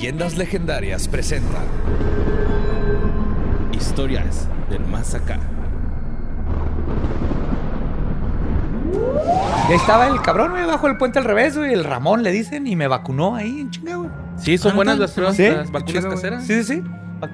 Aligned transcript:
Leyendas 0.00 0.38
Legendarias 0.38 1.06
presenta 1.08 1.58
Historias 3.70 4.48
del 4.70 4.80
más 4.86 5.14
acá. 5.14 5.38
Y 9.68 9.72
ahí 9.72 9.76
estaba 9.76 10.06
el 10.06 10.22
cabrón, 10.22 10.52
güey, 10.52 10.64
bajo 10.64 10.86
el 10.88 10.96
puente 10.96 11.18
al 11.18 11.26
revés, 11.26 11.54
güey. 11.58 11.74
El 11.74 11.84
Ramón 11.84 12.22
le 12.22 12.32
dicen 12.32 12.66
y 12.66 12.76
me 12.76 12.88
vacunó 12.88 13.36
ahí 13.36 13.60
en 13.60 13.70
chinga, 13.70 13.96
güey. 13.96 14.10
Sí, 14.38 14.56
son 14.56 14.72
Ah, 14.72 14.76
buenas 14.76 14.98
las 14.98 15.10
pruebas, 15.12 15.36
Sí, 15.36 15.42
las 15.50 15.70
vacunas 15.70 16.06
caseras. 16.06 16.46
Sí, 16.46 16.64
sí, 16.64 16.76
sí. 16.76 16.82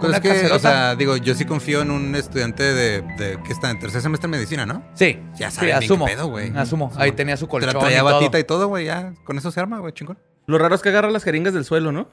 Pues 0.00 0.18
que, 0.18 0.46
o 0.50 0.58
sea, 0.58 0.96
digo, 0.96 1.16
yo 1.16 1.36
sí 1.36 1.44
confío 1.44 1.82
en 1.82 1.92
un 1.92 2.16
estudiante 2.16 2.64
de, 2.64 3.02
de 3.16 3.38
que 3.46 3.52
está 3.52 3.70
en 3.70 3.78
tercer 3.78 4.02
semestre 4.02 4.28
de 4.28 4.36
medicina, 4.38 4.66
¿no? 4.66 4.82
Sí, 4.94 5.20
Ya 5.38 5.50
sí, 5.52 5.56
sabe 5.58 5.66
bien 5.68 5.78
asumo. 5.84 6.04
qué 6.06 6.14
pedo, 6.16 6.26
güey. 6.26 6.52
Asumo. 6.56 6.90
Sí, 6.92 6.96
Ahí 7.00 7.12
tenía 7.12 7.36
su 7.36 7.46
colchón 7.46 7.70
Traía 7.70 7.98
y 7.98 8.00
todo. 8.00 8.12
batita 8.14 8.40
y 8.40 8.44
todo, 8.44 8.66
güey, 8.66 8.86
ya. 8.86 9.12
Con 9.22 9.38
eso 9.38 9.52
se 9.52 9.60
arma, 9.60 9.78
güey, 9.78 9.92
chingón. 9.92 10.18
Lo 10.46 10.58
raro 10.58 10.74
es 10.74 10.82
que 10.82 10.88
agarra 10.88 11.12
las 11.12 11.22
jeringas 11.22 11.54
del 11.54 11.64
suelo, 11.64 11.92
¿no? 11.92 12.08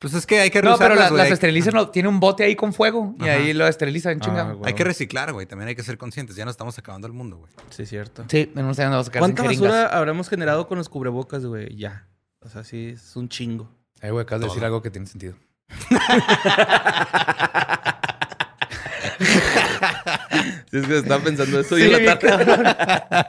Pues 0.00 0.14
es 0.14 0.26
que 0.26 0.40
hay 0.40 0.50
que 0.50 0.62
No, 0.62 0.78
pero 0.78 0.94
las, 0.94 1.30
esterilizan, 1.30 1.74
no, 1.74 1.90
tiene 1.90 2.08
un 2.08 2.20
bote 2.20 2.42
ahí 2.42 2.56
con 2.56 2.72
fuego 2.72 3.14
y 3.18 3.24
Ajá. 3.24 3.32
ahí 3.32 3.52
lo 3.52 3.68
esterilizan. 3.68 4.18
Ah, 4.22 4.54
güey. 4.54 4.68
Hay 4.68 4.74
que 4.74 4.82
reciclar, 4.82 5.30
güey. 5.34 5.44
También 5.44 5.68
hay 5.68 5.74
que 5.74 5.82
ser 5.82 5.98
conscientes. 5.98 6.36
Ya 6.36 6.46
no 6.46 6.50
estamos 6.50 6.78
acabando 6.78 7.06
el 7.06 7.12
mundo, 7.12 7.36
güey. 7.36 7.52
Sí, 7.68 7.84
cierto. 7.84 8.24
Sí, 8.26 8.50
años 8.56 8.78
vamos 8.78 8.78
a 8.78 9.04
sacar 9.04 9.20
¿Cuánta 9.20 9.42
basura 9.42 9.88
habremos 9.88 10.30
generado 10.30 10.66
con 10.68 10.78
los 10.78 10.88
cubrebocas, 10.88 11.44
güey? 11.44 11.76
Ya. 11.76 12.08
O 12.40 12.48
sea, 12.48 12.64
sí, 12.64 12.92
es 12.94 13.14
un 13.14 13.28
chingo. 13.28 13.70
Eh, 14.00 14.10
güey, 14.10 14.22
acabas 14.22 14.40
de 14.40 14.48
decir 14.48 14.64
algo 14.64 14.80
que 14.80 14.90
tiene 14.90 15.06
sentido. 15.06 15.34
Sí, 20.70 20.78
es 20.78 20.86
que 20.86 20.98
estaba 20.98 21.22
pensando 21.24 21.58
eso 21.60 21.76
Sí, 21.76 21.82
y 21.82 21.92
en 21.94 22.06
la 22.06 22.18
tarde. 22.18 23.26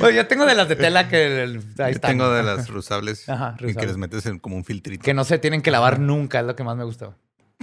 Oye, 0.00 0.16
yo 0.16 0.26
tengo 0.26 0.44
de 0.46 0.54
las 0.54 0.68
de 0.68 0.76
tela 0.76 1.08
que 1.08 1.42
el- 1.42 1.56
ahí 1.78 1.92
Yo 1.92 1.96
están. 1.96 2.12
tengo 2.12 2.30
de 2.30 2.42
las 2.44 2.68
reusables 2.68 3.28
Ajá, 3.28 3.56
y 3.60 3.74
que 3.74 3.86
les 3.86 3.96
metes 3.96 4.26
en 4.26 4.38
como 4.38 4.56
un 4.56 4.64
filtrito. 4.64 5.02
Que 5.02 5.14
no 5.14 5.24
se 5.24 5.38
tienen 5.38 5.62
que 5.62 5.70
lavar 5.70 5.98
nunca, 5.98 6.40
es 6.40 6.46
lo 6.46 6.54
que 6.56 6.62
más 6.64 6.76
me 6.76 6.84
gustó. 6.84 7.16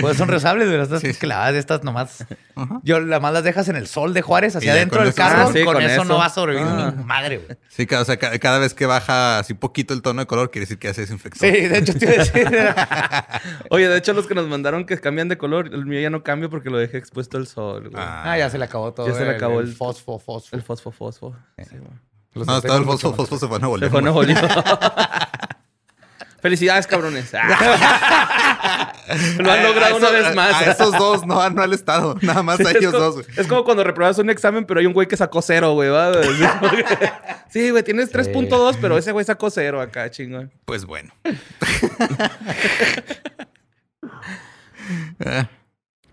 pues 0.00 0.16
son 0.16 0.28
resables, 0.28 0.68
güey. 0.68 0.80
Estas 0.80 1.00
Sí. 1.00 1.12
que 1.14 1.26
lavas, 1.26 1.54
estas 1.54 1.82
nomás. 1.84 2.24
Ajá. 2.54 2.80
Yo 2.82 3.00
las 3.00 3.20
más 3.20 3.32
las 3.32 3.44
dejas 3.44 3.68
en 3.68 3.76
el 3.76 3.86
sol 3.86 4.14
de 4.14 4.22
Juárez, 4.22 4.56
hacia 4.56 4.72
adentro 4.72 5.02
del 5.02 5.14
carro. 5.14 5.48
Ah, 5.48 5.52
sí, 5.52 5.64
con, 5.64 5.74
con 5.74 5.82
eso, 5.82 6.02
eso. 6.02 6.04
no 6.04 6.18
va 6.18 6.26
a 6.26 6.30
sobrevivir 6.30 6.66
Ah. 6.68 6.94
ni 6.96 7.04
madre, 7.04 7.38
güey. 7.38 7.58
Sí, 7.68 7.86
cada, 7.86 8.02
o 8.02 8.04
sea, 8.04 8.16
ca- 8.18 8.38
cada 8.38 8.58
vez 8.58 8.74
que 8.74 8.86
baja 8.86 9.38
así 9.38 9.54
poquito 9.54 9.92
el 9.94 10.02
tono 10.02 10.20
de 10.22 10.26
color, 10.26 10.50
quiere 10.50 10.64
decir 10.64 10.78
que 10.78 10.88
ya 10.88 10.94
se 10.94 11.02
desinfectó. 11.02 11.40
Sí, 11.40 11.50
de 11.50 11.78
hecho, 11.78 11.94
te 11.94 12.04
iba 12.04 12.14
a 12.14 12.18
decir. 12.18 12.48
Oye, 13.70 13.88
de 13.88 13.96
hecho, 13.98 14.12
los 14.12 14.26
que 14.26 14.34
nos 14.34 14.48
mandaron 14.48 14.86
que 14.86 14.98
cambian 15.00 15.28
de 15.28 15.36
color, 15.38 15.66
el 15.72 15.86
mío 15.86 16.00
ya 16.00 16.10
no 16.10 16.22
cambio 16.22 16.48
porque 16.50 16.70
lo 16.70 16.78
dejé 16.78 16.96
expuesto 16.98 17.36
al 17.36 17.46
sol, 17.46 17.90
güey. 17.90 18.02
Ah. 18.02 18.22
Ah, 18.32 18.38
ya 18.38 18.50
se 18.50 18.58
le 18.58 18.64
acabó 18.64 18.92
todo. 18.94 19.06
Ya 19.08 19.14
se 19.14 19.24
le 19.24 19.30
acabó 19.32 19.60
el 19.60 19.66
el- 19.68 19.74
fosfo, 19.74 20.18
fosfo. 20.18 20.54
El 20.56 20.62
fosfo, 20.62 20.90
fosfo. 20.92 21.36
Sí, 21.58 21.76
güey. 21.76 21.90
Los 22.34 22.46
No, 22.46 22.60
todo 22.60 22.76
el 22.76 22.84
fosfo, 22.84 23.14
fosfo 23.14 23.38
se 23.38 23.46
fue 23.48 23.56
a 23.56 23.60
Nuevo 23.60 23.78
Se 23.78 23.88
fue 23.88 23.98
a 24.00 24.02
Nuevo 24.02 24.22
León. 24.22 24.38
Felicidades, 26.42 26.86
cabrones. 26.86 27.32
Lo 29.38 29.52
han 29.52 29.62
logrado 29.62 29.94
a 29.94 29.98
una 29.98 30.08
eso- 30.08 30.12
vez 30.24 30.34
más. 30.34 30.52
A, 30.54 30.58
a 30.58 30.62
esos 30.72 30.92
dos, 30.92 31.26
no, 31.26 31.48
no 31.50 31.62
al 31.62 31.72
Estado. 31.72 32.16
Nada 32.22 32.42
más 32.42 32.60
a 32.60 32.64
Sí, 32.64 32.76
ellos 32.78 32.84
es, 32.84 32.90
como, 32.92 33.04
dos, 33.04 33.14
güey. 33.14 33.26
es 33.36 33.46
como 33.46 33.64
cuando 33.64 33.84
repruebas 33.84 34.18
un 34.18 34.30
examen, 34.30 34.64
pero 34.66 34.80
hay 34.80 34.86
un 34.86 34.92
güey 34.92 35.06
que 35.08 35.16
sacó 35.16 35.42
cero, 35.42 35.72
güey. 35.74 35.90
Sí, 37.48 37.70
güey, 37.70 37.82
tienes 37.84 38.12
3.2, 38.12 38.76
pero 38.80 38.98
ese 38.98 39.12
güey 39.12 39.24
sacó 39.24 39.48
cero 39.50 39.80
acá, 39.80 40.10
chingón. 40.10 40.52
Pues 40.64 40.84
bueno. 40.84 41.12
Ah, 45.24 45.48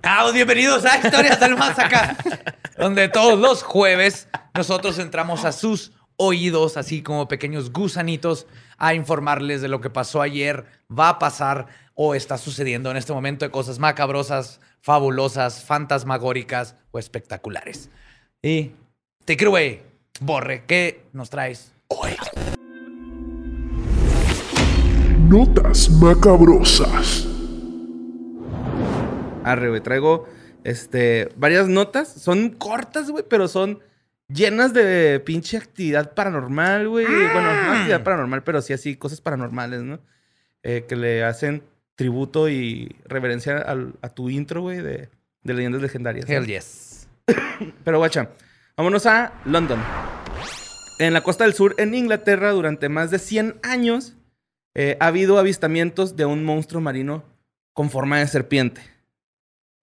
Ah, 0.06 0.30
bienvenidos 0.34 0.84
a 0.86 0.98
Historias 0.98 1.40
del 1.40 1.56
Más 1.56 1.80
Acá, 1.80 2.18
donde 2.78 3.08
todos 3.08 3.40
los 3.40 3.64
jueves 3.64 4.28
nosotros 4.54 5.00
entramos 5.00 5.46
a 5.46 5.54
sus 5.54 5.94
oídos, 6.18 6.76
así 6.76 7.02
como 7.02 7.30
pequeños 7.30 7.72
gusanitos, 7.72 8.46
a 8.78 8.94
informarles 8.94 9.61
de 9.61 9.67
lo 9.67 9.81
que 9.81 9.89
pasó 9.89 10.22
ayer, 10.22 10.66
va 10.91 11.09
a 11.09 11.19
pasar 11.19 11.67
o 11.95 12.16
está 12.16 12.38
sucediendo 12.38 12.89
en 12.91 12.97
este 12.97 13.13
momento 13.13 13.45
de 13.45 13.51
cosas 13.51 13.79
macabrosas, 13.79 14.59
fabulosas, 14.81 15.63
fantasmagóricas 15.63 16.75
o 16.91 17.00
espectaculares. 17.00 17.89
Y 18.41 18.72
te 19.25 19.38
creo, 19.38 19.53
Borre, 20.19 20.63
¿qué 20.67 21.06
nos 21.13 21.29
traes 21.29 21.73
hoy? 21.88 22.11
Notas 25.28 25.90
macabrosas. 25.90 27.28
Arre, 29.44 29.69
güey, 29.69 29.81
traigo 29.81 30.28
este, 30.63 31.29
varias 31.35 31.67
notas. 31.67 32.07
Son 32.07 32.50
cortas, 32.50 33.09
güey, 33.09 33.23
pero 33.28 33.47
son 33.47 33.79
llenas 34.34 34.74
de 34.74 35.20
pinche 35.26 35.58
actividad 35.58 36.14
paranormal, 36.14 36.88
güey. 36.90 37.06
Bueno, 37.06 37.42
no 37.54 37.72
actividad 37.74 38.04
paranormal, 38.04 38.44
pero 38.44 38.62
sí 38.62 38.74
así, 38.74 38.96
cosas 38.96 39.22
paranormales, 39.22 39.82
¿no? 39.84 40.00
Eh, 40.64 40.86
que 40.88 40.96
le 40.96 41.24
hacen 41.24 41.64
tributo 41.96 42.50
y 42.50 42.96
reverencia 43.06 43.58
al- 43.58 43.96
a 44.02 44.10
tu 44.10 44.30
intro, 44.30 44.62
güey, 44.62 44.78
de, 44.82 45.10
de 45.44 45.54
leyendas 45.54 45.82
legendarias. 45.82 46.30
Hell 46.30 46.48
yes. 46.48 47.08
Pero 47.84 47.98
guacha, 48.00 48.30
vámonos 48.78 49.06
a 49.06 49.34
London. 49.46 49.80
En 51.00 51.14
la 51.14 51.22
costa 51.22 51.44
del 51.44 51.54
sur, 51.54 51.76
en 51.78 51.94
Inglaterra, 51.94 52.52
durante 52.52 52.88
más 52.90 53.12
de 53.12 53.20
100 53.20 53.60
años, 53.64 54.16
eh, 54.76 54.98
ha 55.00 55.08
habido 55.08 55.38
avistamientos 55.38 56.16
de 56.16 56.26
un 56.26 56.44
monstruo 56.44 56.82
marino 56.82 57.24
con 57.74 57.90
forma 57.90 58.20
de 58.20 58.28
serpiente. 58.28 58.82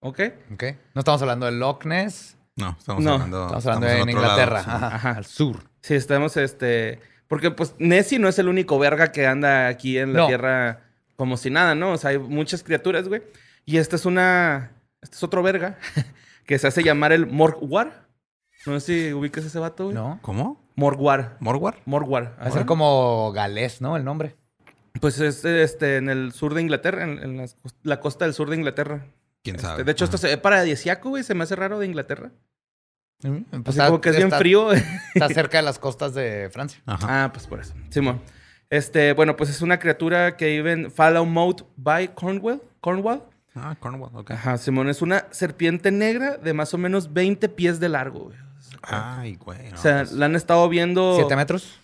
¿Ok? 0.01 0.19
Ok. 0.53 0.63
No 0.95 0.99
estamos 0.99 1.21
hablando 1.21 1.45
de 1.45 1.51
Loch 1.53 1.85
Ness, 1.85 2.37
No, 2.57 2.75
estamos 2.77 3.03
No, 3.03 3.13
hablando. 3.13 3.43
estamos 3.45 3.65
hablando 3.65 3.87
estamos 3.87 4.09
en 4.09 4.15
otro 4.15 4.21
lado, 4.21 4.33
Inglaterra, 4.41 4.63
sí. 4.63 4.69
ajá, 4.69 4.95
Ajá. 4.95 5.11
al 5.11 5.25
sur. 5.25 5.57
Sí, 5.81 5.95
estamos 5.95 6.37
este. 6.37 6.99
Porque, 7.27 7.51
pues, 7.51 7.75
Nessie 7.79 8.19
no 8.19 8.27
es 8.27 8.37
el 8.39 8.49
único 8.49 8.77
verga 8.77 9.11
que 9.11 9.25
anda 9.25 9.67
aquí 9.67 9.97
en 9.97 10.13
la 10.13 10.19
No. 10.19 10.27
tierra 10.27 10.81
como 11.15 11.37
si 11.37 11.49
nada, 11.49 11.75
¿no? 11.75 11.93
O 11.93 11.97
sea, 11.97 12.09
hay 12.11 12.19
muchas 12.19 12.61
criaturas, 12.63 13.07
güey. 13.07 13.21
Y 13.65 13.77
esta 13.77 13.95
es 13.95 14.05
una. 14.05 14.71
Este 15.01 15.15
es 15.15 15.23
otro 15.23 15.41
verga 15.43 15.77
que 16.45 16.59
se 16.59 16.67
hace 16.67 16.83
llamar 16.83 17.11
el 17.13 17.25
Morgwar. 17.27 18.07
No 18.65 18.79
sé 18.79 19.07
si 19.07 19.13
ubicas 19.13 19.45
ese 19.45 19.57
vato, 19.59 19.85
güey. 19.85 19.95
¿No? 19.95 20.19
¿Cómo? 20.21 20.61
Morgwar. 20.75 21.37
¿Morwar? 21.39 21.77
Morgwar. 21.85 22.37
Va 22.39 22.47
a 22.47 22.51
ser 22.51 22.65
como 22.65 23.31
galés, 23.33 23.81
¿no? 23.81 23.97
El 23.97 24.03
nombre. 24.03 24.35
Pues 24.99 25.19
es 25.19 25.43
este, 25.45 25.97
en 25.97 26.09
el 26.09 26.31
sur 26.33 26.53
de 26.53 26.61
Inglaterra, 26.61 27.03
en, 27.03 27.43
la 27.83 27.99
costa 27.99 28.25
del 28.25 28.33
sur 28.33 28.49
de 28.49 28.57
Inglaterra. 28.57 29.05
¿Quién 29.43 29.55
Este, 29.55 29.67
sabe? 29.67 29.83
de 29.83 29.91
hecho, 29.91 30.05
esto 30.05 30.17
se 30.17 30.27
ve 30.27 30.37
paradisiaco, 30.37 31.09
güey. 31.09 31.23
Se 31.23 31.33
me 31.33 31.43
hace 31.43 31.55
raro 31.55 31.79
de 31.79 31.85
Inglaterra. 31.87 32.31
Pues 33.21 33.33
Así 33.51 33.69
está- 33.69 33.87
como 33.87 34.01
que 34.01 34.09
es 34.09 34.15
bien 34.15 34.27
está- 34.27 34.37
frío. 34.39 34.71
Está 34.73 35.27
cerca 35.29 35.57
de 35.57 35.63
las 35.63 35.77
costas 35.79 36.13
de 36.13 36.49
Francia. 36.51 36.81
Ajá. 36.85 37.25
ah, 37.25 37.31
pues 37.33 37.47
por 37.47 37.59
eso. 37.59 37.73
Simón. 37.89 38.21
Este, 38.69 39.13
bueno, 39.13 39.35
pues 39.35 39.49
es 39.49 39.61
una 39.61 39.79
criatura 39.79 40.37
que 40.37 40.47
vive 40.47 40.71
en 40.71 40.91
Fallow 40.91 41.25
by 41.75 42.13
Cornwall. 42.15 42.61
Cornwall. 42.79 43.23
Ah, 43.53 43.75
Cornwall, 43.79 44.15
ok. 44.15 44.31
Ajá, 44.31 44.57
Simón. 44.57 44.89
Es 44.89 45.01
una 45.01 45.25
serpiente 45.31 45.91
negra 45.91 46.37
de 46.37 46.53
más 46.53 46.73
o 46.73 46.77
menos 46.77 47.11
20 47.13 47.49
pies 47.49 47.79
de 47.79 47.89
largo, 47.89 48.21
güey. 48.25 48.37
Ay, 48.83 49.35
güey. 49.35 49.69
no, 49.69 49.75
o 49.75 49.77
sea, 49.81 49.97
pues, 49.99 50.13
la 50.13 50.25
han 50.25 50.35
estado 50.35 50.67
viendo... 50.69 51.15
¿Siete 51.17 51.35
metros? 51.35 51.77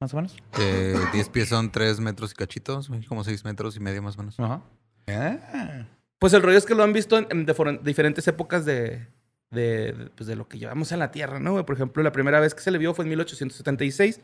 Más 0.00 0.12
o 0.12 0.16
menos. 0.16 0.36
eh, 0.60 0.94
10 1.12 1.28
pies 1.30 1.48
son 1.48 1.72
3 1.72 1.98
metros 2.00 2.32
y 2.32 2.34
cachitos, 2.34 2.88
güey, 2.88 3.04
como 3.06 3.24
6 3.24 3.44
metros 3.44 3.74
y 3.76 3.80
medio 3.80 4.02
más 4.02 4.16
o 4.16 4.18
menos. 4.18 4.38
Ajá. 4.38 4.60
Ah. 5.08 5.86
Pues 6.22 6.32
el 6.34 6.42
rollo 6.42 6.56
es 6.56 6.64
que 6.64 6.74
lo 6.76 6.84
han 6.84 6.92
visto 6.92 7.18
en, 7.18 7.44
diferentes 7.82 8.26
épocas 8.28 8.64
de, 8.64 9.08
de, 9.50 9.92
de, 9.92 10.10
pues, 10.16 10.28
de 10.28 10.36
lo 10.36 10.46
que 10.46 10.56
llevamos 10.58 10.92
en 10.92 11.00
la 11.00 11.10
Tierra, 11.10 11.40
¿no? 11.40 11.50
güey? 11.52 11.64
Por 11.64 11.74
ejemplo, 11.74 12.00
la 12.04 12.12
primera 12.12 12.38
vez 12.38 12.54
que 12.54 12.60
se 12.62 12.70
le 12.70 12.78
vio 12.78 12.94
fue 12.94 13.04
en 13.04 13.08
1876 13.08 14.20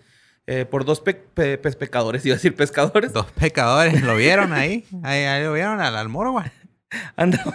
eh, 0.47 0.65
por 0.65 0.85
dos 0.85 1.01
pe- 1.01 1.15
pe- 1.15 1.59
pes- 1.59 1.75
pecadores, 1.75 2.25
iba 2.25 2.35
a 2.35 2.37
decir 2.37 2.55
pescadores. 2.55 3.13
Dos 3.13 3.27
pecadores, 3.33 4.01
¿lo 4.03 4.15
vieron 4.15 4.53
ahí? 4.53 4.87
Ahí, 5.03 5.25
ahí 5.25 5.43
lo 5.43 5.53
vieron 5.55 5.81
al 5.81 5.97
almoro, 5.97 6.31
güey. 6.33 6.47
Andaban 7.17 7.53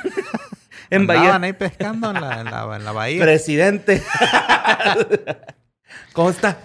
en 0.89 1.01
Andaban 1.01 1.07
Bahía. 1.07 1.47
ahí 1.47 1.53
pescando 1.53 2.11
en 2.11 2.19
la, 2.21 2.41
en 2.41 2.45
la, 2.51 2.75
en 2.75 2.83
la 2.85 2.91
bahía. 2.91 3.21
Presidente. 3.23 4.03
¿Cómo 6.13 6.29
está? 6.31 6.57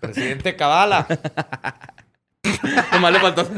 Presidente 0.00 0.56
Cabala. 0.56 1.06
Nomás 2.92 3.12
le 3.12 3.20
faltó. 3.20 3.48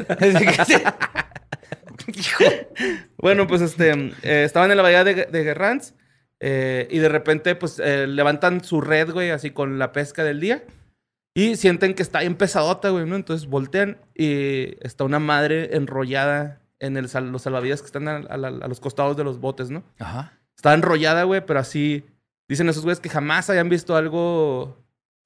Bueno, 3.18 3.46
pues 3.46 3.60
este, 3.62 3.90
eh, 4.22 4.44
estaban 4.44 4.70
en 4.70 4.76
la 4.76 4.82
bahía 4.82 5.04
de, 5.04 5.14
de 5.26 5.44
Guerrans 5.44 5.94
eh, 6.40 6.86
y 6.90 6.98
de 6.98 7.08
repente 7.08 7.54
pues 7.56 7.78
eh, 7.78 8.06
levantan 8.06 8.62
su 8.62 8.80
red, 8.80 9.10
güey, 9.12 9.30
así 9.30 9.50
con 9.50 9.78
la 9.78 9.92
pesca 9.92 10.24
del 10.24 10.40
día 10.40 10.64
y 11.34 11.56
sienten 11.56 11.94
que 11.94 12.02
está 12.02 12.20
bien 12.20 12.36
pesadota, 12.36 12.90
güey, 12.90 13.06
¿no? 13.06 13.16
Entonces 13.16 13.48
voltean 13.48 13.98
y 14.14 14.76
está 14.84 15.04
una 15.04 15.18
madre 15.18 15.76
enrollada 15.76 16.60
en 16.80 16.96
el 16.96 17.08
sal- 17.08 17.30
los 17.32 17.42
salvavidas 17.42 17.80
que 17.80 17.86
están 17.86 18.08
a, 18.08 18.16
a 18.18 18.36
la- 18.36 18.48
a 18.48 18.68
los 18.68 18.80
costados 18.80 19.16
de 19.16 19.24
los 19.24 19.40
botes, 19.40 19.70
¿no? 19.70 19.82
Ajá. 19.98 20.38
Está 20.56 20.74
enrollada, 20.74 21.24
güey, 21.24 21.44
pero 21.44 21.60
así 21.60 22.04
dicen 22.48 22.68
esos 22.68 22.82
güeyes 22.84 23.00
que 23.00 23.08
jamás 23.08 23.50
hayan 23.50 23.68
visto 23.68 23.96
algo 23.96 24.76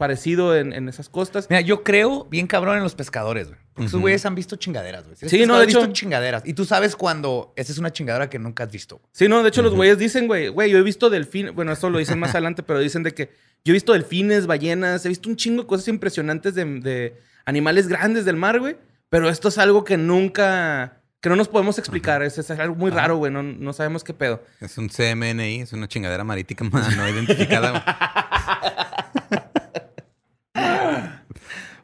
parecido 0.03 0.57
en, 0.57 0.73
en 0.73 0.89
esas 0.89 1.09
costas. 1.09 1.47
Mira, 1.49 1.61
yo 1.61 1.85
creo 1.85 2.25
bien 2.25 2.49
cabrón 2.49 2.77
en 2.77 2.83
los 2.83 2.97
pescadores, 2.97 3.47
güey. 3.49 3.61
Porque 3.73 3.87
esos 3.87 4.01
güeyes 4.01 4.27
han 4.27 4.35
visto 4.35 4.57
chingaderas, 4.57 5.05
güey. 5.05 5.17
Si 5.17 5.29
Sí, 5.29 5.47
no, 5.47 5.55
de 5.55 5.61
has 5.61 5.67
visto 5.67 5.85
hecho- 5.85 5.93
chingaderas. 5.93 6.43
Y 6.45 6.55
tú 6.55 6.65
sabes 6.65 6.97
cuando 6.97 7.53
esa 7.55 7.71
es 7.71 7.79
una 7.79 7.93
chingadera 7.93 8.29
que 8.29 8.41
nunca 8.41 8.65
has 8.65 8.73
visto. 8.73 9.01
Sí, 9.13 9.29
no, 9.29 9.43
de 9.45 9.49
hecho 9.51 9.63
los 9.63 9.75
güeyes 9.75 9.97
dicen, 9.99 10.27
güey, 10.27 10.49
güey, 10.49 10.71
yo 10.73 10.79
he 10.79 10.83
visto 10.83 11.09
delfines, 11.09 11.55
bueno, 11.55 11.71
eso 11.73 11.89
lo 11.89 11.99
dicen 11.99 12.19
más 12.19 12.31
adelante, 12.35 12.65
pero 12.65 12.81
dicen 12.81 13.05
de 13.05 13.15
que 13.15 13.31
yo 13.65 13.71
he 13.71 13.75
visto 13.75 13.93
delfines, 13.93 14.49
ballenas, 14.49 15.07
he 15.07 15.09
visto 15.09 15.29
un 15.29 15.37
chingo 15.37 15.63
de 15.63 15.69
cosas 15.69 15.87
impresionantes 15.87 16.55
de, 16.57 16.65
de 16.81 17.17
animales 17.45 17.87
grandes 17.87 18.25
del 18.25 18.37
mar, 18.37 18.59
güey. 18.59 18.77
Pero 19.09 19.29
esto 19.29 19.49
es 19.49 19.59
algo 19.59 19.85
que 19.85 19.97
nunca, 19.97 20.99
que 21.21 21.29
no 21.29 21.37
nos 21.37 21.47
podemos 21.49 21.79
explicar. 21.79 22.23
Es, 22.23 22.39
es 22.39 22.51
algo 22.51 22.75
muy 22.75 22.91
raro, 22.91 23.17
güey. 23.19 23.31
No, 23.33 23.43
no 23.43 23.73
sabemos 23.73 24.03
qué 24.05 24.15
pedo. 24.15 24.43
Es 24.61 24.77
un 24.79 24.89
CMNI, 24.89 25.61
es 25.61 25.73
una 25.73 25.87
chingadera 25.87 26.25
marítima 26.25 26.71
no 26.97 27.09
identificada. 27.09 27.85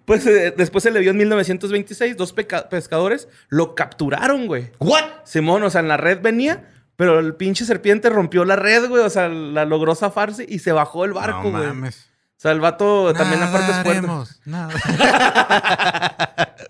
Pues 0.09 0.27
eh, 0.27 0.55
después 0.57 0.83
se 0.83 0.91
le 0.91 1.01
vio 1.01 1.11
en 1.11 1.19
1926, 1.19 2.17
dos 2.17 2.33
pescadores 2.33 3.29
lo 3.51 3.75
capturaron, 3.75 4.47
güey. 4.47 4.71
¿What? 4.79 5.05
Simón, 5.25 5.63
o 5.63 5.69
sea, 5.71 5.83
en 5.83 5.89
la 5.89 5.99
red 5.99 6.23
venía, 6.23 6.67
pero 6.97 7.19
el 7.19 7.35
pinche 7.35 7.67
serpiente 7.67 8.09
rompió 8.09 8.47
la 8.47 8.57
red, 8.57 8.89
güey. 8.89 9.05
O 9.05 9.11
sea, 9.11 9.29
la 9.29 9.67
logró 9.67 9.95
zafarse 9.95 10.47
y 10.49 10.61
se 10.61 10.73
bajó 10.73 11.05
el 11.05 11.13
barco, 11.13 11.51
no 11.51 11.59
güey. 11.59 11.67
mames. 11.67 12.09
o 12.39 12.41
sea, 12.41 12.53
el 12.53 12.61
vato 12.61 13.13
también 13.13 13.43
aparte 13.43 13.71
es 13.71 13.83
fuerte. 13.83 14.09
Nada. 14.47 14.71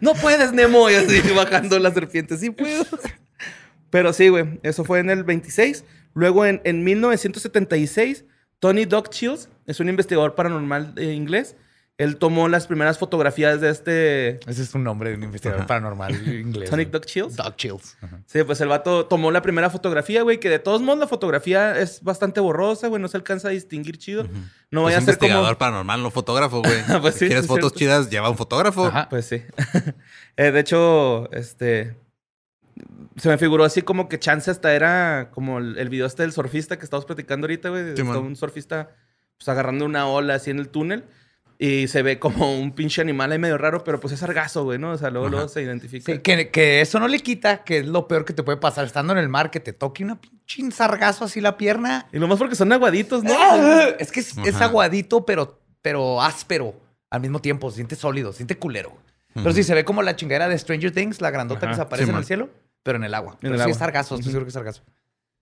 No 0.00 0.14
puedes, 0.14 0.52
Nemo. 0.52 0.90
Y 0.90 0.94
así 0.96 1.22
bajando 1.36 1.78
la 1.78 1.92
serpiente. 1.92 2.36
Sí 2.36 2.50
puedo. 2.50 2.84
Pero 3.90 4.12
sí, 4.12 4.28
güey. 4.28 4.60
Eso 4.62 4.84
fue 4.84 4.98
en 4.98 5.08
el 5.08 5.24
26. 5.24 5.84
Luego, 6.14 6.44
en, 6.44 6.60
en 6.64 6.84
1976, 6.84 8.24
Tony 8.58 8.84
Doc 8.84 9.08
Chills 9.10 9.48
es 9.66 9.80
un 9.80 9.88
investigador 9.88 10.34
paranormal 10.34 10.94
eh, 10.96 11.12
inglés. 11.12 11.56
Él 11.98 12.16
tomó 12.16 12.48
las 12.48 12.66
primeras 12.66 12.98
fotografías 12.98 13.60
de 13.60 13.68
este... 13.70 14.40
Ese 14.50 14.62
es 14.62 14.74
un 14.74 14.82
nombre 14.82 15.10
de 15.10 15.16
un 15.16 15.24
investigador 15.24 15.66
paranormal 15.66 16.26
inglés. 16.40 16.70
Güey. 16.70 16.86
Doc 16.86 17.04
Chills. 17.04 17.36
Doc 17.36 17.56
Chills. 17.56 17.96
Sí, 18.26 18.42
pues 18.44 18.60
el 18.62 18.68
vato 18.68 19.06
tomó 19.06 19.30
la 19.30 19.42
primera 19.42 19.68
fotografía, 19.68 20.22
güey, 20.22 20.40
que 20.40 20.48
de 20.48 20.58
todos 20.58 20.80
modos 20.80 20.98
la 20.98 21.06
fotografía 21.06 21.78
es 21.78 22.02
bastante 22.02 22.40
borrosa, 22.40 22.88
güey, 22.88 23.00
no 23.00 23.08
se 23.08 23.18
alcanza 23.18 23.48
a 23.48 23.50
distinguir 23.50 23.98
chido. 23.98 24.26
No 24.70 24.84
vaya 24.84 24.96
a 24.96 25.00
ser 25.00 25.10
investigador 25.10 25.44
como... 25.44 25.58
paranormal, 25.58 26.02
no 26.02 26.10
fotógrafo, 26.10 26.62
güey. 26.62 26.82
Pues 27.02 27.14
sí, 27.14 27.26
¿Quieres 27.26 27.44
es 27.44 27.46
fotos 27.46 27.72
cierto. 27.72 27.78
chidas? 27.78 28.10
Lleva 28.10 28.30
un 28.30 28.36
fotógrafo. 28.36 28.86
Ajá. 28.86 29.08
Pues 29.08 29.26
sí. 29.26 29.42
Eh, 30.36 30.50
de 30.50 30.60
hecho, 30.60 31.30
este... 31.32 31.94
Se 33.16 33.28
me 33.28 33.36
figuró 33.36 33.64
así 33.64 33.82
como 33.82 34.08
que 34.08 34.18
chance 34.18 34.50
hasta 34.50 34.74
era 34.74 35.30
como 35.30 35.58
el, 35.58 35.76
el 35.76 35.90
video 35.90 36.06
este 36.06 36.22
del 36.22 36.32
surfista 36.32 36.78
que 36.78 36.84
estamos 36.84 37.04
platicando 37.04 37.44
ahorita, 37.44 37.68
güey. 37.68 37.90
está 37.90 38.18
un 38.18 38.34
surfista 38.34 38.96
pues 39.36 39.46
agarrando 39.50 39.84
una 39.84 40.06
ola 40.06 40.36
así 40.36 40.50
en 40.50 40.58
el 40.58 40.70
túnel. 40.70 41.04
Y 41.64 41.86
se 41.86 42.02
ve 42.02 42.18
como 42.18 42.58
un 42.58 42.72
pinche 42.72 43.00
animal 43.00 43.30
ahí 43.30 43.38
medio 43.38 43.56
raro, 43.56 43.84
pero 43.84 44.00
pues 44.00 44.12
es 44.12 44.18
sargazo, 44.18 44.64
güey, 44.64 44.80
¿no? 44.80 44.90
O 44.90 44.98
sea, 44.98 45.10
luego, 45.10 45.28
luego 45.28 45.46
se 45.46 45.62
identifica. 45.62 46.12
Sí, 46.12 46.18
que, 46.18 46.50
que 46.50 46.80
eso 46.80 46.98
no 46.98 47.06
le 47.06 47.20
quita 47.20 47.62
que 47.62 47.78
es 47.78 47.86
lo 47.86 48.08
peor 48.08 48.24
que 48.24 48.32
te 48.32 48.42
puede 48.42 48.58
pasar 48.58 48.84
estando 48.84 49.12
en 49.12 49.20
el 49.20 49.28
mar, 49.28 49.52
que 49.52 49.60
te 49.60 49.72
toque 49.72 50.02
una 50.02 50.20
pinche 50.20 50.68
sargazo 50.72 51.24
así 51.24 51.40
la 51.40 51.56
pierna. 51.56 52.08
Y 52.12 52.18
lo 52.18 52.26
más 52.26 52.40
porque 52.40 52.56
son 52.56 52.72
aguaditos, 52.72 53.22
¿no? 53.22 53.32
Es 54.00 54.10
que 54.10 54.18
es, 54.18 54.60
aguadito, 54.60 55.24
pero, 55.24 55.60
pero 55.82 56.20
áspero 56.20 56.74
al 57.10 57.20
mismo 57.20 57.40
tiempo. 57.40 57.70
Se 57.70 57.76
siente 57.76 57.94
sólido, 57.94 58.32
se 58.32 58.38
siente 58.38 58.58
culero. 58.58 58.96
Pero 59.32 59.52
sí 59.52 59.62
se 59.62 59.72
ve 59.72 59.84
como 59.84 60.02
la 60.02 60.16
chingadera 60.16 60.48
de 60.48 60.58
Stranger 60.58 60.90
Things, 60.90 61.20
la 61.20 61.30
grandota 61.30 61.60
que 61.60 61.66
Ajá. 61.66 61.76
se 61.76 61.82
aparece 61.82 62.06
Sí, 62.06 62.10
en 62.10 62.14
man. 62.14 62.22
el 62.22 62.26
cielo, 62.26 62.48
pero 62.82 62.96
en 62.98 63.04
el 63.04 63.14
agua. 63.14 63.38
Pero 63.40 63.54
el 63.54 63.60
sí 63.60 63.62
agua. 63.62 63.70
es 63.70 63.78
sargazo, 63.78 64.16
estoy 64.16 64.32
seguro 64.32 64.46
que 64.46 64.48
es 64.48 64.54
sargazo. 64.54 64.82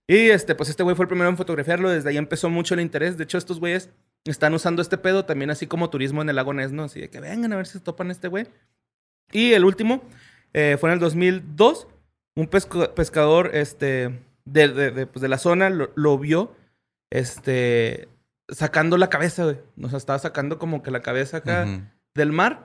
Y 0.07 0.29
este, 0.29 0.55
pues 0.55 0.69
este 0.69 0.83
güey 0.83 0.95
fue 0.95 1.05
el 1.05 1.09
primero 1.09 1.31
en 1.31 1.39
fotografiarlo. 1.39 1.89
Desde 1.89 2.11
ahí 2.11 2.19
empezó 2.19 2.51
mucho 2.51 2.75
el 2.75 2.81
interés. 2.81 3.17
De 3.17 3.25
hecho, 3.25 3.39
estos 3.39 3.59
güeyes 3.59 3.89
están 4.25 4.53
usando 4.55 4.83
este 4.83 4.99
pedo 4.99 5.25
también 5.25 5.51
así 5.51 5.67
como 5.67 5.91
turismo 5.91 6.23
en 6.23 6.29
el 6.29 6.37
lago 6.37 6.53
Ness, 6.53 6.73
¿no? 6.73 6.85
Así 6.85 7.01
de 7.01 7.09
que 7.11 7.21
vengan 7.21 7.53
a 7.53 7.57
ver 7.57 7.67
si 7.67 7.75
se 7.75 7.81
topan 7.81 8.11
este 8.11 8.29
güey. 8.29 8.47
Y 9.33 9.53
el 9.53 9.65
último 9.65 10.03
eh, 10.53 10.77
fue 10.81 10.91
en 10.91 10.95
el 10.95 11.01
2002. 11.01 11.87
Un 12.37 12.49
pesco- 12.49 12.93
pescador 12.95 13.51
este, 13.55 14.21
de, 14.45 14.69
de- 14.69 14.91
de, 14.91 15.07
pues, 15.07 15.21
de 15.23 15.29
la 15.29 15.39
zona 15.39 15.69
lo, 15.71 15.91
lo 15.97 16.19
vio 16.19 16.55
este, 17.11 18.09
sacando 18.49 18.97
la 18.97 19.09
cabeza, 19.11 19.45
güey. 19.45 19.57
O 19.83 19.89
sea, 19.89 19.99
estaba 19.99 20.19
sacando 20.19 20.59
como 20.59 20.83
que 20.83 20.91
la 20.91 21.01
cabeza 21.01 21.39
acá 21.39 21.65
del 22.15 22.33
mar. 22.33 22.65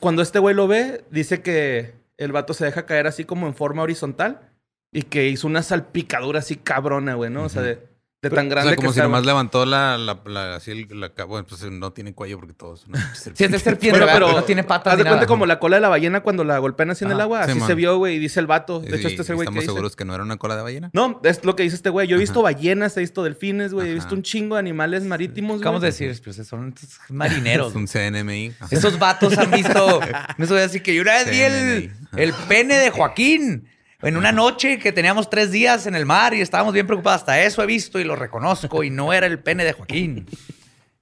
Cuando 0.00 0.22
este 0.22 0.38
güey 0.38 0.54
lo 0.54 0.66
ve, 0.68 1.04
dice 1.10 1.42
que 1.42 1.94
el 2.16 2.32
vato 2.32 2.54
se 2.54 2.64
deja 2.64 2.86
caer 2.86 3.06
así 3.06 3.24
como 3.24 3.46
en 3.46 3.54
forma 3.54 3.82
horizontal 3.82 4.50
y 4.92 5.02
que 5.02 5.28
hizo 5.28 5.46
una 5.46 5.62
salpicadura 5.62 6.38
así 6.40 6.56
cabrona, 6.56 7.14
güey, 7.14 7.30
¿no? 7.30 7.44
O 7.44 7.48
sea, 7.48 7.62
de, 7.62 7.88
de 8.30 8.34
tan 8.36 8.46
O 8.46 8.50
grande 8.50 8.70
sea, 8.70 8.76
como 8.76 8.88
que 8.88 8.94
si 8.94 8.98
estaba. 9.00 9.08
nomás 9.08 9.26
levantó 9.26 9.64
la, 9.66 9.96
la, 9.98 10.20
la- 10.26 10.56
así 10.56 10.70
el- 10.72 11.00
la, 11.00 11.10
ca- 11.10 11.24
bueno, 11.24 11.46
pues 11.48 11.62
no 11.70 11.92
tiene 11.92 12.12
cuello 12.14 12.38
porque 12.38 12.54
todo 12.54 12.74
es 12.74 12.84
una 12.86 12.98
Sí, 13.14 13.30
es 13.44 13.50
de 13.50 13.58
serpiente, 13.58 14.00
pero 14.12 14.32
no 14.32 14.42
tiene 14.44 14.64
patas 14.64 14.92
Haz 14.94 14.98
de 14.98 15.04
cuenta 15.04 15.16
nada. 15.16 15.26
como 15.26 15.46
la 15.46 15.58
cola 15.58 15.76
de 15.76 15.80
la 15.82 15.88
ballena 15.88 16.20
cuando 16.22 16.42
la 16.44 16.58
golpean 16.58 16.90
así 16.90 17.04
en 17.04 17.10
el 17.12 17.20
agua. 17.20 17.44
Sí, 17.44 17.50
Así 17.52 17.60
man. 17.60 17.68
se 17.68 17.74
vio, 17.74 17.96
güey, 17.98 18.16
y 18.16 18.18
dice 18.18 18.40
el 18.40 18.46
vato. 18.46 18.80
De 18.80 18.96
hecho, 18.96 19.08
este 19.08 19.22
es 19.22 19.28
el 19.30 19.36
güey 19.36 19.46
que 19.46 19.50
Estamos 19.50 19.62
dice. 19.62 19.72
seguros 19.72 19.96
que 19.96 20.04
no 20.04 20.14
era 20.14 20.24
una 20.24 20.36
cola 20.36 20.56
de 20.56 20.62
ballena. 20.62 20.90
No, 20.92 21.20
es 21.24 21.44
lo 21.44 21.54
que 21.56 21.62
dice 21.62 21.76
este 21.76 21.90
güey. 21.90 22.08
Yo 22.08 22.16
he 22.16 22.18
visto 22.20 22.40
Ajá. 22.40 22.54
ballenas, 22.54 22.96
he 22.96 23.00
visto 23.00 23.22
delfines, 23.22 23.72
güey. 23.72 23.90
He 23.90 23.94
visto 23.94 24.14
un 24.14 24.22
chingo 24.22 24.56
de 24.56 24.60
animales 24.60 25.04
marítimos, 25.04 25.60
Acabamos 25.60 25.82
de 25.82 25.90
güey. 25.90 26.08
decir, 26.08 26.22
pues, 26.24 26.46
son 26.46 26.74
marineros. 27.10 27.68
Es 27.70 27.74
un 27.76 27.86
CNMI. 27.86 28.52
Ajá. 28.58 28.68
Esos 28.74 28.98
vatos 28.98 29.36
han 29.38 29.50
visto. 29.50 30.00
No 30.38 30.46
soy 30.46 30.60
así 30.62 30.80
que 30.80 30.94
yo 30.94 31.02
una 31.02 31.12
vez 31.12 31.30
vi 31.30 31.90
el 32.16 32.32
pene 32.48 32.78
de 32.78 32.90
Joaquín. 32.90 33.68
En 34.04 34.18
una 34.18 34.32
noche 34.32 34.78
que 34.78 34.92
teníamos 34.92 35.30
tres 35.30 35.50
días 35.50 35.86
en 35.86 35.94
el 35.94 36.04
mar 36.04 36.34
y 36.34 36.42
estábamos 36.42 36.74
bien 36.74 36.86
preocupados. 36.86 37.22
Hasta 37.22 37.40
eso 37.40 37.62
he 37.62 37.66
visto 37.66 37.98
y 37.98 38.04
lo 38.04 38.16
reconozco 38.16 38.84
y 38.84 38.90
no 38.90 39.14
era 39.14 39.26
el 39.26 39.38
pene 39.38 39.64
de 39.64 39.72
Joaquín. 39.72 40.26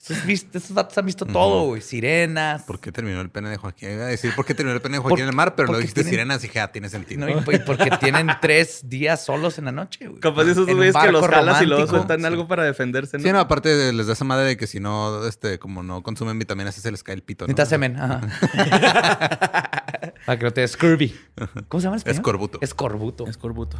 Esos, 0.02 0.26
vis- 0.26 0.46
esos 0.52 0.72
vatos 0.74 0.98
han 0.98 1.06
visto 1.06 1.24
todo, 1.24 1.66
güey. 1.66 1.80
Sirenas. 1.80 2.62
¿Por 2.62 2.80
qué 2.80 2.90
terminó 2.90 3.20
el 3.20 3.30
pene 3.30 3.50
de 3.50 3.56
Joaquín? 3.56 3.92
Iba 3.92 4.02
a 4.02 4.08
decir 4.08 4.34
por 4.34 4.44
qué 4.44 4.52
terminó 4.52 4.74
el 4.74 4.82
pene 4.82 4.96
de 4.96 5.02
Joaquín 5.02 5.22
en 5.22 5.28
el 5.28 5.34
mar, 5.36 5.54
pero 5.54 5.70
lo 5.70 5.78
dijiste 5.78 6.00
tienen- 6.02 6.10
sirenas 6.10 6.42
y 6.42 6.48
dije, 6.48 6.58
ah, 6.58 6.72
tiene 6.72 6.88
sentido. 6.88 7.20
¿no? 7.24 7.28
Y, 7.52 7.54
y 7.54 7.58
porque 7.60 7.88
tienen 8.00 8.26
tres 8.40 8.88
días 8.88 9.24
solos 9.24 9.58
en 9.58 9.66
la 9.66 9.70
noche, 9.72 10.08
güey. 10.08 10.18
Capaz 10.18 10.42
de 10.42 10.52
esos 10.52 10.66
güeyes 10.66 10.92
que 10.96 11.12
los 11.12 11.24
jalas 11.24 11.62
y 11.62 11.66
luego 11.66 11.86
sueltan 11.86 12.24
algo 12.24 12.48
para 12.48 12.64
defenderse, 12.64 13.16
¿no? 13.18 13.22
Sí, 13.22 13.30
no, 13.30 13.38
aparte 13.38 13.92
les 13.92 14.06
da 14.08 14.14
esa 14.14 14.24
madre 14.24 14.44
de 14.46 14.56
que 14.56 14.66
si 14.66 14.80
no, 14.80 15.24
este, 15.24 15.60
como 15.60 15.84
no 15.84 16.02
consumen 16.02 16.36
vitaminas, 16.36 16.74
se 16.74 16.90
les 16.90 17.04
cae 17.04 17.14
el 17.14 17.22
pito. 17.22 17.44
¿no? 17.44 17.48
Necesitas 17.48 17.68
semen. 17.68 17.96
Ajá. 17.96 18.20
Para 20.26 20.38
que 20.38 20.44
no 20.44 20.52
te 20.52 20.62
des 20.62 20.72
scurvy. 20.72 21.14
¿Cómo 21.68 21.80
se 21.80 21.84
llama 21.84 21.96
español? 21.96 22.16
Escorbuto. 22.16 22.58
Escorbuto. 22.60 23.26
Escorbuto. 23.28 23.78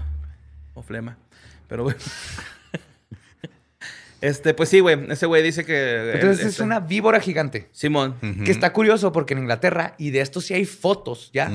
O 0.75 0.83
flema. 0.83 1.17
Pero, 1.69 1.83
güey. 1.85 1.97
Este, 4.23 4.55
pues 4.55 4.71
sí, 4.71 4.81
güey. 4.81 5.11
Ese 5.11 5.27
güey 5.27 5.43
dice 5.43 5.65
que. 5.67 6.13
Entonces 6.15 6.41
el- 6.41 6.47
es 6.47 6.53
este- 6.53 6.63
una 6.63 6.81
víbora 6.81 7.21
gigante. 7.21 7.69
Simón. 7.73 8.17
Que 8.45 8.51
está 8.51 8.73
curioso 8.73 9.13
porque 9.13 9.35
en 9.35 9.41
Inglaterra, 9.41 9.95
y 9.99 10.11
de 10.11 10.21
esto 10.23 10.41
sí 10.41 10.55
hay 10.55 10.65
fotos 10.65 11.31
ya, 11.35 11.51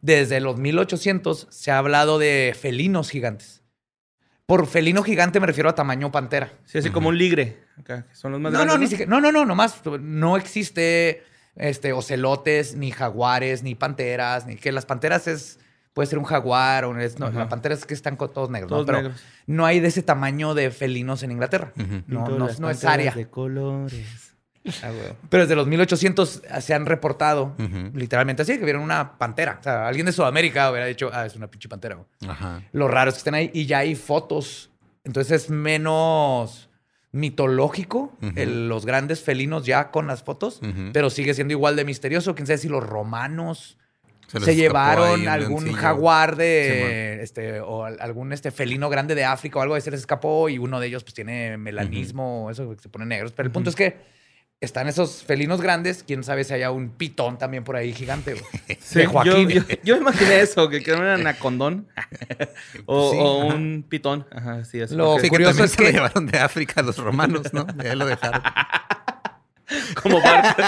desde 0.00 0.40
los 0.40 0.58
1800 0.58 1.46
se 1.50 1.70
ha 1.70 1.78
hablado 1.78 2.18
de 2.18 2.54
felinos 2.58 3.10
gigantes. 3.10 3.62
Por 4.46 4.66
felino 4.68 5.02
gigante 5.02 5.40
me 5.40 5.46
refiero 5.46 5.68
a 5.68 5.74
tamaño 5.74 6.12
pantera. 6.12 6.52
Sí, 6.66 6.78
así 6.78 6.90
como 6.90 7.08
un 7.08 7.18
ligre. 7.18 7.64
Acá, 7.78 8.06
que 8.08 8.14
son 8.14 8.30
los 8.32 8.40
más 8.40 8.52
No, 8.52 8.58
grandes. 8.60 8.74
no, 8.76 8.80
ni 8.80 8.86
siquiera. 8.86 9.10
No, 9.10 9.20
no, 9.20 9.32
no, 9.32 9.44
nomás. 9.44 9.80
No 10.00 10.36
existe 10.36 11.24
este, 11.56 11.92
ocelotes, 11.92 12.76
ni 12.76 12.92
jaguares, 12.92 13.62
ni 13.64 13.74
panteras, 13.74 14.46
ni 14.46 14.56
que 14.56 14.70
las 14.72 14.86
panteras 14.86 15.26
es. 15.26 15.58
Puede 15.96 16.06
ser 16.08 16.18
un 16.18 16.24
jaguar 16.26 16.84
o. 16.84 16.92
No, 16.92 17.00
Ajá. 17.26 17.38
la 17.38 17.48
pantera 17.48 17.74
es 17.74 17.86
que 17.86 17.94
están 17.94 18.18
todos 18.18 18.50
negros, 18.50 18.70
¿no? 18.70 18.84
Pero 18.84 18.98
negros. 19.00 19.24
no 19.46 19.64
hay 19.64 19.80
de 19.80 19.88
ese 19.88 20.02
tamaño 20.02 20.52
de 20.52 20.70
felinos 20.70 21.22
en 21.22 21.32
Inglaterra. 21.32 21.72
No, 22.06 22.28
no, 22.28 22.46
las 22.48 22.60
no 22.60 22.68
es 22.68 22.84
área. 22.84 23.12
De 23.14 23.28
colores. 23.30 24.34
Ah. 24.82 24.90
Pero 25.30 25.44
desde 25.44 25.56
los 25.56 25.66
1800 25.66 26.42
se 26.60 26.74
han 26.74 26.84
reportado, 26.84 27.54
literalmente 27.94 28.42
así, 28.42 28.58
que 28.58 28.64
vieron 28.64 28.82
una 28.82 29.16
pantera. 29.16 29.56
O 29.58 29.62
sea, 29.62 29.88
alguien 29.88 30.04
de 30.04 30.12
Sudamérica 30.12 30.70
hubiera 30.70 30.84
dicho, 30.84 31.08
ah, 31.14 31.24
es 31.24 31.34
una 31.34 31.46
pinche 31.46 31.68
pantera. 31.68 31.96
Ajá. 32.28 32.60
Lo 32.72 32.88
raro 32.88 33.08
es 33.08 33.14
que 33.14 33.18
estén 33.20 33.34
ahí 33.34 33.50
y 33.54 33.64
ya 33.64 33.78
hay 33.78 33.94
fotos. 33.94 34.70
Entonces 35.02 35.44
es 35.44 35.50
menos 35.50 36.68
mitológico 37.12 38.16
el- 38.34 38.68
los 38.68 38.84
grandes 38.84 39.22
felinos 39.22 39.64
ya 39.64 39.90
con 39.90 40.06
las 40.06 40.22
fotos, 40.22 40.60
pero 40.92 41.08
sigue 41.08 41.32
siendo 41.32 41.52
igual 41.52 41.74
de 41.76 41.84
misterioso. 41.86 42.34
Quién 42.34 42.46
sabe 42.46 42.58
si 42.58 42.68
los 42.68 42.84
romanos 42.84 43.78
se, 44.26 44.56
llevaron 44.56 45.28
algún 45.28 45.72
jaguar 45.72 46.36
de 46.36 47.22
este 47.22 47.60
o 47.60 47.84
al- 47.84 47.98
algún 48.00 48.32
este 48.32 48.50
felino 48.50 48.88
grande 48.90 49.14
de 49.14 49.24
África 49.24 49.58
o 49.58 49.62
algo, 49.62 49.74
ahí 49.74 49.80
se 49.80 49.90
les 49.90 50.00
escapó 50.00 50.48
y 50.48 50.58
uno 50.58 50.80
de 50.80 50.88
ellos 50.88 51.04
pues 51.04 51.14
tiene 51.14 51.56
melanismo 51.56 52.46
o 52.46 52.50
eso 52.50 52.68
que 52.74 52.82
se 52.82 52.88
pone 52.88 53.06
negros. 53.06 53.32
Pero 53.32 53.46
el 53.46 53.52
punto 53.52 53.70
es 53.70 53.76
que 53.76 54.16
están 54.58 54.88
esos 54.88 55.22
felinos 55.22 55.60
grandes, 55.60 56.02
quién 56.02 56.24
sabe 56.24 56.42
si 56.42 56.54
haya 56.54 56.70
un 56.70 56.88
pitón 56.88 57.36
también 57.38 57.62
por 57.62 57.76
ahí 57.76 57.92
gigante. 57.92 58.34
Sí, 58.80 58.98
de 59.00 59.04
yo- 59.04 59.10
Joaquín. 59.10 59.48
Yo, 59.50 59.62
yo 59.84 59.94
me 59.96 60.00
imaginé 60.00 60.40
eso, 60.40 60.68
que 60.68 60.78
era 60.78 60.96
un 60.98 61.04
anacondón. 61.20 61.88
o, 62.86 63.10
Sí, 63.12 63.18
o 63.20 63.46
un 63.46 63.84
pitón. 63.88 64.26
Ajá, 64.32 64.64
sí. 64.64 64.80
Lo- 64.90 65.18
Sí, 65.20 65.28
curioso 65.28 65.62
es 65.64 65.72
se 65.72 65.82
lo 65.82 65.86
que- 65.86 65.92
llevaron 65.92 66.26
de 66.26 66.38
África 66.38 66.82
los 66.82 66.96
romanos, 66.98 67.52
¿no? 67.52 67.64
De 67.64 67.90
ahí 67.90 67.96
lo 67.96 68.06
dejaron. 68.06 68.40
Como 70.02 70.20
barco. 70.20 70.62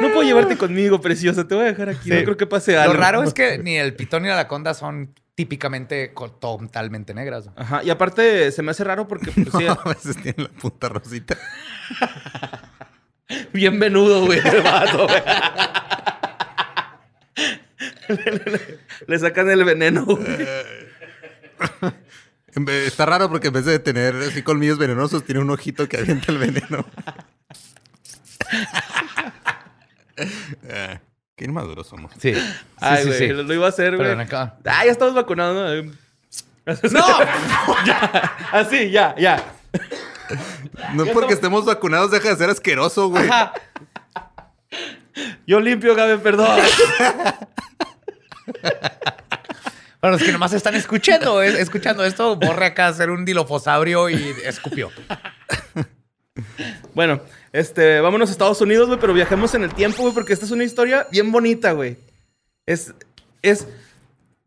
no 0.00 0.08
puedo 0.08 0.22
llevarte 0.22 0.56
conmigo, 0.58 1.00
preciosa. 1.00 1.46
Te 1.48 1.54
voy 1.54 1.64
a 1.64 1.68
dejar 1.68 1.88
aquí. 1.88 2.10
No 2.10 2.22
creo 2.22 2.36
que 2.36 2.46
pase 2.46 2.76
algo. 2.76 2.94
Lo 2.94 3.00
raro 3.00 3.22
es 3.22 3.32
que 3.34 3.58
ni 3.58 3.76
el 3.76 3.94
pitón 3.94 4.22
ni 4.22 4.28
la 4.28 4.34
anaconda 4.34 4.74
son 4.74 5.14
típicamente 5.34 6.12
totalmente 6.40 7.14
negras. 7.14 7.50
Ajá, 7.56 7.82
y 7.82 7.90
aparte 7.90 8.52
se 8.52 8.62
me 8.62 8.70
hace 8.70 8.84
raro 8.84 9.08
porque 9.08 9.30
pues, 9.32 9.48
sí, 9.56 9.66
a 9.68 9.74
veces 9.88 10.16
tienen 10.22 10.44
la 10.44 10.48
punta 10.60 10.88
rosita. 10.88 11.36
bien 13.52 13.78
venudo, 13.80 14.26
güey, 14.26 14.38
el 14.44 14.62
vato, 14.62 15.06
güey. 15.08 15.22
le, 18.08 18.32
le- 18.52 18.78
le 19.06 19.18
sacan 19.18 19.50
el 19.50 19.64
veneno, 19.64 20.04
güey. 20.04 20.46
Está 22.86 23.06
raro 23.06 23.28
porque 23.28 23.48
en 23.48 23.54
vez 23.54 23.64
de 23.64 23.78
tener 23.80 24.14
así 24.16 24.42
colmillos 24.42 24.78
venenosos, 24.78 25.24
tiene 25.24 25.40
un 25.40 25.50
ojito 25.50 25.88
que 25.88 25.96
avienta 25.98 26.30
el 26.30 26.38
veneno. 26.38 26.86
Eh, 30.68 30.98
qué 31.36 31.44
inmaduros 31.44 31.86
somos. 31.88 32.12
Sí. 32.18 32.32
Ay, 32.80 33.02
sí, 33.02 33.08
güey, 33.08 33.18
sí. 33.18 33.28
lo, 33.28 33.42
lo 33.42 33.54
iba 33.54 33.66
a 33.66 33.70
hacer, 33.70 33.96
güey. 33.96 34.10
Acá. 34.12 34.56
Ah, 34.64 34.84
ya 34.84 34.92
estamos 34.92 35.14
vacunados. 35.14 35.84
¿no? 35.86 35.92
¡No! 36.90 37.04
Así, 38.52 38.90
ya, 38.90 39.14
ya. 39.18 39.42
No 40.94 41.04
porque 41.06 41.34
estemos 41.34 41.64
vacunados 41.64 42.10
deja 42.10 42.30
de 42.30 42.36
ser 42.36 42.50
asqueroso, 42.50 43.08
güey. 43.08 43.28
Ajá. 43.28 43.52
Yo 45.46 45.60
limpio, 45.60 45.94
Gabe, 45.94 46.18
perdón. 46.18 46.58
Para 50.00 50.12
los 50.12 50.22
que 50.22 50.32
nomás 50.32 50.52
están 50.52 50.74
escuchando, 50.74 51.42
es- 51.42 51.54
escuchando 51.54 52.04
esto, 52.04 52.36
borre 52.36 52.66
acá 52.66 52.86
a 52.86 52.88
hacer 52.88 53.10
un 53.10 53.24
dilofosaurio 53.24 54.08
y 54.10 54.34
escupió. 54.44 54.90
Bueno, 56.94 57.20
este, 57.54 58.00
vámonos 58.00 58.28
a 58.28 58.32
Estados 58.32 58.60
Unidos, 58.60 58.88
güey, 58.88 58.98
pero 59.00 59.14
viajemos 59.14 59.54
en 59.54 59.62
el 59.62 59.72
tiempo, 59.72 60.02
güey, 60.02 60.12
porque 60.12 60.32
esta 60.32 60.44
es 60.44 60.50
una 60.50 60.64
historia 60.64 61.06
bien 61.12 61.30
bonita, 61.30 61.70
güey. 61.72 61.96
Es, 62.66 62.92
es, 63.42 63.68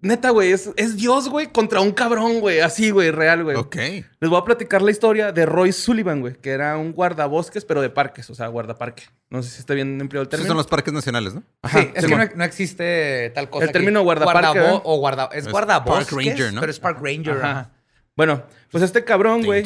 neta, 0.01 0.31
güey, 0.31 0.51
es, 0.51 0.69
es 0.75 0.97
Dios, 0.97 1.29
güey, 1.29 1.47
contra 1.47 1.79
un 1.79 1.91
cabrón, 1.93 2.41
güey, 2.41 2.59
así, 2.59 2.89
güey, 2.91 3.11
real, 3.11 3.43
güey. 3.45 3.55
Ok. 3.55 3.75
Les 4.19 4.29
voy 4.29 4.37
a 4.37 4.43
platicar 4.43 4.81
la 4.81 4.91
historia 4.91 5.31
de 5.31 5.45
Roy 5.45 5.71
Sullivan, 5.71 6.19
güey, 6.19 6.33
que 6.35 6.49
era 6.51 6.77
un 6.77 6.91
guardabosques, 6.91 7.63
pero 7.63 7.81
de 7.81 7.89
parques, 7.89 8.29
o 8.29 8.35
sea, 8.35 8.47
guardaparque. 8.47 9.03
No 9.29 9.41
sé 9.41 9.51
si 9.51 9.59
está 9.59 9.73
bien 9.73 9.99
empleado 10.01 10.23
el 10.23 10.27
Esos 10.27 10.31
término. 10.31 10.47
son 10.49 10.57
los 10.57 10.67
parques 10.67 10.93
nacionales, 10.93 11.33
¿no? 11.33 11.43
Ajá, 11.61 11.79
sí, 11.81 11.89
es 11.95 12.03
sí, 12.03 12.09
que 12.09 12.15
no, 12.17 12.25
no 12.35 12.43
existe 12.43 13.31
tal 13.35 13.49
cosa. 13.49 13.65
El 13.65 13.71
término 13.71 14.01
guardaparque, 14.03 14.59
Guardabo- 14.59 14.81
o 14.83 14.97
guarda, 14.97 15.29
es 15.31 15.45
Es 15.45 15.51
guardabosques, 15.51 16.07
Park 16.13 16.25
Ranger, 16.25 16.53
¿no? 16.53 16.59
pero 16.59 16.71
es 16.71 16.79
Park 16.79 16.99
Ranger. 17.01 17.37
Ajá. 17.37 17.51
ajá. 17.51 17.71
Bueno, 18.17 18.43
pues 18.71 18.83
este 18.83 19.05
cabrón, 19.05 19.43
güey, 19.45 19.63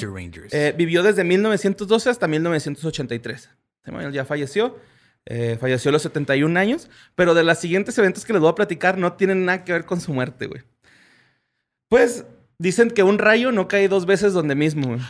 eh, 0.52 0.74
vivió 0.78 1.02
desde 1.02 1.24
1912 1.24 2.10
hasta 2.10 2.28
1983. 2.28 3.50
Este 3.78 3.92
man 3.92 4.12
Ya 4.12 4.26
falleció. 4.26 4.78
eh, 5.26 5.58
falleció 5.60 5.90
a 5.90 5.94
los 5.94 6.02
71 6.04 6.60
años. 6.60 6.90
Pero 7.16 7.34
de 7.34 7.44
los 7.44 7.58
siguientes 7.58 7.98
eventos 7.98 8.26
que 8.26 8.34
les 8.34 8.42
voy 8.42 8.52
a 8.52 8.56
platicar 8.56 8.98
no 8.98 9.14
tienen 9.14 9.46
nada 9.46 9.64
que 9.64 9.72
ver 9.72 9.86
con 9.86 10.00
su 10.02 10.14
muerte, 10.14 10.46
güey. 10.48 10.62
Pues 11.90 12.26
dicen 12.60 12.92
que 12.92 13.04
un 13.04 13.18
rayo 13.20 13.52
no 13.52 13.68
cae 13.68 13.88
dos 13.88 14.06
veces 14.06 14.34
donde 14.34 14.56
mismo, 14.56 14.88
güey. 14.90 15.02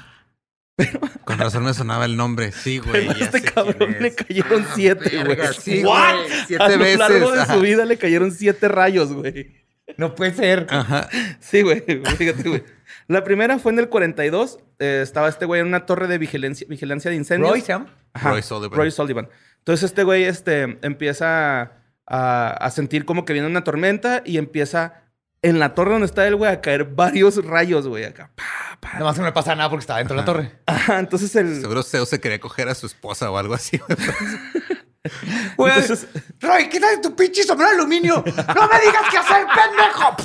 Con 1.25 1.37
razón 1.37 1.63
me 1.63 1.73
sonaba 1.73 2.05
el 2.05 2.17
nombre. 2.17 2.51
Sí, 2.51 2.79
güey. 2.79 2.91
Pero 3.07 3.11
a 3.11 3.13
este 3.25 3.41
cabrón 3.41 3.97
le 3.99 4.15
cayeron 4.15 4.65
siete, 4.73 5.09
güey. 5.09 5.23
verga, 5.27 5.53
Sí, 5.53 5.83
What? 5.83 6.15
güey. 6.15 6.31
a 6.31 6.45
Siete 6.47 6.71
lo 6.77 6.83
veces. 6.83 6.99
largo 6.99 7.31
de 7.31 7.41
Ajá. 7.41 7.53
su 7.53 7.59
vida 7.61 7.85
le 7.85 7.97
cayeron 7.97 8.31
siete 8.31 8.67
rayos, 8.67 9.13
güey. 9.13 9.61
No 9.97 10.15
puede 10.15 10.33
ser. 10.33 10.67
Ajá. 10.69 11.09
Sí, 11.39 11.61
güey. 11.61 11.81
Fíjate, 12.17 12.47
güey. 12.47 12.63
La 13.07 13.23
primera 13.23 13.59
fue 13.59 13.71
en 13.71 13.79
el 13.79 13.89
42. 13.89 14.59
eh, 14.79 15.01
estaba 15.03 15.27
este 15.29 15.45
güey 15.45 15.61
en 15.61 15.67
una 15.67 15.85
torre 15.85 16.07
de 16.07 16.17
vigilancia, 16.17 16.65
vigilancia 16.69 17.11
de 17.11 17.17
incendios. 17.17 17.51
Roy, 17.51 17.61
¿se 17.61 17.67
llama? 17.67 17.93
Ajá, 18.13 18.31
Roy 18.31 18.41
Sullivan. 18.41 18.77
Roy 18.77 18.91
Sullivan. 18.91 19.29
Entonces 19.59 19.83
este 19.89 20.03
güey 20.03 20.23
este, 20.23 20.79
empieza 20.81 21.71
a, 22.07 22.49
a 22.51 22.71
sentir 22.71 23.05
como 23.05 23.25
que 23.25 23.33
viene 23.33 23.47
una 23.47 23.63
tormenta 23.63 24.21
y 24.25 24.37
empieza 24.37 25.03
en 25.43 25.59
la 25.59 25.73
torre 25.73 25.91
donde 25.91 26.05
está 26.05 26.27
el 26.27 26.35
güey 26.35 26.51
a 26.51 26.61
caer 26.61 26.85
varios 26.85 27.43
rayos, 27.43 27.87
güey, 27.87 28.03
acá. 28.05 28.31
Pa, 28.35 28.43
pa. 28.79 28.93
Nada 28.93 29.05
más 29.05 29.15
que 29.15 29.21
no 29.21 29.27
le 29.27 29.33
pasa 29.33 29.55
nada 29.55 29.69
porque 29.69 29.81
está 29.81 29.97
dentro 29.97 30.15
de 30.15 30.21
la 30.21 30.25
torre. 30.25 30.51
Ajá, 30.67 30.99
entonces 30.99 31.35
el... 31.35 31.61
Seguro 31.61 31.83
Zeus 31.83 32.09
se 32.09 32.19
quería 32.19 32.39
coger 32.39 32.69
a 32.69 32.75
su 32.75 32.85
esposa 32.85 33.31
o 33.31 33.37
algo 33.37 33.53
así, 33.55 33.79
güey. 35.03 35.11
Güey, 35.57 35.73
Entonces- 35.79 36.07
Roy, 36.39 36.69
quítate 36.69 36.97
tu 37.01 37.15
pinche 37.15 37.43
sombrero 37.43 37.71
de 37.71 37.77
aluminio. 37.77 38.23
No 38.25 38.67
me 38.67 38.79
digas 38.79 39.03
qué 39.09 39.17
hacer, 39.17 39.45
pendejo. 39.47 40.15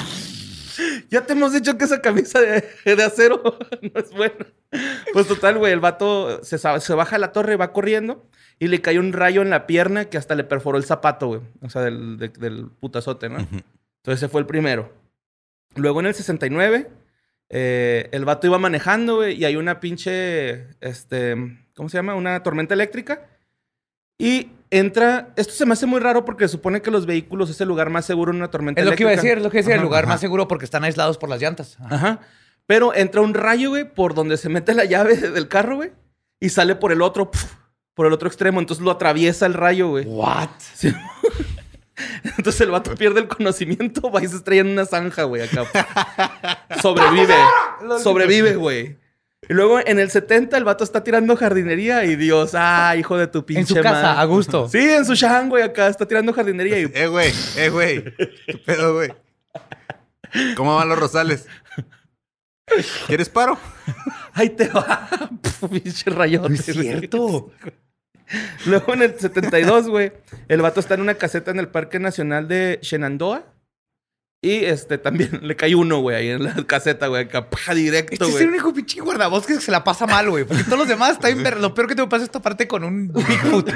Ya 1.11 1.25
te 1.25 1.33
hemos 1.33 1.53
dicho 1.55 1.79
que 1.79 1.85
esa 1.87 2.03
camisa 2.03 2.39
de, 2.41 2.63
de 2.85 3.03
acero 3.03 3.43
no 3.83 4.01
es 4.01 4.11
buena. 4.13 4.47
Pues 5.13 5.27
total, 5.27 5.57
güey, 5.59 5.73
el 5.73 5.81
vato 5.81 6.45
se, 6.45 6.59
baja 6.95 7.17
a 7.17 7.19
la 7.19 7.33
torre, 7.33 7.57
va 7.57 7.73
corriendo 7.73 8.29
y 8.59 8.67
le 8.69 8.83
cae 8.83 8.99
un 8.99 9.13
rayo 9.15 9.41
en 9.41 9.49
la 9.51 9.67
pierna 9.67 10.07
que 10.07 10.19
hasta 10.19 10.35
le 10.35 10.45
perforó 10.45 10.77
el 10.77 10.85
zapato, 10.85 11.29
güey. 11.29 11.41
O 11.63 11.71
sea, 11.71 11.81
del, 11.83 12.19
de- 12.19 12.29
del 12.29 12.67
putazote, 12.79 13.29
¿no? 13.31 13.39
Entonces 13.39 13.65
ese 14.23 14.29
fue 14.29 14.41
el 14.43 14.47
primero. 14.47 14.93
Luego 15.77 16.01
en 16.01 16.07
el 16.07 16.15
69, 16.15 16.91
eh, 17.49 18.09
el 18.13 18.25
vato 18.27 18.47
iba 18.47 18.59
manejando, 18.59 19.17
güey, 19.17 19.35
y 19.41 19.45
hay 19.47 19.57
una 19.57 19.81
pinche, 19.81 20.67
este, 20.81 21.37
¿cómo 21.75 21.89
se 21.89 21.97
llama? 21.99 22.15
Una 22.15 22.43
tormenta 22.43 22.75
eléctrica. 22.75 23.31
Y 24.19 24.51
entra, 24.71 25.29
esto 25.37 25.53
se 25.53 25.67
me 25.67 25.75
hace 25.75 25.87
muy 25.87 26.01
raro 26.01 26.25
porque 26.25 26.47
se 26.49 26.53
supone 26.53 26.83
que 26.83 26.91
los 26.91 27.07
vehículos 27.07 27.51
es 27.51 27.61
el 27.61 27.69
lugar 27.69 27.91
más 27.91 28.05
seguro 28.07 28.31
en 28.33 28.39
una 28.39 28.51
tormenta 28.51 28.81
Es 28.81 28.87
lo 28.87 28.95
que 28.95 29.03
iba 29.03 29.11
a 29.13 29.17
decir, 29.17 29.39
es 29.39 29.43
lo 29.43 29.51
que 29.51 29.59
iba 29.59 29.61
a 29.61 29.65
decir. 29.69 29.75
El 29.75 29.83
lugar 29.83 30.05
Ajá. 30.05 30.15
más 30.15 30.21
seguro 30.21 30.49
porque 30.49 30.65
están 30.65 30.85
aislados 30.85 31.19
por 31.19 31.29
las 31.29 31.41
llantas. 31.41 31.77
Ajá. 31.81 31.95
Ajá. 31.95 32.21
Pero 32.67 32.95
entra 32.95 33.21
un 33.21 33.35
rayo, 33.35 33.71
güey, 33.71 33.93
por 33.93 34.15
donde 34.15 34.37
se 34.37 34.49
mete 34.49 34.75
la 34.75 34.85
llave 34.85 35.17
del 35.31 35.49
carro, 35.49 35.77
güey. 35.77 35.93
Y 36.41 36.51
sale 36.51 36.75
por 36.75 36.93
el 36.93 37.01
otro, 37.01 37.31
pf, 37.31 37.47
por 37.95 38.07
el 38.07 38.13
otro 38.13 38.29
extremo. 38.29 38.61
Entonces 38.61 38.85
lo 38.85 38.91
atraviesa 38.91 39.47
el 39.47 39.55
rayo, 39.55 39.89
güey. 39.89 40.05
What? 40.07 40.49
Sí. 40.75 40.93
Entonces 42.37 42.61
el 42.61 42.71
vato 42.71 42.95
pierde 42.95 43.21
el 43.21 43.29
conocimiento, 43.29 44.11
va 44.11 44.23
y 44.23 44.29
se 44.29 44.37
estrella 44.37 44.61
en 44.61 44.69
una 44.69 44.85
zanja, 44.85 45.23
güey, 45.23 45.43
acá. 45.43 45.65
Sobrevive. 46.83 47.35
Sobrevive, 48.03 48.57
güey. 48.57 48.99
Y 49.49 49.55
luego 49.55 49.79
en 49.85 49.99
el 49.99 50.11
70 50.11 50.57
el 50.57 50.65
vato 50.65 50.83
está 50.85 51.05
tirando 51.05 51.37
jardinería 51.37 52.05
y 52.05 52.17
Dios, 52.17 52.53
ah, 52.55 52.95
hijo 52.97 53.17
de 53.17 53.27
tu 53.29 53.45
pinche 53.47 53.61
En 53.61 53.67
su 53.69 53.75
casa, 53.77 54.03
madre. 54.03 54.21
a 54.21 54.25
gusto. 54.25 54.69
Sí, 54.69 54.79
en 54.79 55.05
su 55.05 55.15
shan, 55.15 55.49
güey, 55.49 55.63
acá 55.63 55.89
está 55.89 56.07
tirando 56.07 56.33
jardinería 56.33 56.79
y 56.81 56.91
Eh, 56.93 57.07
güey. 57.07 57.33
Eh, 57.57 57.69
güey. 57.69 58.05
¿Qué 58.47 58.59
pedo, 58.65 58.95
güey? 58.95 59.13
¿Cómo 60.57 60.75
van 60.75 60.89
los 60.89 60.99
rosales? 60.99 61.47
¿Quieres 63.07 63.29
paro? 63.29 63.59
ahí 64.33 64.51
te 64.51 64.69
va. 64.69 65.09
Pinche 65.71 66.11
rayote. 66.11 66.49
No 66.49 66.55
es 66.55 66.65
cierto. 66.65 67.53
Luego 68.67 68.95
en 68.95 69.03
el 69.03 69.19
72, 69.19 69.89
güey, 69.89 70.13
el 70.49 70.61
vato 70.61 70.81
está 70.81 70.95
en 70.95 71.01
una 71.03 71.15
caseta 71.15 71.53
en 71.53 71.61
el 71.61 71.69
Parque 71.69 72.01
Nacional 72.01 72.49
de 72.49 72.81
Shenandoah. 72.83 73.45
Y 74.43 74.65
este 74.65 74.99
también 74.99 75.41
le 75.43 75.57
cae 75.57 75.75
uno, 75.75 76.01
güey, 76.01 76.17
ahí 76.17 76.29
en 76.29 76.45
la 76.45 76.55
caseta, 76.67 77.07
güey, 77.09 77.25
acá, 77.25 77.49
paja, 77.51 77.75
directo, 77.75 78.13
Este 78.13 78.25
es 78.25 78.31
güey. 78.33 78.45
el 78.45 78.51
único 78.51 78.73
pinche 78.73 79.01
guardabosques 79.01 79.57
que 79.59 79.65
se 79.65 79.71
la 79.73 79.83
pasa 79.83 80.07
mal, 80.07 80.31
güey. 80.31 80.45
Porque 80.45 80.65
todos 80.65 80.79
los 80.79 80.89
demás 80.89 81.13
está 81.13 81.29
bien 81.29 81.61
Lo 81.61 81.75
peor 81.75 81.89
que 81.89 81.95
te 81.95 82.05
pasa 82.07 82.17
es 82.19 82.29
esta 82.29 82.41
parte 82.43 82.69
con 82.69 82.85
un 82.85 83.13
Bigfoot. 83.13 83.71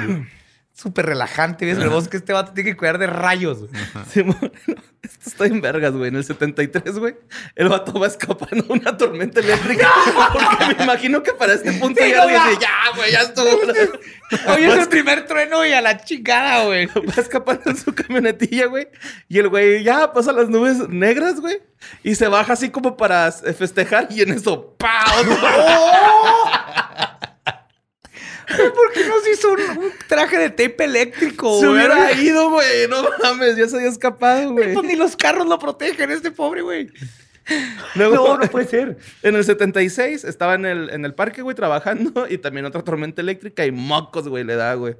Súper 0.73 1.05
relajante. 1.05 1.65
Ves 1.65 1.77
el 1.77 1.89
bosque, 1.89 2.17
este 2.17 2.33
vato 2.33 2.53
tiene 2.53 2.71
que 2.71 2.77
cuidar 2.77 2.97
de 2.97 3.05
rayos. 3.05 3.59
güey. 3.59 3.71
Simón, 4.11 4.51
esto 5.03 5.29
está 5.29 5.45
en 5.45 5.61
vergas, 5.61 5.93
güey. 5.93 6.07
En 6.09 6.15
el 6.15 6.23
73, 6.23 6.97
güey, 6.97 7.15
el 7.55 7.69
vato 7.69 7.99
va 7.99 8.07
escapando 8.07 8.63
de 8.63 8.73
una 8.73 8.97
tormenta 8.97 9.41
eléctrica. 9.41 9.87
Porque 10.33 10.75
me 10.75 10.83
imagino 10.83 11.21
que 11.21 11.33
para 11.33 11.53
este 11.53 11.73
punto 11.73 12.01
Sí, 12.01 12.09
ya 12.09 12.23
no, 12.25 12.29
ya. 12.31 12.47
dice, 12.47 12.61
ya, 12.61 12.95
güey, 12.95 13.11
ya 13.11 13.21
estuvo. 13.21 13.49
Oye, 14.53 14.67
es 14.67 14.77
el 14.79 14.87
primer 14.87 15.27
trueno 15.27 15.63
y 15.65 15.73
a 15.73 15.81
la 15.81 15.97
chingada, 16.03 16.63
güey. 16.65 16.87
Va 16.87 17.13
escapando 17.17 17.69
en 17.69 17.77
su 17.77 17.93
camionetilla, 17.93 18.65
güey. 18.67 18.87
Y 19.27 19.37
el 19.39 19.49
güey 19.49 19.83
ya 19.83 20.13
pasa 20.13 20.31
las 20.31 20.49
nubes 20.49 20.87
negras, 20.89 21.39
güey. 21.41 21.61
Y 22.01 22.15
se 22.15 22.27
baja 22.27 22.53
así 22.53 22.69
como 22.69 22.95
para 22.97 23.31
festejar. 23.31 24.07
Y 24.09 24.21
en 24.21 24.31
eso, 24.31 24.75
¡pa! 24.77 24.89
¿Por 28.75 28.91
qué 28.93 29.05
no 29.07 29.19
se 29.21 29.31
hizo 29.31 29.51
un, 29.53 29.61
un 29.85 29.91
traje 30.07 30.37
de 30.37 30.49
tape 30.49 30.83
eléctrico, 30.85 31.59
Se 31.59 31.67
güey? 31.67 31.77
hubiera 31.77 32.11
ido, 32.13 32.49
güey. 32.49 32.87
No 32.89 33.03
mames, 33.23 33.55
ya 33.57 33.67
se 33.67 33.77
había 33.77 33.89
escapado, 33.89 34.51
güey. 34.51 34.73
Pues 34.73 34.85
ni 34.85 34.95
los 34.95 35.15
carros 35.15 35.47
lo 35.47 35.57
protegen, 35.59 36.11
este 36.11 36.31
pobre, 36.31 36.61
güey. 36.61 36.89
Luego, 37.95 38.15
No, 38.15 38.37
no 38.37 38.47
puede 38.49 38.67
ser. 38.67 38.97
En 39.23 39.35
el 39.35 39.43
76 39.43 40.23
estaba 40.23 40.55
en 40.55 40.65
el, 40.65 40.89
en 40.91 41.05
el 41.05 41.13
parque, 41.13 41.41
güey, 41.41 41.55
trabajando. 41.55 42.25
Y 42.29 42.37
también 42.37 42.65
otra 42.65 42.83
tormenta 42.83 43.21
eléctrica 43.21 43.65
y 43.65 43.71
mocos, 43.71 44.27
güey, 44.27 44.43
le 44.43 44.55
da, 44.55 44.73
güey. 44.75 44.95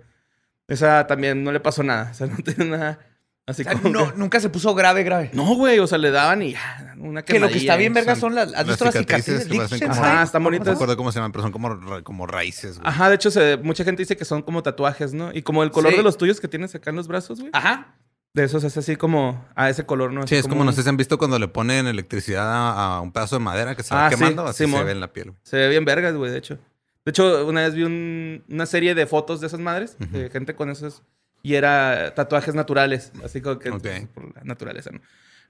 Esa 0.67 1.05
también 1.07 1.43
no 1.43 1.51
le 1.51 1.59
pasó 1.59 1.83
nada. 1.83 2.09
O 2.11 2.13
sea, 2.13 2.27
no 2.27 2.37
tiene 2.37 2.65
nada. 2.77 2.99
Así 3.47 3.63
O 3.63 3.65
sea, 3.65 3.73
como. 3.73 3.89
no, 3.89 4.11
que- 4.11 4.17
nunca 4.19 4.39
se 4.39 4.49
puso 4.49 4.73
grave, 4.75 5.03
grave. 5.03 5.31
No, 5.33 5.55
güey. 5.55 5.79
O 5.79 5.87
sea, 5.87 5.97
le 5.97 6.11
daban 6.11 6.41
y 6.43 6.53
ya. 6.53 6.93
Una 6.99 7.23
Que 7.23 7.39
lo 7.39 7.49
que 7.49 7.57
está 7.57 7.75
bien, 7.75 7.93
verga, 7.93 8.15
son 8.15 8.35
las. 8.35 8.53
¿Has 8.53 8.67
visto 8.67 8.85
las 8.85 8.93
cicatrices 8.93 9.43
cicatrices? 9.47 9.81
como-? 9.89 9.93
Ajá, 10.05 10.23
están 10.23 10.41
No 10.43 10.47
bonitas. 10.47 10.67
me 10.67 10.73
acuerdo 10.73 10.95
cómo 10.95 11.11
se 11.11 11.17
llaman, 11.19 11.31
pero 11.31 11.41
son 11.43 11.51
como, 11.51 12.03
como 12.03 12.27
raíces, 12.27 12.77
güey. 12.79 12.87
Ajá, 12.87 13.09
de 13.09 13.15
hecho, 13.15 13.31
se- 13.31 13.57
mucha 13.57 13.83
gente 13.83 14.03
dice 14.03 14.15
que 14.15 14.25
son 14.25 14.41
como 14.43 14.61
tatuajes, 14.63 15.13
¿no? 15.13 15.31
Y 15.33 15.41
como 15.41 15.63
el 15.63 15.71
color 15.71 15.91
Sí. 15.91 15.97
de 15.97 16.03
los 16.03 16.17
tuyos 16.17 16.39
que 16.39 16.47
tienes 16.47 16.73
acá 16.75 16.91
en 16.91 16.95
los 16.97 17.07
brazos, 17.07 17.39
güey. 17.39 17.49
Ajá. 17.53 17.95
De 18.33 18.43
esos 18.45 18.63
es 18.63 18.77
así 18.77 18.95
como 18.95 19.43
a 19.55 19.69
ese 19.69 19.85
color, 19.85 20.13
¿no? 20.13 20.21
Sí, 20.21 20.35
Así 20.35 20.35
es 20.35 20.47
como, 20.47 20.63
no 20.63 20.71
sé 20.71 20.83
si 20.83 20.89
han 20.89 20.95
visto 20.95 21.17
cuando 21.17 21.37
le 21.37 21.49
ponen 21.49 21.87
electricidad 21.87 22.47
a, 22.47 22.95
a 22.97 23.01
un 23.01 23.11
pedazo 23.11 23.35
de 23.37 23.43
madera 23.43 23.75
que 23.75 23.83
se 23.83 23.93
va 23.93 24.05
Ah, 24.05 24.09
sí, 24.09 24.15
quemando, 24.15 24.45
así 24.45 24.63
Simón. 24.63 24.79
se 24.81 24.85
ve 24.85 24.91
en 24.93 24.99
la 25.01 25.11
piel. 25.11 25.31
güey. 25.31 25.37
Se 25.43 25.57
ve 25.57 25.67
bien 25.67 25.83
vergas, 25.83 26.15
güey, 26.15 26.31
de 26.31 26.37
hecho. 26.37 26.57
De 27.03 27.09
hecho, 27.09 27.45
una 27.47 27.61
vez 27.61 27.73
vi 27.73 27.83
un- 27.83 28.43
una 28.47 28.65
serie 28.67 28.95
de 28.95 29.05
fotos 29.07 29.41
de 29.41 29.47
esas 29.47 29.59
madres, 29.59 29.97
de 29.99 30.29
gente 30.29 30.55
con 30.55 30.69
esos, 30.69 31.03
y 31.43 31.55
era 31.55 32.13
tatuajes 32.15 32.55
naturales, 32.55 33.11
así 33.23 33.41
como 33.41 33.59
que 33.59 33.71
por 34.13 34.35
la 34.35 34.43
naturaleza, 34.43 34.91
¿no? 34.91 35.01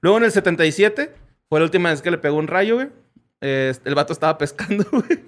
Luego 0.02 0.18
en 0.18 0.24
el 0.26 0.32
77, 0.32 1.14
fue 1.50 1.60
la 1.60 1.66
última 1.66 1.90
vez 1.92 2.02
que 2.02 2.12
le 2.12 2.18
pegó 2.18 2.38
un 2.38 2.48
rayo, 2.48 2.76
güey. 2.76 2.90
Eh, 3.42 3.74
el 3.86 3.96
vato 3.96 4.14
estaba 4.14 4.38
pescando, 4.40 4.86
güey. 4.92 5.20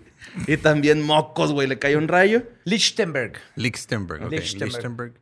Y 0.48 0.58
también 0.58 1.01
mocos, 1.01 1.51
güey, 1.51 1.67
le 1.67 1.77
cayó 1.79 1.98
un 1.98 2.08
rayo. 2.08 2.43
Lichtenberg. 2.63 3.34
Lichtenberg, 3.55 4.24
ok. 4.25 4.32
Lichtenberg. 4.32 4.72
Lichtenberg. 4.72 5.13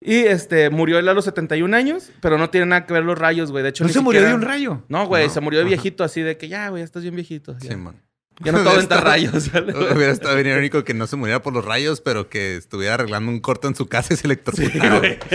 Y 0.00 0.16
este, 0.16 0.68
murió 0.70 0.98
él 0.98 1.08
a 1.08 1.14
los 1.14 1.24
71 1.26 1.76
años, 1.76 2.10
pero 2.20 2.36
no 2.38 2.50
tiene 2.50 2.66
nada 2.66 2.86
que 2.86 2.92
ver 2.92 3.04
los 3.04 3.16
rayos, 3.16 3.52
güey. 3.52 3.62
De 3.62 3.68
hecho, 3.68 3.84
¿No 3.84 3.88
ni 3.88 3.94
se 3.94 4.00
murió 4.00 4.26
de 4.26 4.34
un 4.34 4.42
rayo? 4.42 4.82
No, 4.88 5.06
güey, 5.06 5.28
No, 5.28 5.32
se 5.32 5.40
murió 5.40 5.60
de 5.60 5.66
viejito, 5.66 6.02
así 6.02 6.22
de 6.22 6.36
que 6.36 6.48
ya, 6.48 6.70
güey, 6.70 6.80
ya 6.80 6.84
estás 6.84 7.02
bien 7.02 7.14
viejito. 7.14 7.56
ya. 7.60 7.70
Simón. 7.70 8.00
Ya 8.44 8.52
no 8.52 8.58
a 8.58 8.72
aventar 8.74 9.04
rayos. 9.04 9.48
Hubiera 9.94 10.12
estado 10.12 10.34
bien 10.36 10.48
irónico 10.48 10.84
que 10.84 10.94
no 10.94 11.06
se 11.06 11.16
muriera 11.16 11.42
por 11.42 11.52
los 11.52 11.64
rayos, 11.64 12.00
pero 12.00 12.28
que 12.28 12.56
estuviera 12.56 12.94
arreglando 12.94 13.30
un 13.30 13.40
corto 13.40 13.68
en 13.68 13.74
su 13.74 13.86
casa 13.88 14.14
y 14.14 14.16
se 14.16 14.26
electrocutara. 14.26 14.98
güey. 14.98 15.18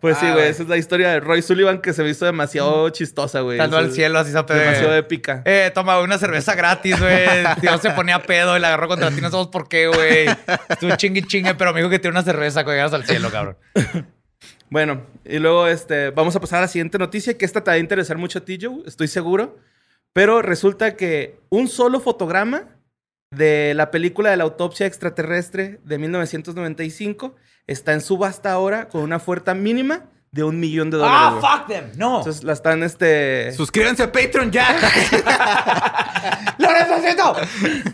Pues 0.00 0.16
sí, 0.16 0.24
Ah, 0.24 0.32
güey. 0.32 0.44
güey. 0.44 0.50
Esa 0.50 0.62
es 0.62 0.68
la 0.70 0.78
historia 0.78 1.10
de 1.10 1.20
Roy 1.20 1.42
Sullivan 1.42 1.82
que 1.82 1.92
se 1.92 2.02
visto 2.02 2.24
demasiado 2.24 2.88
chistosa, 2.88 3.40
güey. 3.40 3.58
Estando 3.58 3.76
al 3.76 3.92
cielo, 3.92 4.18
así 4.18 4.32
se 4.32 4.42
Demasiado 4.42 4.94
épica. 4.94 5.42
Eh, 5.44 5.70
toma 5.74 6.00
una 6.00 6.16
cerveza 6.16 6.54
gratis, 6.54 6.98
güey. 6.98 7.26
Tío 7.60 7.76
se 7.76 7.90
ponía 7.90 8.22
pedo 8.22 8.56
y 8.56 8.60
la 8.60 8.68
agarró 8.68 8.88
contra 8.88 9.10
ti. 9.10 9.20
No 9.20 9.30
sabemos 9.30 9.48
por 9.48 9.68
qué, 9.68 9.88
güey. 9.88 10.26
Estuvo 10.70 10.96
chingue 10.96 11.22
chingue, 11.24 11.54
pero 11.54 11.74
me 11.74 11.80
dijo 11.80 11.90
que 11.90 11.98
tiene 11.98 12.12
una 12.16 12.24
cerveza 12.24 12.64
cuando 12.64 12.78
llegas 12.78 12.94
al 12.94 13.04
cielo, 13.04 13.30
cabrón. 13.30 13.58
Bueno, 14.70 15.02
y 15.24 15.38
luego 15.38 15.66
este, 15.66 16.10
vamos 16.10 16.34
a 16.36 16.40
pasar 16.40 16.58
a 16.58 16.62
la 16.62 16.68
siguiente 16.68 16.96
noticia, 16.98 17.36
que 17.36 17.44
esta 17.44 17.62
te 17.62 17.70
va 17.70 17.74
a 17.74 17.78
interesar 17.78 18.16
mucho 18.18 18.38
a 18.38 18.44
ti, 18.44 18.58
Joe, 18.60 18.82
estoy 18.86 19.08
seguro. 19.08 19.58
Pero 20.12 20.42
resulta 20.42 20.96
que 20.96 21.38
un 21.50 21.68
solo 21.68 22.00
fotograma 22.00 22.64
de 23.32 23.74
la 23.74 23.90
película 23.90 24.30
de 24.30 24.36
la 24.36 24.44
autopsia 24.44 24.86
extraterrestre 24.86 25.78
de 25.84 25.98
1995 25.98 27.36
está 27.66 27.92
en 27.92 28.00
subasta 28.00 28.50
ahora 28.52 28.88
con 28.88 29.02
una 29.02 29.16
oferta 29.16 29.54
mínima 29.54 30.06
de 30.32 30.42
un 30.44 30.58
millón 30.60 30.90
de 30.90 30.96
dólares. 30.98 31.40
güey. 31.40 31.42
¡Ah, 31.44 31.58
fuck 31.58 31.66
them! 31.68 31.84
No. 31.96 32.18
Entonces 32.18 32.42
la 32.44 32.52
están, 32.52 32.82
este... 32.84 33.52
Suscríbanse 33.52 34.04
a 34.04 34.12
Patreon 34.12 34.50
ya. 34.52 34.76
¡Lo 36.58 36.68
necesito! 36.72 37.34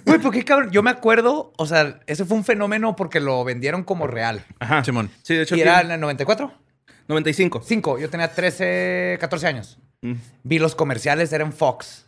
Güey, 0.05 0.19
¿por 0.19 0.33
qué, 0.33 0.45
cabrón? 0.45 0.71
Yo 0.71 0.83
me 0.83 0.91
acuerdo, 0.91 1.53
o 1.57 1.67
sea, 1.67 2.01
ese 2.07 2.25
fue 2.25 2.37
un 2.37 2.45
fenómeno 2.45 2.97
porque 2.97 3.21
lo 3.21 3.43
vendieron 3.45 3.85
como 3.85 4.07
real. 4.07 4.45
Ajá. 4.59 4.85
Simón. 4.85 5.11
Sí, 5.23 5.35
de 5.35 5.43
hecho, 5.43 5.57
¿Y 5.57 5.61
aquí- 5.61 5.69
era 5.69 5.81
en 5.83 5.91
el 5.93 6.01
94? 6.01 6.53
95. 7.09 7.63
5. 7.65 7.99
Yo 7.99 8.11
tenía 8.11 8.33
13, 8.33 9.17
14 9.21 9.47
años. 9.47 9.79
Mm. 10.03 10.15
Vi 10.43 10.59
los 10.59 10.75
comerciales, 10.75 11.33
eran 11.33 11.53
Fox. 11.53 12.07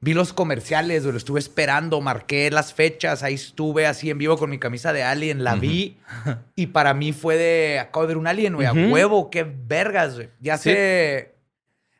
Vi 0.00 0.14
los 0.14 0.32
comerciales, 0.32 1.02
lo 1.04 1.16
estuve 1.16 1.40
esperando, 1.40 2.00
marqué 2.00 2.50
las 2.52 2.72
fechas, 2.72 3.24
ahí 3.24 3.34
estuve 3.34 3.84
así 3.84 4.10
en 4.10 4.18
vivo 4.18 4.38
con 4.38 4.48
mi 4.48 4.58
camisa 4.58 4.92
de 4.92 5.02
Alien, 5.02 5.42
la 5.42 5.56
vi 5.56 5.98
y 6.54 6.68
para 6.68 6.94
mí 6.94 7.12
fue 7.12 7.36
de, 7.36 7.80
acabo 7.80 8.02
de 8.02 8.08
ver 8.08 8.16
un 8.16 8.28
Alien, 8.28 8.54
güey, 8.54 8.66
a 8.68 8.72
huevo, 8.72 9.28
qué 9.28 9.42
vergas, 9.42 10.14
güey. 10.14 10.28
Ya 10.40 10.56
Sí. 10.56 10.70
sé, 10.70 11.34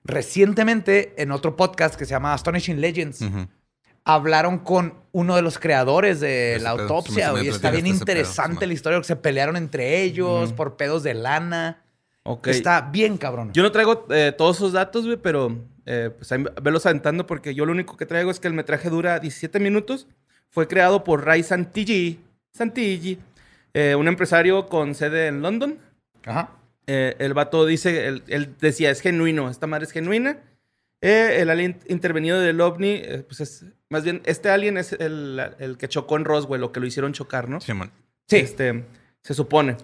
recientemente 0.04 1.14
en 1.20 1.32
otro 1.32 1.56
podcast 1.56 1.96
que 1.96 2.04
se 2.04 2.12
llama 2.12 2.34
Astonishing 2.34 2.80
Legends, 2.80 3.24
hablaron 4.04 4.58
con 4.58 4.94
uno 5.12 5.34
de 5.36 5.42
los 5.42 5.58
creadores 5.58 6.20
de 6.20 6.54
Ese 6.54 6.62
la 6.62 6.70
autopsia, 6.70 7.32
güey. 7.32 7.48
Está 7.48 7.70
bien 7.72 7.84
pedo, 7.84 7.94
interesante 7.94 8.66
la 8.68 8.74
historia, 8.74 8.98
porque 8.98 9.08
se 9.08 9.16
pelearon 9.16 9.56
entre 9.56 10.02
ellos 10.02 10.52
por 10.52 10.76
pedos 10.76 11.02
de 11.02 11.14
lana. 11.14 11.82
Ok. 12.24 12.48
Está 12.48 12.82
bien, 12.82 13.16
cabrón. 13.16 13.52
Yo 13.52 13.62
no 13.62 13.72
traigo 13.72 14.06
eh, 14.10 14.32
todos 14.36 14.56
esos 14.56 14.72
datos, 14.72 15.06
güey, 15.06 15.16
pero 15.16 15.56
eh, 15.90 16.10
pues 16.14 16.30
ahí 16.32 16.44
velos 16.62 16.84
aventando 16.84 17.26
porque 17.26 17.54
yo 17.54 17.64
lo 17.64 17.72
único 17.72 17.96
que 17.96 18.04
traigo 18.04 18.30
es 18.30 18.38
que 18.38 18.46
el 18.46 18.52
metraje 18.52 18.90
dura 18.90 19.18
17 19.18 19.58
minutos. 19.58 20.06
Fue 20.50 20.68
creado 20.68 21.02
por 21.02 21.24
Ray 21.24 21.42
Santilli, 21.42 22.20
Santilli 22.52 23.18
eh, 23.72 23.94
un 23.94 24.06
empresario 24.06 24.66
con 24.66 24.94
sede 24.94 25.28
en 25.28 25.40
London. 25.40 25.78
Ajá. 26.26 26.50
Eh, 26.86 27.16
el 27.18 27.32
vato 27.32 27.64
dice, 27.64 28.06
él, 28.06 28.22
él 28.28 28.54
decía, 28.60 28.90
es 28.90 29.00
genuino, 29.00 29.48
esta 29.48 29.66
madre 29.66 29.86
es 29.86 29.92
genuina. 29.92 30.38
El 31.00 31.48
alien 31.48 31.78
intervenido 31.86 32.40
del 32.40 32.60
ovni, 32.60 33.00
pues 33.28 33.40
es, 33.40 33.64
más 33.88 34.04
bien, 34.04 34.20
este 34.24 34.50
alien 34.50 34.76
es 34.76 34.92
el, 34.92 35.40
el 35.58 35.78
que 35.78 35.88
chocó 35.88 36.16
en 36.16 36.24
Roswell, 36.24 36.64
o 36.64 36.72
que 36.72 36.80
lo 36.80 36.86
hicieron 36.86 37.12
chocar, 37.12 37.48
¿no? 37.48 37.60
Simón. 37.60 37.92
Sí. 38.26 38.36
Este, 38.36 38.84
se 39.22 39.32
supone. 39.32 39.76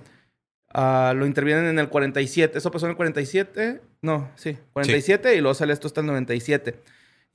Ah, 0.75 1.15
lo 1.17 1.25
intervienen 1.25 1.67
en 1.67 1.79
el 1.79 1.89
47. 1.89 2.59
Eso 2.59 2.71
pasó 2.71 2.87
en 2.87 2.91
el 2.91 2.97
47. 2.97 3.81
No, 4.03 4.29
sí, 4.35 4.57
47 4.73 5.37
y 5.37 5.41
luego 5.41 5.55
sale 5.55 5.73
esto 5.73 5.87
hasta 5.87 6.01
el 6.01 6.07
97. 6.09 6.75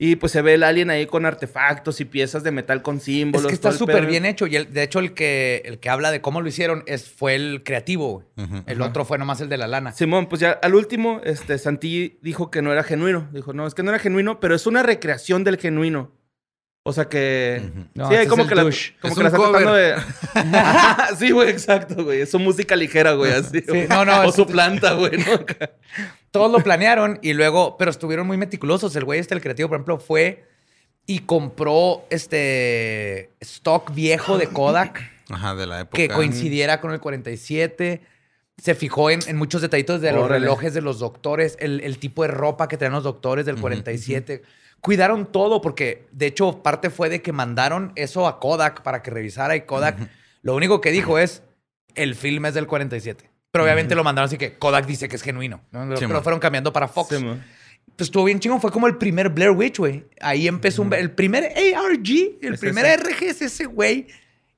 Y 0.02 0.16
pues 0.16 0.32
se 0.32 0.40
ve 0.40 0.54
el 0.54 0.62
alien 0.62 0.88
ahí 0.88 1.04
con 1.06 1.26
artefactos 1.26 2.00
y 2.00 2.06
piezas 2.06 2.42
de 2.42 2.50
metal 2.52 2.80
con 2.80 2.96
Es 2.96 3.02
símbolos. 3.02 3.48
que 3.48 3.52
está 3.54 3.70
súper 3.72 4.06
bien 4.06 4.24
hecho. 4.24 4.46
Y 4.46 4.56
el- 4.56 4.72
de 4.72 4.82
hecho, 4.82 4.98
el 4.98 5.12
que, 5.12 5.60
el 5.66 5.78
que 5.78 5.90
habla 5.90 6.10
de 6.10 6.22
cómo 6.22 6.40
lo 6.40 6.48
hicieron 6.48 6.84
es, 6.86 7.06
fue 7.10 7.34
el 7.34 7.62
creativo. 7.64 8.24
El 8.66 8.80
otro 8.80 9.04
fue 9.04 9.18
nomás 9.18 9.42
el 9.42 9.50
de 9.50 9.58
la 9.58 9.68
lana. 9.68 9.92
Simón, 9.92 10.26
pues 10.26 10.40
ya 10.40 10.52
al 10.52 10.74
último, 10.74 11.20
este, 11.24 11.58
Santilli 11.58 12.18
dijo 12.22 12.50
que 12.50 12.62
no 12.62 12.72
era 12.72 12.82
genuino. 12.82 13.28
Dijo, 13.32 13.52
no, 13.52 13.66
es 13.66 13.74
que 13.74 13.82
no 13.82 13.90
era 13.90 13.98
genuino, 13.98 14.40
pero 14.40 14.54
es 14.54 14.66
una 14.66 14.82
recreación 14.82 15.44
del 15.44 15.58
genuino. 15.58 16.12
O 16.90 16.92
sea 16.92 17.08
que... 17.08 17.62
No, 17.94 18.08
sí, 18.08 18.14
este 18.14 18.16
hay 18.16 18.22
es 18.24 18.28
como 18.28 18.46
que 18.46 18.54
la, 18.54 18.62
como 18.62 18.68
Es 18.70 18.92
que 19.00 19.22
la 19.22 19.28
está 19.28 19.38
tratando 19.38 19.74
de... 19.74 19.94
cover. 19.94 21.16
sí, 21.18 21.30
güey, 21.30 21.48
exacto, 21.50 22.04
güey. 22.04 22.20
Es 22.22 22.30
su 22.30 22.38
música 22.38 22.76
ligera, 22.76 23.12
güey, 23.12 23.32
así. 23.32 23.62
no, 23.88 24.04
no, 24.04 24.22
O 24.22 24.32
su 24.32 24.46
planta, 24.46 24.92
güey, 24.94 25.12
¿no? 25.18 25.44
Todos 26.30 26.50
lo 26.52 26.58
planearon 26.60 27.18
y 27.22 27.32
luego, 27.32 27.76
pero 27.78 27.90
estuvieron 27.90 28.26
muy 28.26 28.36
meticulosos. 28.36 28.94
El 28.96 29.04
güey 29.04 29.18
este, 29.20 29.34
el 29.34 29.40
creativo, 29.40 29.68
por 29.68 29.76
ejemplo, 29.78 29.98
fue 29.98 30.44
y 31.06 31.20
compró 31.20 32.04
este 32.10 33.30
stock 33.40 33.92
viejo 33.94 34.38
de 34.38 34.46
Kodak 34.48 35.00
Ajá, 35.30 35.54
de 35.54 35.66
la 35.66 35.80
época. 35.80 35.96
que 35.96 36.08
coincidiera 36.08 36.80
con 36.80 36.92
el 36.92 37.00
47. 37.00 38.02
Se 38.58 38.74
fijó 38.74 39.10
en, 39.10 39.20
en 39.26 39.36
muchos 39.36 39.62
detallitos 39.62 40.00
de 40.02 40.12
los 40.12 40.24
Órale. 40.24 40.40
relojes 40.40 40.74
de 40.74 40.82
los 40.82 40.98
doctores, 40.98 41.56
el, 41.60 41.80
el 41.80 41.98
tipo 41.98 42.22
de 42.22 42.28
ropa 42.28 42.68
que 42.68 42.76
traían 42.76 42.92
los 42.92 43.04
doctores 43.04 43.46
del 43.46 43.54
Ujú, 43.54 43.62
47. 43.62 44.42
Cuidaron 44.80 45.26
todo 45.30 45.60
porque, 45.60 46.06
de 46.12 46.26
hecho, 46.26 46.62
parte 46.62 46.90
fue 46.90 47.08
de 47.10 47.20
que 47.22 47.32
mandaron 47.32 47.92
eso 47.96 48.26
a 48.26 48.40
Kodak 48.40 48.82
para 48.82 49.02
que 49.02 49.10
revisara 49.10 49.54
y 49.56 49.62
Kodak 49.62 49.98
lo 50.42 50.54
único 50.54 50.80
que 50.80 50.90
dijo 50.90 51.18
es, 51.18 51.42
el 51.94 52.14
film 52.14 52.46
es 52.46 52.54
del 52.54 52.66
47. 52.66 53.28
Pero 53.52 53.64
obviamente 53.64 53.94
lo 53.94 54.04
mandaron 54.04 54.26
así 54.26 54.38
que 54.38 54.56
Kodak 54.58 54.86
dice 54.86 55.08
que 55.08 55.16
es 55.16 55.22
genuino. 55.22 55.60
¿no? 55.72 55.96
Sí, 55.96 56.04
pero 56.06 56.22
fueron 56.22 56.40
cambiando 56.40 56.72
para 56.72 56.88
Fox. 56.88 57.16
Sí. 57.16 57.24
Pues 57.96 58.06
estuvo 58.08 58.24
bien 58.24 58.38
chingón. 58.40 58.60
Fue 58.60 58.70
como 58.70 58.86
el 58.86 58.96
primer 58.96 59.28
Blair 59.30 59.50
Witch, 59.50 59.78
güey. 59.78 60.04
Ahí 60.20 60.46
empezó 60.48 60.82
un- 60.82 60.94
el 60.94 61.10
primer 61.10 61.44
ARG, 61.44 62.38
el 62.40 62.54
Es 62.54 62.60
primer 62.60 62.86
ese. 62.86 62.96
RG 62.96 63.22
es 63.24 63.42
ese, 63.42 63.64
güey. 63.66 64.06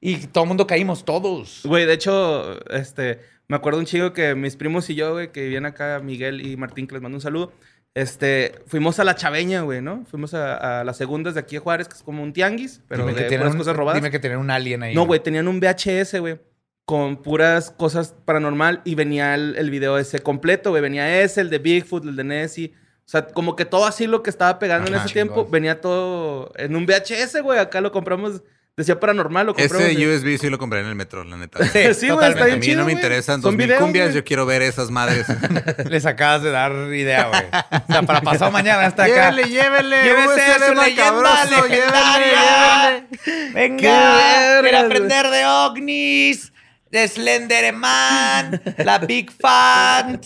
Y 0.00 0.16
todo 0.28 0.44
el 0.44 0.48
mundo 0.48 0.66
caímos, 0.66 1.04
todos. 1.04 1.62
Güey, 1.64 1.86
de 1.86 1.94
hecho, 1.94 2.60
este, 2.70 3.20
me 3.48 3.56
acuerdo 3.56 3.78
un 3.78 3.86
chico 3.86 4.12
que 4.12 4.34
mis 4.34 4.56
primos 4.56 4.88
y 4.90 4.94
yo, 4.94 5.12
güey, 5.12 5.32
que 5.32 5.42
vivían 5.42 5.64
acá, 5.64 6.00
Miguel 6.04 6.44
y 6.46 6.56
Martín, 6.56 6.86
que 6.86 6.94
les 6.94 7.02
mando 7.02 7.16
un 7.16 7.22
saludo. 7.22 7.52
Este, 7.94 8.54
fuimos 8.66 8.98
a 8.98 9.04
la 9.04 9.14
Chaveña, 9.14 9.62
güey, 9.62 9.82
¿no? 9.82 10.04
Fuimos 10.06 10.32
a, 10.32 10.80
a 10.80 10.84
las 10.84 10.96
segundas 10.96 11.34
de 11.34 11.40
aquí 11.40 11.56
de 11.56 11.60
Juárez, 11.60 11.88
que 11.88 11.94
es 11.94 12.02
como 12.02 12.22
un 12.22 12.32
tianguis, 12.32 12.80
pero 12.88 13.06
dime, 13.06 13.20
de 13.20 13.26
que 13.28 13.36
puras 13.36 13.52
un, 13.52 13.58
cosas 13.58 13.76
robadas. 13.76 14.00
dime 14.00 14.10
que 14.10 14.18
tienen 14.18 14.38
un 14.38 14.50
alien 14.50 14.82
ahí. 14.82 14.94
No, 14.94 15.04
güey, 15.04 15.20
tenían 15.20 15.46
un 15.46 15.60
VHS, 15.60 16.18
güey, 16.20 16.40
con 16.86 17.18
puras 17.18 17.70
cosas 17.70 18.14
paranormal 18.24 18.80
y 18.84 18.94
venía 18.94 19.34
el, 19.34 19.56
el 19.56 19.70
video 19.70 19.98
ese 19.98 20.20
completo, 20.20 20.70
güey. 20.70 20.80
Venía 20.80 21.20
ese, 21.20 21.42
el 21.42 21.50
de 21.50 21.58
Bigfoot, 21.58 22.04
el 22.04 22.16
de 22.16 22.24
Nessie. 22.24 22.72
O 23.04 23.08
sea, 23.12 23.26
como 23.26 23.56
que 23.56 23.66
todo 23.66 23.84
así 23.84 24.06
lo 24.06 24.22
que 24.22 24.30
estaba 24.30 24.58
pegando 24.58 24.88
en 24.88 24.94
ese 24.94 25.12
tiempo, 25.12 25.46
venía 25.46 25.80
todo 25.80 26.50
en 26.56 26.74
un 26.76 26.86
VHS, 26.86 27.42
güey. 27.42 27.58
Acá 27.58 27.82
lo 27.82 27.92
compramos, 27.92 28.42
decía 28.76 28.98
paranormal, 28.98 29.46
lo 29.46 29.54
compramos. 29.54 29.86
Ese 29.88 29.96
de- 29.98 30.16
USB 30.16 30.38
sí 30.40 30.48
lo 30.50 30.58
compré 30.58 30.80
en 30.80 30.86
el 30.86 30.94
metro, 30.94 31.24
la 31.24 31.36
neta. 31.36 31.58
Sí, 31.66 31.70
güey, 31.72 31.90
está 31.90 32.08
totalmente. 32.14 32.44
bien 32.44 32.52
A 32.54 32.56
mí 32.56 32.62
chido, 32.66 32.76
no 32.78 32.84
me 32.86 32.92
güey. 32.92 32.94
interesan 32.94 33.34
Son 33.42 33.52
2000 33.52 33.66
videos, 33.66 33.82
cumbias, 33.82 34.06
güey. 34.06 34.14
yo 34.16 34.24
quiero 34.24 34.46
ver 34.46 34.62
esas 34.62 34.90
madres. 34.90 35.26
Les 35.90 36.06
acabas 36.06 36.42
de 36.42 36.50
dar 36.50 36.72
idea, 36.94 37.28
güey. 37.28 37.42
O 37.88 37.92
sea, 37.92 38.02
para 38.02 38.20
pasado 38.22 38.50
mañana 38.50 38.86
hasta 38.86 39.04
acá. 39.04 39.30
llévele, 39.30 39.48
llévele. 39.50 40.02
Llévese 40.04 40.50
USB 40.50 40.66
su 40.66 40.74
leyenda 40.74 41.44
legendaria. 41.44 43.06
llévele, 43.24 43.52
Venga, 43.52 43.76
Qué 43.76 43.78
quiere 43.78 44.62
vergas, 44.62 44.84
aprender 44.84 45.26
de 45.30 45.46
ovnis, 45.46 46.52
de 46.90 47.08
Slenderman, 47.08 48.62
la 48.78 48.98
Big 48.98 49.30
Fan. 49.32 50.20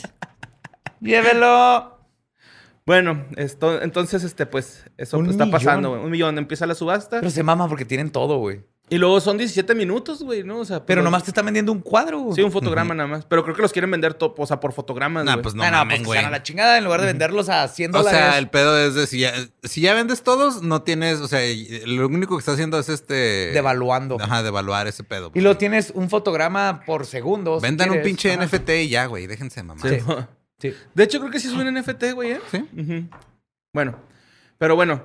Llévelo. 1.01 1.99
Bueno, 2.87 3.27
esto, 3.37 3.83
entonces, 3.83 4.23
este, 4.23 4.47
pues, 4.47 4.85
eso 4.97 5.19
Un 5.19 5.31
está 5.31 5.45
millón. 5.45 5.51
pasando, 5.51 5.91
güey. 5.91 6.03
Un 6.03 6.11
millón. 6.11 6.39
Empieza 6.39 6.67
la 6.67 6.75
subasta. 6.75 7.19
Pero 7.21 7.31
se 7.31 7.43
mama 7.43 7.69
porque 7.69 7.85
tienen 7.85 8.11
todo, 8.11 8.39
güey. 8.39 8.63
y 8.89 8.99
luego 8.99 9.21
son 9.21 9.37
17 9.37 9.75
minutos, 9.75 10.23
güey, 10.23 10.45
¿no? 10.45 10.59
O 10.59 10.65
sea, 10.65 10.87
Pero 10.87 11.01
pues, 11.01 11.05
nomás 11.05 11.25
te 11.25 11.31
están 11.31 11.45
vendiendo 11.45 11.73
un 11.73 11.81
cuadro. 11.81 12.21
güey. 12.21 12.37
Sí, 12.37 12.43
un 12.43 12.53
fotograma 12.53 12.95
nada 12.95 13.09
más. 13.09 13.25
Pero 13.25 13.43
creo 13.43 13.57
que 13.57 13.63
los 13.63 13.73
quieren 13.73 13.91
vender, 13.91 14.15
to- 14.15 14.33
o 14.39 14.47
sea, 14.47 14.61
por 14.61 14.73
fotogramas, 14.73 15.25
Nah, 15.25 15.33
güey. 15.33 15.43
pues 15.43 15.55
no 15.57 15.65
No, 15.65 15.71
no, 15.73 15.77
mamen, 15.79 15.97
pues 16.05 16.07
güey. 16.07 16.25
a 16.25 16.31
la 16.31 16.45
chingada 16.45 16.79
en 16.79 16.85
lugar 16.85 17.01
de 17.01 17.07
venderlos 17.09 17.49
a 17.49 17.67
100 17.67 17.93
O 17.95 17.99
dólares. 17.99 18.17
sea, 18.21 18.39
el 18.39 18.49
pedo 18.49 18.79
es 18.79 18.95
de 18.95 19.09
si 19.09 19.19
ya, 19.19 19.33
si 19.65 19.81
ya 19.81 19.93
vendes 19.95 20.23
todos, 20.23 20.63
no 20.63 20.83
tienes, 20.83 21.19
o 21.21 21.27
sea, 21.27 21.41
lo 21.85 22.07
único 22.07 22.37
que 22.37 22.41
está 22.41 22.53
haciendo 22.53 22.79
es 22.79 22.89
este... 22.89 23.51
Devaluando. 23.53 24.19
Ajá, 24.21 24.45
devaluar 24.45 24.87
ese 24.87 25.03
pedo. 25.03 25.33
Y 25.35 25.41
lo 25.41 25.57
tienes 25.57 25.91
un 25.95 26.09
fotograma 26.09 26.83
por 26.87 27.07
segundo. 27.07 27.59
si 27.59 27.67
Vendan 27.67 27.91
un 27.91 28.03
pinche 28.03 28.33
Ajá. 28.35 28.45
NFT 28.47 28.71
y 28.85 28.89
ya, 28.89 29.07
güey, 29.07 29.27
déjense 29.27 29.65
mamá. 29.65 29.83
Sí. 29.83 29.99
Sí. 30.61 30.73
De 30.95 31.03
hecho, 31.05 31.19
creo 31.19 31.33
que 31.33 31.41
sí 31.41 31.49
es 31.49 31.55
un 31.55 31.67
NFT, 31.75 32.13
güey, 32.15 32.31
¿eh? 32.31 32.41
¿Sí? 32.53 32.59
Ujú. 32.59 33.09
Bueno, 33.75 33.99
pero 34.59 34.77
bueno, 34.77 35.03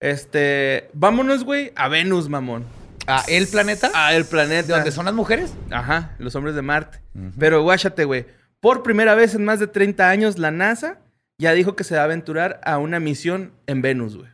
este, 0.00 0.90
vámonos, 0.92 1.44
güey, 1.44 1.72
a 1.76 1.88
Venus, 1.88 2.28
mamón. 2.28 2.64
¿A 3.06 3.24
el 3.28 3.46
planeta? 3.48 3.90
A 3.94 4.14
el 4.14 4.24
planeta. 4.26 4.66
¿De 4.68 4.74
dónde 4.74 4.90
son 4.92 5.06
las 5.06 5.14
mujeres? 5.14 5.54
Ajá, 5.70 6.14
los 6.18 6.34
hombres 6.34 6.54
de 6.54 6.62
Marte. 6.62 7.00
Pero 7.38 7.62
guáchate, 7.62 8.04
güey. 8.04 8.26
Por 8.60 8.82
primera 8.82 9.14
vez 9.14 9.34
en 9.34 9.44
más 9.44 9.60
de 9.60 9.66
30 9.66 10.10
años, 10.10 10.38
la 10.38 10.50
NASA 10.50 10.98
ya 11.38 11.52
dijo 11.52 11.74
que 11.76 11.84
se 11.84 11.94
va 11.94 12.02
a 12.02 12.04
aventurar 12.04 12.60
a 12.64 12.78
una 12.78 13.00
misión 13.00 13.52
en 13.66 13.80
Venus, 13.82 14.16
güey. 14.16 14.28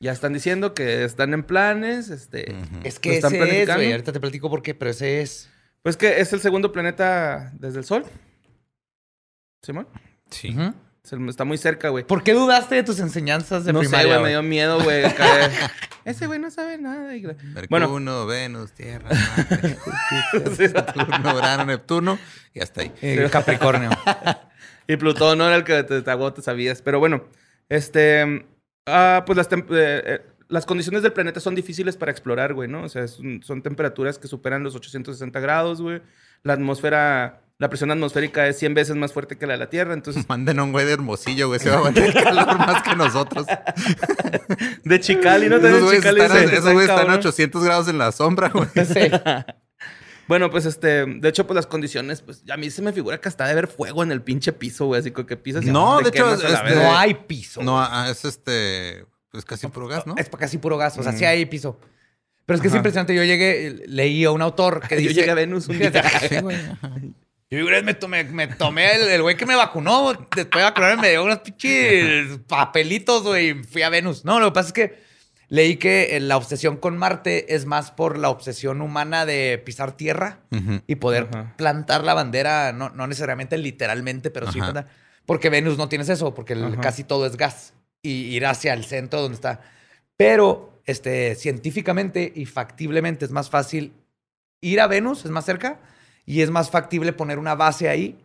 Ya 0.00 0.12
están 0.12 0.32
diciendo 0.32 0.74
que 0.74 1.04
están 1.04 1.34
en 1.34 1.42
planes, 1.42 2.08
este... 2.08 2.54
Es 2.84 2.94
¿Lo 2.94 3.00
que 3.00 3.16
están 3.16 3.34
ese 3.34 3.62
es, 3.62 3.74
güey. 3.74 3.90
Ahorita 3.90 4.12
te 4.12 4.20
platico 4.20 4.48
por 4.48 4.62
qué, 4.62 4.74
pero 4.74 4.92
ese 4.92 5.20
es. 5.20 5.50
Pues 5.82 5.96
que 5.96 6.20
es 6.20 6.32
el 6.32 6.40
segundo 6.40 6.70
planeta 6.72 7.50
desde 7.58 7.80
el 7.80 7.84
Sol. 7.84 8.04
¿Simón? 9.62 9.88
Sí. 10.30 10.52
Se- 10.52 10.72
Está 11.28 11.44
muy 11.44 11.58
cerca, 11.58 11.88
güey. 11.88 12.04
¿Por 12.04 12.22
qué 12.22 12.32
dudaste 12.34 12.74
de 12.76 12.82
tus 12.82 13.00
enseñanzas 13.00 13.64
de 13.64 13.72
No 13.72 13.80
sé, 13.82 13.88
primaria? 13.88 14.06
güey, 14.06 14.16
me 14.16 14.20
güey? 14.22 14.32
dio 14.32 14.42
miedo, 14.42 14.82
güey. 14.82 15.04
Ese 16.04 16.26
güey 16.26 16.38
no 16.38 16.50
sabe 16.50 16.78
nada. 16.78 17.12
Mercurio, 17.12 17.66
Bueno, 17.68 18.26
Venus, 18.26 18.72
Tierra, 18.72 19.08
Marte, 20.32 20.68
Saturno, 20.68 21.34
Urano, 21.36 21.64
Neptuno 21.66 22.18
y 22.54 22.60
hasta 22.60 22.82
ahí. 22.82 22.92
Eh, 23.02 23.28
Capricornio. 23.30 23.90
y 24.88 24.96
Plutón 24.96 25.38
no 25.38 25.46
era 25.46 25.56
el 25.56 25.64
que 25.64 25.82
te, 25.84 26.00
te, 26.02 26.30
te 26.32 26.42
sabías. 26.42 26.80
Pero 26.82 26.98
bueno, 26.98 27.24
este. 27.68 28.46
ah, 28.86 29.22
pues 29.26 29.36
las, 29.36 29.50
tem- 29.50 29.66
eh, 29.70 30.02
eh, 30.06 30.22
las 30.48 30.64
condiciones 30.64 31.02
del 31.02 31.12
planeta 31.12 31.40
son 31.40 31.54
difíciles 31.54 31.96
para 31.98 32.10
explorar, 32.10 32.54
güey, 32.54 32.68
¿no? 32.68 32.82
O 32.84 32.88
sea, 32.88 33.02
es 33.04 33.18
un- 33.18 33.42
son 33.42 33.60
temperaturas 33.62 34.18
que 34.18 34.28
superan 34.28 34.62
los 34.62 34.74
860 34.74 35.40
grados, 35.40 35.82
güey. 35.82 36.00
La 36.42 36.54
atmósfera. 36.54 37.42
La 37.60 37.68
presión 37.68 37.90
atmosférica 37.90 38.46
es 38.46 38.56
100 38.58 38.74
veces 38.74 38.94
más 38.96 39.12
fuerte 39.12 39.36
que 39.36 39.44
la 39.46 39.54
de 39.54 39.58
la 39.58 39.68
Tierra. 39.68 39.92
Entonces, 39.94 40.24
Manden 40.28 40.58
a 40.60 40.62
un 40.62 40.72
güey 40.72 40.86
de 40.86 40.92
hermosillo, 40.92 41.48
güey. 41.48 41.58
Se 41.58 41.68
va 41.70 41.76
a 41.76 41.78
aguantar 41.78 42.04
el 42.04 42.14
calor 42.24 42.58
más 42.58 42.82
que 42.82 42.94
nosotros. 42.96 43.46
de 44.84 45.00
Chicali, 45.00 45.48
¿no? 45.48 45.56
Esos 45.56 45.82
güeyes 45.82 46.00
Chicali 46.02 46.20
están, 46.20 46.38
se- 46.38 46.44
esos 46.54 46.62
güeyes 46.72 46.82
están 46.82 46.98
a 46.98 47.00
cabrón. 47.02 47.18
800 47.18 47.64
grados 47.64 47.88
en 47.88 47.98
la 47.98 48.12
sombra, 48.12 48.48
güey. 48.50 48.68
Sí. 48.74 49.10
Bueno, 50.28 50.50
pues 50.50 50.66
este, 50.66 51.06
de 51.06 51.28
hecho, 51.28 51.46
pues 51.46 51.54
las 51.56 51.66
condiciones, 51.66 52.20
pues 52.22 52.44
a 52.52 52.56
mí 52.58 52.70
se 52.70 52.82
me 52.82 52.92
figura 52.92 53.18
que 53.20 53.28
hasta 53.28 53.46
de 53.46 53.52
haber 53.52 53.66
fuego 53.66 54.02
en 54.02 54.12
el 54.12 54.20
pinche 54.22 54.52
piso, 54.52 54.84
güey, 54.86 55.00
así 55.00 55.10
que 55.10 55.36
pisas 55.36 55.64
y 55.64 55.70
No, 55.70 56.00
de 56.00 56.10
hecho, 56.10 56.32
este-. 56.34 56.74
No 56.74 56.96
hay 56.96 57.14
piso. 57.14 57.62
No, 57.62 57.80
ah, 57.80 58.08
es 58.10 58.24
este. 58.24 59.06
Pues 59.32 59.44
casi 59.44 59.66
puro 59.68 59.88
gas, 59.88 60.06
¿no? 60.06 60.14
Es 60.16 60.28
casi 60.28 60.58
puro 60.58 60.76
gas. 60.76 60.96
O 60.98 61.02
sea, 61.02 61.12
Mm. 61.12 61.16
sí 61.18 61.24
hay 61.24 61.46
piso. 61.46 61.78
Pero 62.46 62.56
es 62.56 62.62
que 62.62 62.68
es 62.68 62.74
impresionante. 62.74 63.14
Yo 63.14 63.24
llegué, 63.24 63.82
leí 63.86 64.24
a 64.24 64.30
un 64.30 64.40
autor 64.42 64.80
que 64.86 64.96
Yo 64.96 65.08
dice... 65.08 65.14
llegué 65.14 65.30
a 65.30 65.34
Venus 65.34 65.68
un 65.68 65.78
día. 65.78 65.90
Sí, 66.28 66.38
güey. 66.40 66.56
Yo 67.50 67.62
una 67.64 67.76
vez 67.76 67.84
me 67.84 67.94
tomé, 67.94 68.24
me 68.24 68.46
tomé 68.46 68.92
el, 68.94 69.08
el 69.08 69.22
güey 69.22 69.36
que 69.36 69.46
me 69.46 69.54
vacunó. 69.56 70.12
Después 70.12 70.62
de 70.62 70.70
vacunarme 70.70 71.00
me 71.02 71.10
dio 71.10 71.24
unos 71.24 71.38
pinches 71.38 72.38
papelitos, 72.46 73.22
güey. 73.22 73.50
y 73.50 73.64
Fui 73.64 73.82
a 73.82 73.88
Venus. 73.88 74.24
No, 74.24 74.38
lo 74.38 74.46
que 74.46 74.52
pasa 74.54 74.66
es 74.68 74.72
que 74.74 74.98
leí 75.48 75.76
que 75.76 76.16
eh, 76.16 76.20
la 76.20 76.36
obsesión 76.36 76.76
con 76.76 76.98
Marte 76.98 77.54
es 77.54 77.64
más 77.64 77.90
por 77.90 78.18
la 78.18 78.28
obsesión 78.28 78.82
humana 78.82 79.24
de 79.24 79.62
pisar 79.64 79.92
tierra 79.92 80.40
y 80.86 80.96
poder 80.96 81.28
plantar 81.56 82.04
la 82.04 82.12
bandera, 82.12 82.72
no, 82.72 82.90
no 82.90 83.06
necesariamente 83.06 83.56
literalmente, 83.56 84.30
pero 84.30 84.52
sí 84.52 84.58
plantar. 84.72 84.88
Porque 85.24 85.48
Venus 85.48 85.78
no 85.78 85.88
tienes 85.88 86.08
eso, 86.10 86.34
porque 86.34 86.52
el- 86.52 86.78
casi 86.80 87.02
todo 87.04 87.24
es 87.26 87.36
gas. 87.38 87.72
Y 88.02 88.10
ir 88.36 88.44
hacia 88.46 88.74
el 88.74 88.84
centro 88.84 89.22
donde 89.22 89.36
está. 89.36 89.60
Pero 90.18 90.80
este, 90.84 91.34
científicamente 91.34 92.30
y 92.34 92.44
factiblemente 92.46 93.24
es 93.24 93.30
más 93.30 93.48
fácil 93.50 93.92
ir 94.60 94.80
a 94.80 94.86
Venus, 94.86 95.24
es 95.24 95.30
más 95.30 95.44
cerca, 95.46 95.78
y 96.28 96.42
es 96.42 96.50
más 96.50 96.70
factible 96.70 97.12
poner 97.12 97.38
una 97.38 97.54
base 97.54 97.88
ahí 97.88 98.18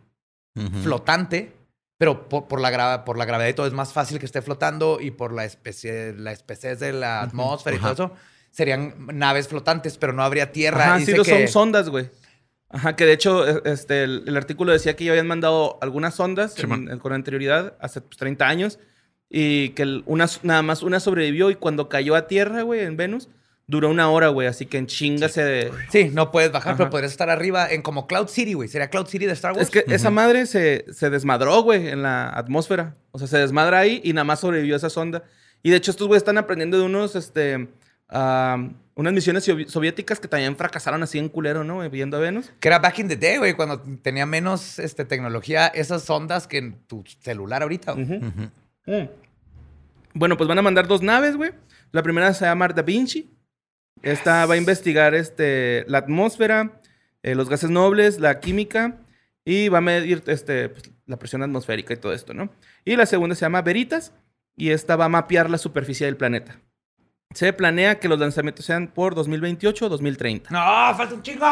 Ujú. 0.56 0.78
flotante, 0.82 1.52
pero 1.98 2.28
por, 2.28 2.46
por 2.48 2.60
la 2.60 3.04
por 3.04 3.16
la 3.18 3.24
gravedad 3.24 3.48
y 3.48 3.54
todo 3.54 3.66
es 3.66 3.72
más 3.72 3.92
fácil 3.92 4.18
que 4.18 4.26
esté 4.26 4.42
flotando 4.42 5.00
y 5.00 5.10
por 5.10 5.32
la 5.32 5.44
especie, 5.44 6.12
la 6.12 6.32
especie 6.32 6.76
de 6.76 6.92
la 6.92 7.22
atmósfera 7.22 7.76
Ajá. 7.76 7.92
y 7.92 7.94
todo 7.94 8.06
eso, 8.06 8.14
serían 8.50 8.94
naves 9.12 9.48
flotantes, 9.48 9.96
pero 9.98 10.12
no 10.12 10.22
habría 10.22 10.52
tierra. 10.52 10.84
Ajá, 10.84 10.98
Dice 10.98 11.12
sí, 11.16 11.22
que- 11.22 11.30
son 11.30 11.48
sondas, 11.48 11.88
güey. 11.88 12.10
Ajá, 12.68 12.94
que 12.96 13.04
de 13.06 13.12
hecho, 13.12 13.46
e- 13.48 13.62
este, 13.72 14.02
el, 14.04 14.24
el 14.26 14.36
artículo 14.36 14.72
decía 14.72 14.96
que 14.96 15.04
ya 15.04 15.12
habían 15.12 15.26
mandado 15.28 15.78
algunas 15.80 16.14
sondas 16.14 16.54
Sí, 16.54 16.62
en- 16.62 16.90
en- 16.90 16.98
con 16.98 17.12
anterioridad, 17.12 17.74
hace 17.80 18.00
pues, 18.00 18.16
30 18.18 18.46
años, 18.48 18.78
y 19.30 19.70
que 19.70 19.82
el- 19.82 20.02
una, 20.06 20.26
nada 20.42 20.62
más 20.62 20.82
una 20.82 21.00
sobrevivió 21.00 21.50
y 21.50 21.54
cuando 21.56 21.88
cayó 21.88 22.14
a 22.16 22.26
tierra, 22.26 22.62
güey, 22.62 22.80
en 22.80 22.96
Venus, 22.96 23.28
duró 23.66 23.88
una 23.88 24.10
hora, 24.10 24.28
güey, 24.28 24.46
así 24.46 24.66
que 24.66 24.76
en 24.78 24.86
chinga 24.86 25.28
se... 25.28 25.70
Sí, 25.90 26.10
no 26.12 26.30
puedes 26.30 26.52
bajar, 26.52 26.70
Ajá. 26.72 26.78
pero 26.78 26.90
podrías 26.90 27.12
estar 27.12 27.30
arriba 27.30 27.70
en 27.70 27.80
como 27.82 28.06
Cloud 28.06 28.28
City, 28.28 28.52
güey. 28.54 28.68
Sería 28.68 28.90
Cloud 28.90 29.06
City 29.06 29.24
de 29.26 29.32
Star 29.32 29.52
Wars. 29.52 29.62
Es 29.62 29.70
que 29.70 29.84
esa 29.92 30.10
madre 30.10 30.46
se, 30.46 30.84
se 30.92 31.08
desmadró, 31.10 31.62
güey, 31.62 31.88
en 31.88 32.02
la 32.02 32.28
atmósfera. 32.28 32.96
O 33.10 33.18
sea, 33.18 33.26
se 33.26 33.38
desmadra 33.38 33.78
ahí 33.78 34.00
y 34.04 34.12
nada 34.12 34.24
más 34.24 34.40
sobrevivió 34.40 34.76
esa 34.76 34.90
sonda. 34.90 35.22
Y 35.62 35.70
de 35.70 35.76
hecho, 35.76 35.90
estos 35.90 36.06
güeyes 36.06 36.20
están 36.20 36.36
aprendiendo 36.36 36.76
de 36.76 36.84
unos, 36.84 37.16
este, 37.16 37.68
unas 38.10 39.12
misiones 39.14 39.48
sovi- 39.48 39.66
soviéticas 39.66 40.20
que 40.20 40.28
también 40.28 40.56
fracasaron 40.56 41.02
así 41.02 41.18
en 41.18 41.30
culero, 41.30 41.64
¿no? 41.64 41.88
Viendo 41.88 42.18
a 42.18 42.20
Venus. 42.20 42.52
Que 42.60 42.68
era 42.68 42.78
back 42.80 42.98
in 42.98 43.08
the 43.08 43.16
day, 43.16 43.38
güey, 43.38 43.54
cuando 43.54 43.80
tenía 44.02 44.26
menos 44.26 44.78
este, 44.78 45.06
tecnología, 45.06 45.68
esas 45.68 46.08
ondas 46.10 46.46
que 46.46 46.58
en 46.58 46.74
tu 46.86 47.02
celular 47.22 47.62
ahorita. 47.62 47.94
Mm. 47.94 49.08
Bueno, 50.12 50.36
pues 50.36 50.46
van 50.48 50.58
a 50.58 50.62
mandar 50.62 50.86
dos 50.86 51.02
naves, 51.02 51.36
güey. 51.36 51.52
La 51.92 52.02
primera 52.02 52.32
se 52.34 52.44
llama 52.44 52.68
Da 52.68 52.82
Vinci. 52.82 53.30
Esta 54.04 54.44
va 54.44 54.54
a 54.54 54.56
investigar 54.58 55.14
este, 55.14 55.84
la 55.88 55.98
atmósfera, 55.98 56.80
eh, 57.22 57.34
los 57.34 57.48
gases 57.48 57.70
nobles, 57.70 58.20
la 58.20 58.38
química 58.38 58.98
y 59.46 59.68
va 59.68 59.78
a 59.78 59.80
medir 59.80 60.22
este, 60.26 60.68
pues, 60.68 60.90
la 61.06 61.18
presión 61.18 61.42
atmosférica 61.42 61.94
y 61.94 61.96
todo 61.96 62.12
esto, 62.12 62.34
¿no? 62.34 62.50
Y 62.84 62.96
la 62.96 63.06
segunda 63.06 63.34
se 63.34 63.42
llama 63.42 63.62
Veritas 63.62 64.12
y 64.56 64.70
esta 64.70 64.96
va 64.96 65.06
a 65.06 65.08
mapear 65.08 65.48
la 65.48 65.56
superficie 65.56 66.04
del 66.06 66.18
planeta. 66.18 66.60
Se 67.34 67.52
planea 67.54 67.98
que 67.98 68.08
los 68.08 68.18
lanzamientos 68.18 68.66
sean 68.66 68.88
por 68.88 69.14
2028 69.14 69.86
o 69.86 69.88
2030. 69.88 70.50
¡No! 70.50 70.96
¡Falta 70.96 71.14
un 71.14 71.22
chingo! 71.22 71.46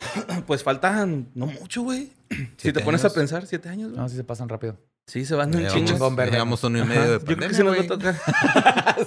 Pues 0.46 0.62
faltan 0.62 1.28
no 1.34 1.46
mucho, 1.46 1.82
güey. 1.82 2.10
Si 2.56 2.72
te 2.72 2.80
pones 2.80 3.02
años. 3.04 3.12
a 3.12 3.14
pensar, 3.14 3.46
siete 3.46 3.68
años, 3.68 3.90
güey. 3.90 4.00
No, 4.00 4.08
sí 4.08 4.16
se 4.16 4.24
pasan 4.24 4.48
rápido. 4.48 4.78
Sí, 5.06 5.26
se 5.26 5.34
van 5.34 5.50
chingas. 5.52 5.74
chingón 5.74 6.16
verde. 6.16 6.32
llevamos 6.32 6.62
uno 6.64 6.78
y 6.78 6.84
medio 6.84 7.18
de 7.18 7.18
Yo 7.18 7.36
creo 7.36 7.48
que 7.48 7.56
pandemia, 7.56 7.56
sí 7.56 7.64
nos 7.64 7.76
va 7.76 7.82
a 7.82 7.86
tocar. 7.86 8.96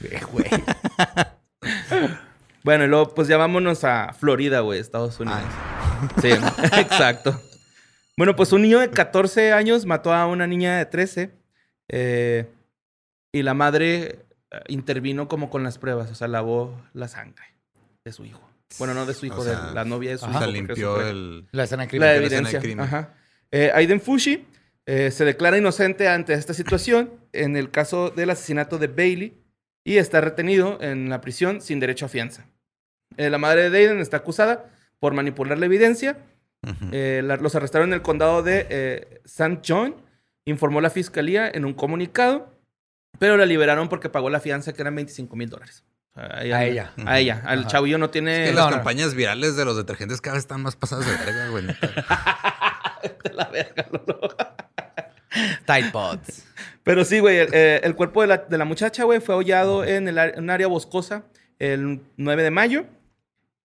Sí, 0.00 0.08
güey. 0.30 0.46
Bueno, 2.62 2.84
y 2.84 2.88
luego, 2.88 3.14
pues 3.14 3.26
ya 3.26 3.38
vámonos 3.38 3.84
a 3.84 4.12
Florida, 4.12 4.60
güey, 4.60 4.80
Estados 4.80 5.18
Unidos. 5.18 5.40
Sí, 6.20 6.28
exacto. 6.78 7.40
Bueno, 8.18 8.36
pues 8.36 8.52
un 8.52 8.60
niño 8.60 8.80
de 8.80 8.90
14 8.90 9.52
años 9.54 9.86
mató 9.86 10.12
a 10.12 10.26
una 10.26 10.46
niña 10.46 10.76
de 10.76 10.84
13 10.84 11.30
eh, 11.88 12.50
y 13.32 13.42
la 13.42 13.54
madre 13.54 14.26
eh, 14.50 14.60
intervino 14.68 15.26
como 15.26 15.48
con 15.48 15.62
las 15.62 15.78
pruebas, 15.78 16.10
o 16.10 16.14
sea, 16.14 16.28
lavó 16.28 16.78
la 16.92 17.08
sangre 17.08 17.46
de 18.04 18.12
su 18.12 18.26
hijo. 18.26 18.46
Bueno, 18.78 18.92
no 18.92 19.06
de 19.06 19.14
su 19.14 19.24
hijo, 19.24 19.40
O 19.40 19.44
sea, 19.44 19.58
de 19.68 19.74
la 19.74 19.86
novia 19.86 20.10
de 20.10 20.18
su 20.18 20.26
O 20.26 20.30
hijo. 20.30 20.38
sea, 20.38 20.46
limpió 20.46 21.00
el... 21.00 21.48
La 21.52 21.64
escena 21.64 21.84
de 21.84 21.86
La 21.86 21.90
crimen. 21.90 22.08
la 22.08 22.14
evidencia. 22.16 22.60
crimen. 22.60 22.84
Ajá. 22.84 23.14
Eh, 23.50 23.70
Aiden 23.74 24.02
Fushi 24.02 24.46
eh, 24.84 25.10
se 25.10 25.24
declara 25.24 25.56
inocente 25.56 26.08
ante 26.08 26.34
esta 26.34 26.52
situación 26.52 27.10
en 27.32 27.56
el 27.56 27.70
caso 27.70 28.10
del 28.10 28.28
asesinato 28.30 28.76
de 28.76 28.86
Bailey 28.86 29.39
y 29.84 29.96
está 29.98 30.20
retenido 30.20 30.78
en 30.80 31.08
la 31.08 31.20
prisión 31.20 31.60
sin 31.60 31.80
derecho 31.80 32.06
a 32.06 32.08
fianza. 32.08 32.46
Eh, 33.16 33.30
la 33.30 33.38
madre 33.38 33.70
de 33.70 33.78
Aiden 33.78 33.98
está 34.00 34.18
acusada 34.18 34.66
por 34.98 35.14
manipular 35.14 35.58
la 35.58 35.66
evidencia. 35.66 36.18
Eh, 36.92 37.22
la- 37.24 37.36
los 37.36 37.54
arrestaron 37.54 37.88
en 37.88 37.94
el 37.94 38.02
condado 38.02 38.42
de 38.42 38.66
eh, 38.68 39.20
St. 39.24 39.60
John, 39.66 39.96
informó 40.44 40.80
la 40.80 40.90
fiscalía 40.90 41.48
en 41.52 41.64
un 41.64 41.72
comunicado, 41.74 42.54
pero 43.18 43.36
la 43.38 43.46
liberaron 43.46 43.88
porque 43.88 44.10
pagó 44.10 44.28
la 44.30 44.40
fianza 44.40 44.72
que 44.74 44.82
eran 44.82 44.94
25 44.94 45.34
mil 45.36 45.48
dólares. 45.48 45.84
A 46.14 46.44
ella. 46.44 46.92
A 47.06 47.18
ella. 47.18 47.40
Al 47.46 47.60
Ajá. 47.60 47.68
chavillo 47.68 47.96
no 47.96 48.06
Es 48.06 48.10
tiene... 48.10 48.44
que 48.44 48.50
no, 48.52 48.56
las 48.60 48.70
no. 48.70 48.76
campañas 48.76 49.14
virales 49.14 49.56
de 49.56 49.64
los 49.64 49.76
detergentes 49.76 50.20
cada 50.20 50.34
vez 50.34 50.42
están 50.44 50.60
más 50.60 50.76
pasadas 50.76 51.06
de 51.06 51.12
verga, 51.24 51.48
güey. 51.48 51.64
neta. 51.64 51.88
la 53.32 53.44
verga, 53.48 53.86
Lolo. 53.90 54.36
Tide 55.66 55.90
Pods. 55.92 56.44
Pero 56.84 57.04
sí, 57.04 57.18
güey, 57.20 57.38
el, 57.38 57.48
eh, 57.52 57.80
el 57.84 57.94
cuerpo 57.94 58.22
de 58.22 58.26
la, 58.28 58.38
de 58.38 58.58
la 58.58 58.64
muchacha, 58.64 59.04
güey, 59.04 59.20
fue 59.20 59.34
hollado 59.34 59.84
en, 59.84 60.08
el, 60.08 60.18
en 60.18 60.38
un 60.38 60.50
área 60.50 60.66
boscosa 60.66 61.24
el 61.58 62.00
9 62.16 62.42
de 62.42 62.50
mayo. 62.50 62.86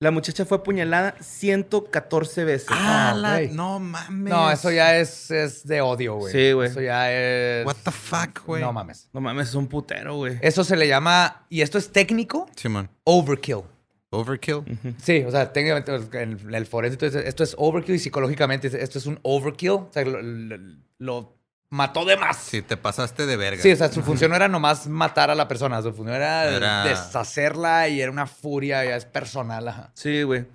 La 0.01 0.11
muchacha 0.11 0.43
fue 0.45 0.57
apuñalada 0.57 1.15
114 1.21 2.43
veces. 2.43 2.67
Ah, 2.69 3.11
Ah, 3.11 3.15
la-. 3.15 3.41
No 3.53 3.79
mames. 3.79 4.29
No, 4.33 4.51
eso 4.51 4.69
ya 4.69 4.97
es, 4.97 5.31
es 5.31 5.65
de 5.65 5.79
odio, 5.81 6.15
güey. 6.15 6.33
Sí, 6.33 6.51
güey. 6.51 6.69
Eso 6.69 6.81
ya 6.81 7.11
es... 7.13 7.65
What 7.65 7.77
the 7.83 7.91
fuck, 7.91 8.45
güey. 8.45 8.61
No 8.61 8.73
mames. 8.73 9.09
No 9.13 9.21
mames, 9.21 9.49
es 9.49 9.55
un 9.55 9.67
putero, 9.67 10.15
güey. 10.17 10.37
Eso 10.41 10.63
se 10.65 10.75
le 10.75 10.87
llama, 10.87 11.45
y 11.49 11.61
esto 11.61 11.77
es 11.77 11.91
técnico, 11.91 12.47
Simón. 12.57 12.89
overkill. 13.05 13.61
Overkill. 14.09 14.63
Sí, 15.01 15.23
o 15.25 15.31
sea, 15.31 15.51
técnicamente 15.51 16.21
en 16.21 16.53
el 16.53 16.65
forense, 16.65 16.93
entonces, 16.95 17.25
esto 17.27 17.43
es 17.43 17.55
overkill 17.57 17.95
y 17.95 17.99
psicológicamente 17.99 18.67
esto 18.81 18.99
es 18.99 19.05
un 19.05 19.19
overkill. 19.23 19.71
O 19.71 19.89
sea, 19.91 20.03
lo, 20.05 20.21
lo- 20.21 20.57
lo 20.99 21.37
mató 21.69 22.05
de 22.05 22.17
más. 22.17 22.37
Sí, 22.37 22.61
te 22.61 22.77
pasaste 22.77 23.25
de 23.25 23.37
verga. 23.37 23.61
Sí, 23.61 23.71
o 23.71 23.75
sea, 23.75 23.91
su 23.91 24.01
función 24.01 24.29
no 24.31 24.35
era 24.37 24.47
nomás 24.47 24.87
matar 24.87 25.29
a 25.29 25.35
la 25.35 25.47
persona, 25.47 25.81
su 25.81 25.91
función 25.93 26.15
era, 26.15 26.45
Era- 26.45 26.83
deshacerla 26.83 27.87
y 27.89 28.01
era 28.01 28.11
una 28.11 28.27
furia, 28.27 28.83
ya 28.85 28.95
es 28.95 29.05
personal. 29.05 29.67
ajá. 29.67 29.91
Sí, 29.93 30.23
güey. 30.23 30.45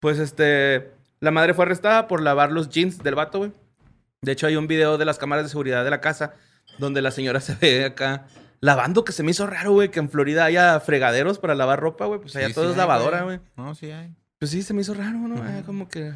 Pues 0.00 0.18
este. 0.18 0.92
La 1.20 1.30
madre 1.32 1.52
fue 1.54 1.64
arrestada 1.64 2.06
por 2.06 2.22
lavar 2.22 2.52
los 2.52 2.68
jeans 2.68 2.98
del 3.02 3.16
vato, 3.16 3.38
güey. 3.38 3.52
De 4.22 4.32
hecho, 4.32 4.46
hay 4.46 4.56
un 4.56 4.66
video 4.68 4.98
de 4.98 5.04
las 5.04 5.18
cámaras 5.18 5.44
de 5.44 5.48
seguridad 5.48 5.82
de 5.84 5.90
la 5.90 6.00
casa 6.00 6.34
donde 6.78 7.02
la 7.02 7.10
señora 7.10 7.40
se 7.40 7.54
ve 7.56 7.84
acá 7.84 8.26
lavando, 8.60 9.04
que 9.04 9.12
se 9.12 9.22
me 9.22 9.30
hizo 9.32 9.46
raro, 9.46 9.72
güey, 9.72 9.90
que 9.90 9.98
en 10.00 10.10
Florida 10.10 10.44
haya 10.44 10.78
fregaderos 10.80 11.38
para 11.38 11.54
lavar 11.54 11.80
ropa, 11.80 12.06
güey. 12.06 12.20
Pues 12.20 12.34
allá 12.36 12.48
Sí, 12.48 12.54
todo 12.54 12.64
sí 12.66 12.70
es 12.70 12.74
hay, 12.74 12.78
lavadora, 12.78 13.22
güey. 13.22 13.40
No, 13.56 13.74
sí 13.74 13.90
hay. 13.90 14.14
Pues 14.38 14.52
sí, 14.52 14.62
se 14.62 14.74
me 14.74 14.82
hizo 14.82 14.94
raro, 14.94 15.18
¿no? 15.18 15.42
Ah, 15.42 15.62
como 15.66 15.88
que. 15.88 16.12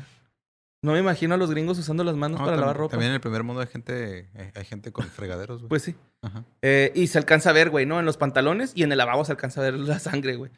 No 0.83 0.93
me 0.93 0.99
imagino 0.99 1.35
a 1.35 1.37
los 1.39 1.51
gringos 1.51 1.79
usando 1.79 2.03
las 2.03 2.17
manos 2.17 2.41
No, 2.41 2.45
para 2.45 2.57
lavar 2.57 2.77
ropa. 2.77 2.91
También 2.93 3.11
en 3.11 3.15
el 3.15 3.21
primer 3.21 3.45
mundo 3.45 3.61
hay 3.63 3.69
gente, 3.69 4.29
hay, 4.37 4.51
hay 4.55 4.65
gente 4.65 4.91
con 4.91 5.07
fregaderos, 5.07 5.61
güey. 5.61 5.69
Pues 5.69 5.83
sí. 5.83 5.95
Ajá. 6.23 6.45
Eh, 6.61 6.91
y 6.97 7.07
se 7.07 7.19
alcanza 7.19 7.51
a 7.51 7.53
ver, 7.53 7.71
güey, 7.71 7.87
¿no? 7.87 8.01
En 8.01 8.05
los 8.05 8.17
pantalones 8.17 8.73
y 8.75 8.83
en 8.83 8.91
el 8.91 8.99
lavabo 8.99 9.25
se 9.25 9.31
alcanza 9.33 9.61
a 9.61 9.65
ver 9.65 9.75
la 9.75 9.99
sangre, 10.01 10.35
güey. 10.37 10.51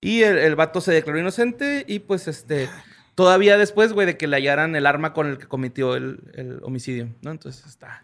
Y 0.00 0.22
el, 0.22 0.38
el 0.38 0.56
vato 0.56 0.80
se 0.80 0.92
declaró 0.92 1.18
inocente 1.18 1.84
y 1.86 1.98
pues 2.00 2.26
este... 2.28 2.68
Todavía 3.14 3.56
después, 3.56 3.94
güey, 3.94 4.06
de 4.06 4.18
que 4.18 4.26
le 4.26 4.36
hallaran 4.36 4.76
el 4.76 4.84
arma 4.86 5.14
con 5.14 5.26
el 5.26 5.38
que 5.38 5.46
cometió 5.46 5.94
el, 5.96 6.20
el 6.34 6.60
homicidio, 6.62 7.08
¿no? 7.22 7.30
Entonces 7.30 7.64
está... 7.66 8.02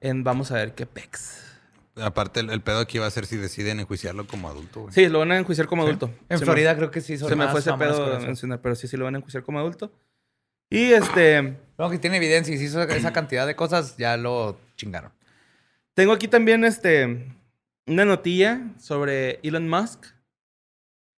en 0.00 0.22
Vamos 0.22 0.52
a 0.52 0.54
ver 0.56 0.74
qué 0.74 0.86
pex. 0.86 1.42
Aparte, 1.96 2.38
el, 2.40 2.50
el 2.50 2.60
pedo 2.60 2.78
aquí 2.78 2.98
va 2.98 3.06
a 3.06 3.10
ser 3.10 3.26
si 3.26 3.36
deciden 3.36 3.78
enjuiciarlo 3.80 4.26
como 4.28 4.48
adulto, 4.48 4.82
güey. 4.82 4.92
Sí, 4.94 5.08
lo 5.08 5.20
van 5.20 5.32
a 5.32 5.38
enjuiciar 5.38 5.66
como 5.68 5.82
adulto. 5.84 6.06
En 6.28 6.38
Se 6.38 6.44
me- 6.44 6.46
Florida 6.46 6.76
creo 6.76 6.90
que 6.92 7.00
sí 7.00 7.18
son 7.18 7.28
Se 7.28 7.36
me 7.36 7.46
fue 7.48 7.60
ese 7.60 7.72
pedo 7.72 8.18
mencionar, 8.20 8.60
pero 8.60 8.74
sí, 8.76 8.86
sí 8.88 8.96
lo 8.96 9.04
van 9.04 9.14
a 9.14 9.18
enjuiciar 9.18 9.42
como 9.44 9.58
adulto. 9.60 9.92
Y 10.74 10.92
este, 10.92 11.56
No, 11.78 11.88
que 11.90 11.98
tiene 11.98 12.16
evidencia 12.16 12.54
y 12.54 12.58
si 12.58 12.64
hizo 12.64 12.82
esa 12.82 13.12
cantidad 13.12 13.46
de 13.46 13.54
cosas, 13.56 13.96
ya 13.96 14.16
lo 14.16 14.58
chingaron. 14.76 15.12
tengo 15.94 16.12
aquí 16.12 16.28
también 16.28 16.64
este, 16.64 17.26
una 17.86 18.04
notilla 18.04 18.60
sobre 18.78 19.38
Elon 19.42 19.68
Musk. 19.68 20.06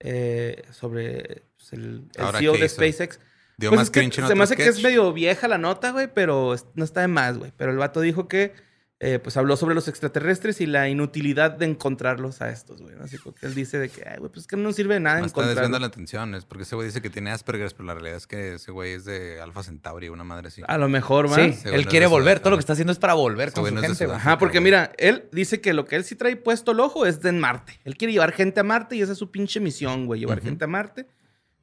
eh, 0.00 0.62
sobre 0.70 1.42
pues, 1.56 1.72
el, 1.72 2.10
el 2.14 2.28
CEO 2.36 2.52
¿qué 2.52 2.58
de 2.58 2.66
hizo? 2.66 2.74
SpaceX. 2.74 3.18
Dio 3.56 3.70
Pues 3.70 3.78
más 3.78 3.86
es 3.86 3.90
que 3.90 4.10
se 4.22 4.34
me 4.34 4.44
hace 4.44 4.56
que 4.56 4.68
es 4.68 4.76
sketch. 4.76 4.84
medio 4.84 5.12
vieja 5.14 5.48
la 5.48 5.56
nota, 5.58 5.90
güey, 5.92 6.08
pero 6.12 6.54
no 6.74 6.84
está 6.84 7.00
de 7.00 7.08
más, 7.08 7.38
güey. 7.38 7.52
Pero 7.56 7.70
el 7.72 7.78
vato 7.78 8.02
dijo 8.02 8.28
que, 8.28 8.52
eh, 8.98 9.18
pues 9.18 9.36
habló 9.36 9.58
sobre 9.58 9.74
los 9.74 9.88
extraterrestres 9.88 10.62
y 10.62 10.66
la 10.66 10.88
inutilidad 10.88 11.50
de 11.50 11.66
encontrarlos 11.66 12.40
a 12.40 12.50
estos, 12.50 12.80
güey. 12.80 12.96
¿no? 12.96 13.04
Así 13.04 13.18
que 13.18 13.46
él 13.46 13.54
dice 13.54 13.78
de 13.78 13.90
que, 13.90 14.08
ay, 14.08 14.16
güey, 14.18 14.30
pues 14.32 14.44
es 14.44 14.46
que 14.46 14.56
no 14.56 14.72
sirve 14.72 14.94
de 14.94 15.00
nada 15.00 15.20
Me 15.20 15.26
está 15.26 15.42
desviando 15.42 15.76
encontrarlos. 15.76 15.80
la 15.82 15.86
atención. 15.88 16.34
Es 16.34 16.46
porque 16.46 16.62
ese 16.62 16.76
güey 16.76 16.86
dice 16.86 17.02
que 17.02 17.10
tiene 17.10 17.30
Asperger, 17.30 17.70
pero 17.76 17.84
la 17.84 17.92
realidad 17.92 18.16
es 18.16 18.26
que 18.26 18.54
ese 18.54 18.72
güey 18.72 18.92
es 18.92 19.04
de 19.04 19.38
Alpha 19.42 19.62
Centauri, 19.62 20.08
una 20.08 20.24
madre 20.24 20.48
así. 20.48 20.62
A 20.66 20.78
lo 20.78 20.88
mejor, 20.88 21.30
¿va? 21.30 21.34
Sí, 21.34 21.54
él 21.66 21.86
quiere 21.86 22.06
volver. 22.06 22.40
Todo 22.40 22.52
lo 22.52 22.56
que 22.56 22.60
está 22.60 22.72
haciendo 22.72 22.92
es 22.92 22.98
para 22.98 23.12
volver 23.12 23.52
con 23.52 23.66
su 23.66 23.74
no 23.74 23.82
gente, 23.82 24.06
güey. 24.06 24.16
Ajá, 24.16 24.38
porque 24.38 24.62
mira, 24.62 24.92
él 24.96 25.28
dice 25.30 25.60
que 25.60 25.74
lo 25.74 25.84
que 25.84 25.96
él 25.96 26.04
sí 26.04 26.14
trae 26.14 26.36
puesto 26.36 26.72
el 26.72 26.80
ojo 26.80 27.04
es 27.04 27.20
de 27.20 27.28
en 27.28 27.38
Marte. 27.38 27.78
Él 27.84 27.98
quiere 27.98 28.12
llevar 28.12 28.32
gente 28.32 28.60
a 28.60 28.62
Marte 28.62 28.96
y 28.96 29.02
esa 29.02 29.12
es 29.12 29.18
su 29.18 29.30
pinche 29.30 29.60
misión, 29.60 30.06
güey, 30.06 30.20
llevar 30.20 30.40
gente 30.40 30.64
a 30.64 30.68
Marte. 30.68 31.06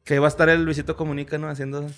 Que 0.04 0.20
va 0.20 0.28
a 0.28 0.30
estar 0.30 0.50
el 0.50 0.66
Luisito 0.66 0.96
Comunica, 0.96 1.38
¿no? 1.38 1.48
Haciendo 1.50 1.90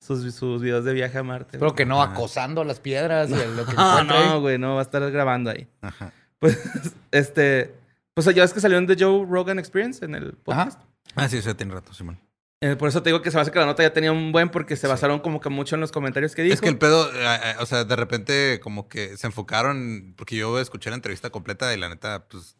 sus, 0.00 0.34
sus 0.34 0.62
videos 0.62 0.84
de 0.84 0.92
viaje 0.92 1.18
a 1.18 1.22
Marte. 1.22 1.52
Pero 1.58 1.66
güey. 1.66 1.76
que 1.76 1.86
no 1.86 2.02
Ajá. 2.02 2.12
acosando 2.12 2.64
las 2.64 2.80
piedras 2.80 3.30
y 3.30 3.34
lo 3.34 3.66
que 3.66 3.72
No, 3.76 4.04
no, 4.04 4.40
güey, 4.40 4.58
no, 4.58 4.74
va 4.74 4.80
a 4.80 4.82
estar 4.82 5.10
grabando 5.10 5.50
ahí. 5.50 5.66
Ajá. 5.80 6.12
Pues, 6.38 6.58
este, 7.12 7.74
pues 8.14 8.26
ya 8.34 8.42
ves 8.42 8.52
que 8.52 8.60
salió 8.60 8.78
en 8.78 8.86
The 8.86 8.96
Joe 8.98 9.26
Rogan 9.28 9.58
Experience 9.58 10.04
en 10.04 10.14
el 10.14 10.34
podcast. 10.34 10.80
Ah, 11.14 11.28
sí, 11.28 11.38
eso 11.38 11.54
tiene 11.56 11.74
rato, 11.74 11.92
Simón. 11.94 12.20
Eh, 12.62 12.74
por 12.74 12.88
eso 12.88 13.02
te 13.02 13.10
digo 13.10 13.20
que 13.20 13.30
se 13.30 13.36
me 13.36 13.42
hace 13.42 13.50
que 13.50 13.58
la 13.58 13.66
nota 13.66 13.82
ya 13.82 13.92
tenía 13.92 14.12
un 14.12 14.32
buen 14.32 14.48
porque 14.48 14.76
se 14.76 14.86
basaron 14.86 15.20
como 15.20 15.40
que 15.40 15.50
mucho 15.50 15.74
en 15.74 15.80
los 15.82 15.92
comentarios 15.92 16.34
que 16.34 16.42
dijo. 16.42 16.54
Es 16.54 16.60
que 16.62 16.68
el 16.68 16.78
pedo, 16.78 17.10
eh, 17.12 17.40
eh, 17.44 17.54
o 17.60 17.66
sea, 17.66 17.84
de 17.84 17.96
repente 17.96 18.60
como 18.62 18.88
que 18.88 19.16
se 19.18 19.26
enfocaron, 19.26 20.14
porque 20.16 20.36
yo 20.36 20.58
escuché 20.58 20.88
la 20.90 20.96
entrevista 20.96 21.28
completa 21.30 21.74
y 21.74 21.78
la 21.78 21.90
neta, 21.90 22.26
pues, 22.28 22.56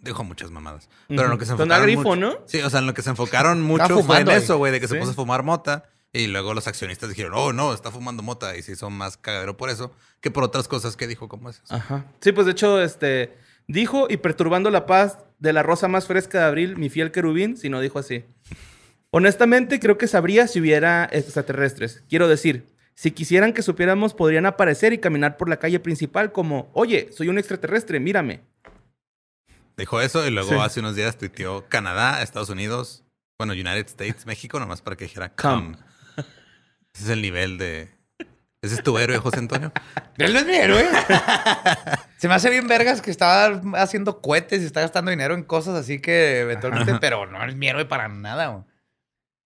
dijo 0.00 0.24
muchas 0.24 0.50
mamadas. 0.50 0.88
Pero 1.08 1.24
en 1.24 1.30
lo 1.30 1.38
que 1.38 1.44
se 1.44 1.52
enfocaron 1.52 1.82
Agrifo, 1.82 2.02
mucho- 2.02 2.16
¿no? 2.16 2.38
Sí, 2.46 2.60
o 2.62 2.70
sea, 2.70 2.80
en 2.80 2.86
lo 2.86 2.94
que 2.94 3.02
se 3.02 3.10
enfocaron 3.10 3.60
mucho 3.60 4.02
fue 4.02 4.20
en 4.20 4.28
eso, 4.30 4.56
güey, 4.56 4.72
de 4.72 4.80
que 4.80 4.88
se 4.88 4.94
puso 4.98 5.10
a 5.10 5.14
fumar 5.14 5.42
mota. 5.42 5.84
Y 6.12 6.26
luego 6.28 6.54
los 6.54 6.66
accionistas 6.66 7.10
dijeron, 7.10 7.32
oh, 7.34 7.52
no, 7.52 7.74
está 7.74 7.90
fumando 7.90 8.22
mota. 8.22 8.56
Y 8.56 8.62
se 8.62 8.72
hizo 8.72 8.88
más 8.90 9.16
cagadero 9.16 9.56
por 9.56 9.68
eso 9.70 9.92
que 10.20 10.30
por 10.30 10.42
otras 10.42 10.66
cosas 10.68 10.96
que 10.96 11.06
dijo 11.06 11.28
como 11.28 11.50
esas. 11.50 11.70
Ajá. 11.70 12.06
Sí, 12.20 12.32
pues 12.32 12.46
de 12.46 12.52
hecho, 12.52 12.80
este, 12.82 13.36
dijo 13.66 14.06
y 14.08 14.16
perturbando 14.16 14.70
la 14.70 14.86
paz 14.86 15.18
de 15.38 15.52
la 15.52 15.62
rosa 15.62 15.86
más 15.86 16.06
fresca 16.06 16.38
de 16.38 16.44
abril, 16.46 16.76
mi 16.76 16.88
fiel 16.88 17.12
querubín, 17.12 17.56
si 17.56 17.68
no 17.68 17.80
dijo 17.80 17.98
así. 17.98 18.24
Honestamente, 19.10 19.80
creo 19.80 19.96
que 19.98 20.06
sabría 20.06 20.46
si 20.48 20.60
hubiera 20.60 21.08
extraterrestres. 21.12 22.02
Quiero 22.08 22.26
decir, 22.28 22.66
si 22.94 23.10
quisieran 23.12 23.52
que 23.52 23.62
supiéramos, 23.62 24.12
podrían 24.14 24.46
aparecer 24.46 24.92
y 24.92 24.98
caminar 24.98 25.36
por 25.36 25.48
la 25.48 25.58
calle 25.58 25.78
principal 25.80 26.32
como, 26.32 26.70
oye, 26.72 27.10
soy 27.12 27.28
un 27.28 27.38
extraterrestre, 27.38 28.00
mírame. 28.00 28.40
Dijo 29.76 30.00
eso 30.00 30.26
y 30.26 30.30
luego 30.30 30.48
Sí. 30.50 30.56
hace 30.56 30.80
unos 30.80 30.96
días 30.96 31.16
tuiteó 31.16 31.66
Canadá, 31.68 32.22
Estados 32.22 32.48
Unidos, 32.48 33.04
bueno, 33.38 33.52
United 33.52 33.86
States, 33.86 34.26
México, 34.26 34.58
nomás 34.58 34.82
para 34.82 34.96
que 34.96 35.04
dijera 35.04 35.28
Come. 35.34 35.76
come. 35.76 35.76
Ese 36.98 37.04
es 37.04 37.10
el 37.10 37.22
nivel 37.22 37.58
de... 37.58 37.88
Ese 38.60 38.74
es 38.74 38.82
tu 38.82 38.98
héroe, 38.98 39.18
José 39.18 39.38
Antonio. 39.38 39.70
Él 40.18 40.32
no 40.32 40.40
es 40.40 40.46
mi 40.46 40.54
héroe. 40.56 40.84
Se 42.16 42.26
me 42.26 42.34
hace 42.34 42.50
bien 42.50 42.66
vergas 42.66 43.00
que 43.00 43.12
está 43.12 43.46
haciendo 43.74 44.20
cohetes 44.20 44.62
y 44.62 44.66
está 44.66 44.80
gastando 44.80 45.12
dinero 45.12 45.34
en 45.34 45.44
cosas 45.44 45.76
así 45.76 46.00
que 46.00 46.40
eventualmente, 46.40 46.96
pero 47.00 47.26
no 47.26 47.44
es 47.44 47.54
mi 47.54 47.68
héroe 47.68 47.84
para 47.84 48.08
nada. 48.08 48.64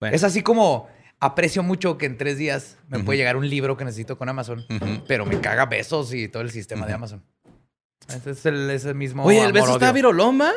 Bueno. 0.01 0.17
Es 0.17 0.25
así 0.25 0.43
como 0.43 0.89
aprecio 1.21 1.63
mucho 1.63 1.99
que 1.99 2.07
en 2.07 2.17
tres 2.17 2.39
días 2.39 2.79
me 2.89 2.97
Ujú. 2.99 3.05
puede 3.05 3.19
llegar 3.19 3.37
un 3.37 3.49
libro 3.51 3.77
que 3.77 3.85
necesito 3.85 4.17
con 4.17 4.31
Amazon, 4.31 4.65
pero 5.07 5.27
me 5.27 5.39
caga 5.43 5.67
besos 5.67 6.15
y 6.15 6.29
todo 6.29 6.43
el 6.43 6.51
sistema 6.51 6.87
de. 6.87 6.95
Amazon. 6.95 7.23
Ese 8.09 8.31
es 8.31 8.47
el, 8.47 8.71
ese 8.71 8.95
mismo. 8.95 9.25
Oye, 9.25 9.45
el 9.45 9.53
beso 9.53 9.75
está 9.75 9.93
viroloma. 9.93 10.51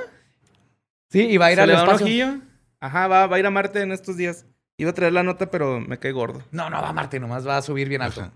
Sí, 1.11 1.27
y 1.27 1.35
va 1.37 1.47
a 1.47 1.51
ir 1.51 1.57
Se 1.57 1.61
al 1.63 1.67
le 1.67 1.73
da 1.73 1.83
un 1.83 1.89
espacio. 1.89 2.05
ojillo. 2.05 2.39
Ajá, 2.79 3.07
va, 3.07 3.27
va 3.27 3.35
a 3.35 3.39
ir 3.39 3.45
a 3.45 3.51
Marte 3.51 3.81
en 3.81 3.91
estos 3.91 4.15
días. 4.15 4.45
Iba 4.77 4.89
a 4.91 4.93
traer 4.93 5.13
la 5.13 5.23
nota, 5.23 5.49
pero 5.49 5.79
me 5.79 5.97
cae 5.99 6.11
gordo. 6.11 6.43
No, 6.51 6.69
no 6.69 6.81
va 6.81 6.91
Marte, 6.91 7.19
nomás 7.19 7.47
va 7.47 7.57
a 7.57 7.61
subir 7.61 7.87
bien 7.89 8.01
alto. 8.01 8.21
Ajá. 8.21 8.31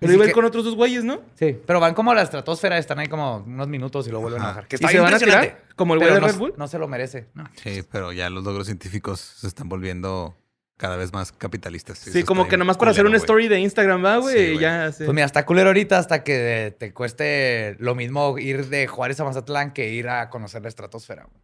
Pero 0.00 0.10
Así 0.10 0.14
iba 0.14 0.24
a 0.24 0.26
ir 0.26 0.30
que- 0.30 0.34
con 0.34 0.44
otros 0.44 0.64
dos 0.64 0.76
güeyes, 0.76 1.02
¿no? 1.04 1.20
Sí, 1.34 1.58
pero 1.66 1.80
van 1.80 1.92
como 1.92 2.12
a 2.12 2.14
la 2.14 2.22
estratosfera, 2.22 2.78
están 2.78 3.00
ahí 3.00 3.08
como 3.08 3.38
unos 3.38 3.66
minutos 3.66 4.06
y 4.06 4.10
luego 4.10 4.22
vuelven 4.22 4.40
a 4.42 4.44
Ajá. 4.44 4.50
bajar. 4.54 4.68
Que 4.68 4.76
¿Y 4.76 4.78
está 4.78 4.88
se 4.88 4.92
bien 4.94 5.02
van 5.04 5.12
a 5.12 5.16
impresionante. 5.16 5.48
tirar? 5.56 5.74
Como 5.74 5.94
el 5.94 5.98
güey 5.98 6.08
Pero 6.10 6.14
de 6.14 6.20
no, 6.20 6.32
Red 6.32 6.38
Bull. 6.38 6.54
no 6.56 6.68
se 6.68 6.78
lo 6.78 6.86
merece. 6.88 7.26
No. 7.34 7.44
Sí, 7.62 7.82
pero 7.90 8.12
ya 8.12 8.30
los 8.30 8.44
logros 8.44 8.66
científicos 8.66 9.18
se 9.20 9.48
están 9.48 9.68
volviendo 9.68 10.36
cada 10.76 10.96
vez 10.96 11.12
más 11.12 11.32
capitalistas. 11.32 11.98
Sí, 11.98 12.22
como 12.22 12.46
que 12.46 12.56
nomás 12.56 12.76
para 12.78 12.92
hacer 12.92 13.04
una 13.06 13.16
story 13.16 13.48
de 13.48 13.58
Instagram, 13.58 14.04
¿va, 14.04 14.18
güey? 14.18 14.36
Sí, 14.36 14.40
y 14.42 14.46
güey. 14.52 14.60
ya, 14.60 14.92
sí. 14.92 15.02
Pues 15.04 15.12
mira, 15.14 15.26
está 15.26 15.44
culero 15.44 15.70
ahorita 15.70 15.98
hasta 15.98 16.22
que 16.22 16.76
te 16.78 16.94
cueste 16.94 17.74
lo 17.80 17.96
mismo 17.96 18.38
ir 18.38 18.68
de 18.68 18.86
Juárez 18.86 19.18
a 19.18 19.24
Mazatlán 19.24 19.72
que 19.72 19.88
ir 19.90 20.08
a 20.08 20.30
conocer 20.30 20.62
la 20.62 20.68
estratosfera. 20.68 21.24
güey. 21.24 21.42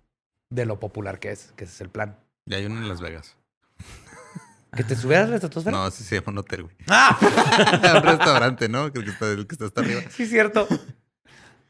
De 0.51 0.65
lo 0.65 0.79
popular 0.79 1.19
que 1.19 1.33
es, 1.33 1.53
que 1.57 1.65
ese 1.65 1.73
es 1.75 1.81
el 1.81 1.89
plan. 1.89 2.17
Ya 2.47 2.59
hay 2.59 2.67
uno 2.67 2.79
en 2.81 2.89
Las 2.89 3.01
Vegas. 3.01 3.37
¿Que 4.77 4.85
te 4.85 4.97
subieras 4.97 5.27
a 5.27 5.31
la 5.31 5.37
estratosfera? 5.37 5.77
No, 5.77 5.91
sí 5.91 6.03
se 6.05 6.17
llama 6.17 6.33
un 6.33 6.39
hotel, 6.39 6.63
güey. 6.65 6.77
¡Ah! 6.89 7.17
un 7.97 8.03
restaurante, 8.03 8.69
¿no? 8.69 8.91
Creo 8.93 9.05
que 9.05 9.11
está, 9.11 9.31
el 9.31 9.47
que 9.47 9.55
está 9.55 9.67
hasta 9.67 9.81
arriba. 9.81 10.01
Sí, 10.11 10.27
cierto. 10.27 10.67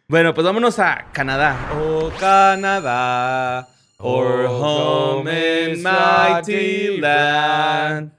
Bueno, 0.08 0.34
pues 0.34 0.44
vámonos 0.44 0.78
a 0.78 1.06
Canadá. 1.12 1.56
Oh, 1.78 2.10
Canadá. 2.18 3.68
Our 3.98 4.46
Oh, 4.48 5.20
home 5.22 5.30
in 5.30 5.82
mighty 5.82 6.98
land. 6.98 8.12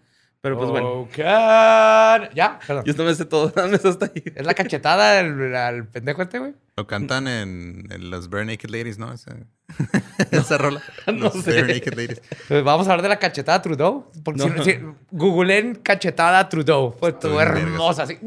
Pero 0.46 0.60
pues 0.60 0.70
bueno. 0.70 0.88
Oh, 0.88 1.10
can- 1.12 2.30
Ya, 2.36 2.60
perdón. 2.68 2.86
Yo 2.86 2.94
no 2.94 3.04
me 3.06 3.16
sé 3.16 3.26
todo, 3.26 3.52
nada 3.56 3.68
más 3.68 3.84
hasta 3.84 4.06
ahí. 4.06 4.24
Es 4.36 4.46
la 4.46 4.54
cachetada 4.54 5.18
al, 5.20 5.56
al 5.56 5.88
pendejo 5.88 6.22
este, 6.22 6.38
güey. 6.38 6.54
Lo 6.78 6.86
cantan 6.86 7.28
en, 7.28 7.88
en 7.90 8.12
las 8.12 8.30
Bare 8.30 8.46
Naked 8.46 8.70
Ladies, 8.70 9.00
¿no? 9.00 9.12
Esa, 9.12 9.36
esa 10.30 10.60
rola. 10.60 10.84
No 11.08 11.14
Los 11.14 11.34
sé. 11.44 11.62
Bare 11.62 11.74
Naked 11.74 11.94
Ladies. 11.96 12.22
Pues 12.48 12.64
vamos 12.64 12.88
a 12.88 12.92
hablar 12.92 13.02
de 13.02 13.10
la 13.10 13.18
cachetada 13.18 13.60
Trudeau. 13.64 14.12
Porque 14.24 14.46
No. 14.48 14.64
si, 14.64 14.74
si- 14.74 14.80
googleen 15.10 15.74
cachetada 15.78 16.48
Trudeau. 16.48 16.96
Fue 17.00 17.12
todo 17.12 17.42
hermosa, 17.42 18.04
así. 18.04 18.20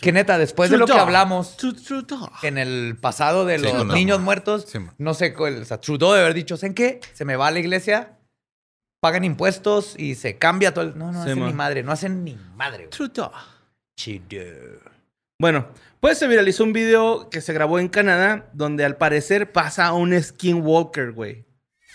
Que 0.00 0.12
neta, 0.12 0.36
después 0.38 0.70
de 0.70 0.78
lo 0.78 0.86
que 0.86 0.94
hablamos 0.94 1.56
Trudeau. 1.58 2.28
en 2.42 2.56
el 2.58 2.96
pasado 3.00 3.44
de 3.44 3.58
Sí, 3.58 3.64
los 3.64 3.86
niños 3.86 4.18
muertos, 4.20 4.64
Sí, 4.66 4.78
no 4.98 5.12
sé, 5.12 5.34
o 5.38 5.64
sea, 5.64 5.78
Trudeau 5.78 6.14
de 6.14 6.20
haber 6.22 6.32
dicho, 6.34 6.56
¿saben 6.56 6.72
qué? 6.74 7.00
Se 7.12 7.26
me 7.26 7.36
va 7.36 7.48
a 7.48 7.50
la 7.50 7.58
iglesia, 7.58 8.12
pagan 9.00 9.24
impuestos 9.24 9.94
y 9.98 10.14
se 10.14 10.36
cambia 10.38 10.72
todo 10.72 10.84
el... 10.84 10.98
No, 10.98 11.10
no 11.10 11.24
Sí, 11.24 11.30
hacen 11.30 11.46
ni 11.46 11.52
madre, 11.52 11.82
no 11.82 11.92
hacen 11.92 12.24
ni 12.24 12.38
madre. 12.54 12.88
Trudeau. 12.88 13.30
Trudeau. 13.96 14.80
Bueno, 15.38 15.68
pues 16.00 16.18
se 16.18 16.28
viralizó 16.28 16.64
un 16.64 16.74
video 16.74 17.30
que 17.30 17.40
se 17.40 17.54
grabó 17.54 17.78
en 17.78 17.88
Canadá 17.88 18.50
donde 18.52 18.84
al 18.84 18.96
parecer 18.96 19.52
pasa 19.52 19.92
un 19.94 20.20
skinwalker, 20.22 21.12
güey. 21.12 21.46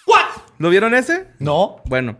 ¿What? 0.07 0.41
¿Lo 0.57 0.69
vieron 0.69 0.95
ese? 0.95 1.27
No. 1.37 1.81
Bueno, 1.85 2.17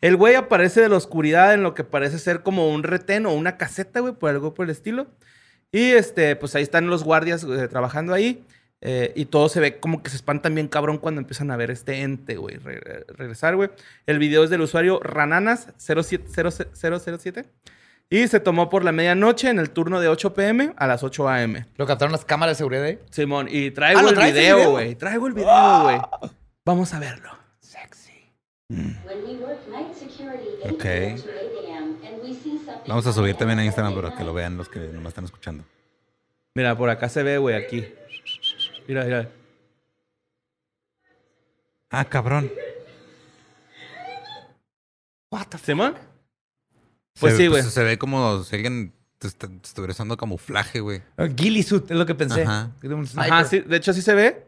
el 0.00 0.16
güey 0.16 0.34
aparece 0.34 0.80
de 0.80 0.88
la 0.88 0.96
oscuridad 0.96 1.54
en 1.54 1.62
lo 1.62 1.74
que 1.74 1.84
parece 1.84 2.18
ser 2.18 2.42
como 2.42 2.68
un 2.70 2.82
retén 2.82 3.26
o 3.26 3.32
una 3.32 3.56
caseta, 3.56 4.00
güey, 4.00 4.14
por 4.14 4.30
algo 4.30 4.52
por 4.52 4.64
el 4.64 4.70
estilo. 4.70 5.06
Y 5.70 5.92
este, 5.92 6.36
pues 6.36 6.54
ahí 6.54 6.62
están 6.62 6.88
los 6.88 7.04
guardias 7.04 7.44
eh, 7.44 7.68
trabajando 7.68 8.12
ahí. 8.12 8.44
Eh, 8.86 9.12
y 9.16 9.24
todo 9.24 9.48
se 9.48 9.60
ve 9.60 9.78
como 9.80 10.02
que 10.02 10.10
se 10.10 10.16
espantan 10.16 10.54
bien 10.54 10.68
cabrón 10.68 10.98
cuando 10.98 11.18
empiezan 11.20 11.50
a 11.50 11.56
ver 11.56 11.70
este 11.70 12.02
ente, 12.02 12.36
güey, 12.36 12.56
re- 12.58 13.04
regresar, 13.08 13.56
güey. 13.56 13.70
El 14.06 14.18
video 14.18 14.44
es 14.44 14.50
del 14.50 14.60
usuario 14.60 15.00
Rananas007. 15.00 17.44
Y 18.10 18.28
se 18.28 18.38
tomó 18.38 18.68
por 18.68 18.84
la 18.84 18.92
medianoche 18.92 19.48
en 19.48 19.58
el 19.58 19.70
turno 19.70 19.98
de 19.98 20.08
8 20.08 20.34
pm 20.34 20.74
a 20.76 20.86
las 20.86 21.02
8 21.02 21.26
am. 21.28 21.64
Lo 21.76 21.86
captaron 21.86 22.12
las 22.12 22.26
cámaras 22.26 22.56
de 22.56 22.58
seguridad 22.58 22.84
ahí. 22.84 22.98
Simón, 23.10 23.48
y 23.50 23.70
traigo 23.70 24.00
Ah, 24.00 24.02
¿lo 24.02 24.10
el 24.10 24.16
video, 24.16 24.56
video? 24.56 24.70
güey. 24.72 24.94
Traigo 24.94 25.26
el 25.26 25.32
video, 25.32 25.82
güey. 25.84 25.98
Vamos 26.66 26.92
a 26.92 26.98
verlo. 26.98 27.30
Sexy. 27.60 28.12
Ok. 30.70 30.84
Vamos 32.86 33.06
a 33.06 33.12
subir 33.12 33.34
también 33.36 33.58
a 33.60 33.64
Instagram 33.64 33.94
para 33.94 34.14
que 34.14 34.24
lo 34.24 34.34
vean 34.34 34.58
los 34.58 34.68
que 34.68 34.80
no 34.80 35.00
me 35.00 35.08
están 35.08 35.24
escuchando. 35.24 35.64
Mira, 36.54 36.76
por 36.76 36.90
acá 36.90 37.08
se 37.08 37.22
ve, 37.22 37.38
güey, 37.38 37.56
aquí. 37.56 37.86
Mira, 38.86 39.04
mira. 39.04 39.30
Ah, 41.90 42.04
cabrón. 42.04 42.50
What 45.30 45.46
the 45.48 45.58
fuck? 45.58 45.66
¿Simón? 45.66 45.94
Pues 47.18 47.34
Se- 47.34 47.42
sí, 47.42 47.46
güey. 47.48 47.62
Se 47.62 47.82
ve 47.82 47.98
como 47.98 48.42
si 48.44 48.56
alguien 48.56 48.92
te 49.18 49.28
est- 49.28 49.38
te 49.38 49.46
estuviera 49.62 49.92
usando 49.92 50.16
camuflaje, 50.16 50.80
güey. 50.80 51.02
Ah, 51.16 51.26
Ghillie 51.26 51.62
suit, 51.62 51.90
es 51.90 51.96
lo 51.96 52.04
que 52.06 52.14
pensé. 52.14 52.42
Ajá. 52.42 52.70
Ajá, 53.16 53.44
sí, 53.44 53.60
de 53.60 53.76
hecho 53.76 53.90
así 53.92 54.02
se 54.02 54.14
ve. 54.14 54.46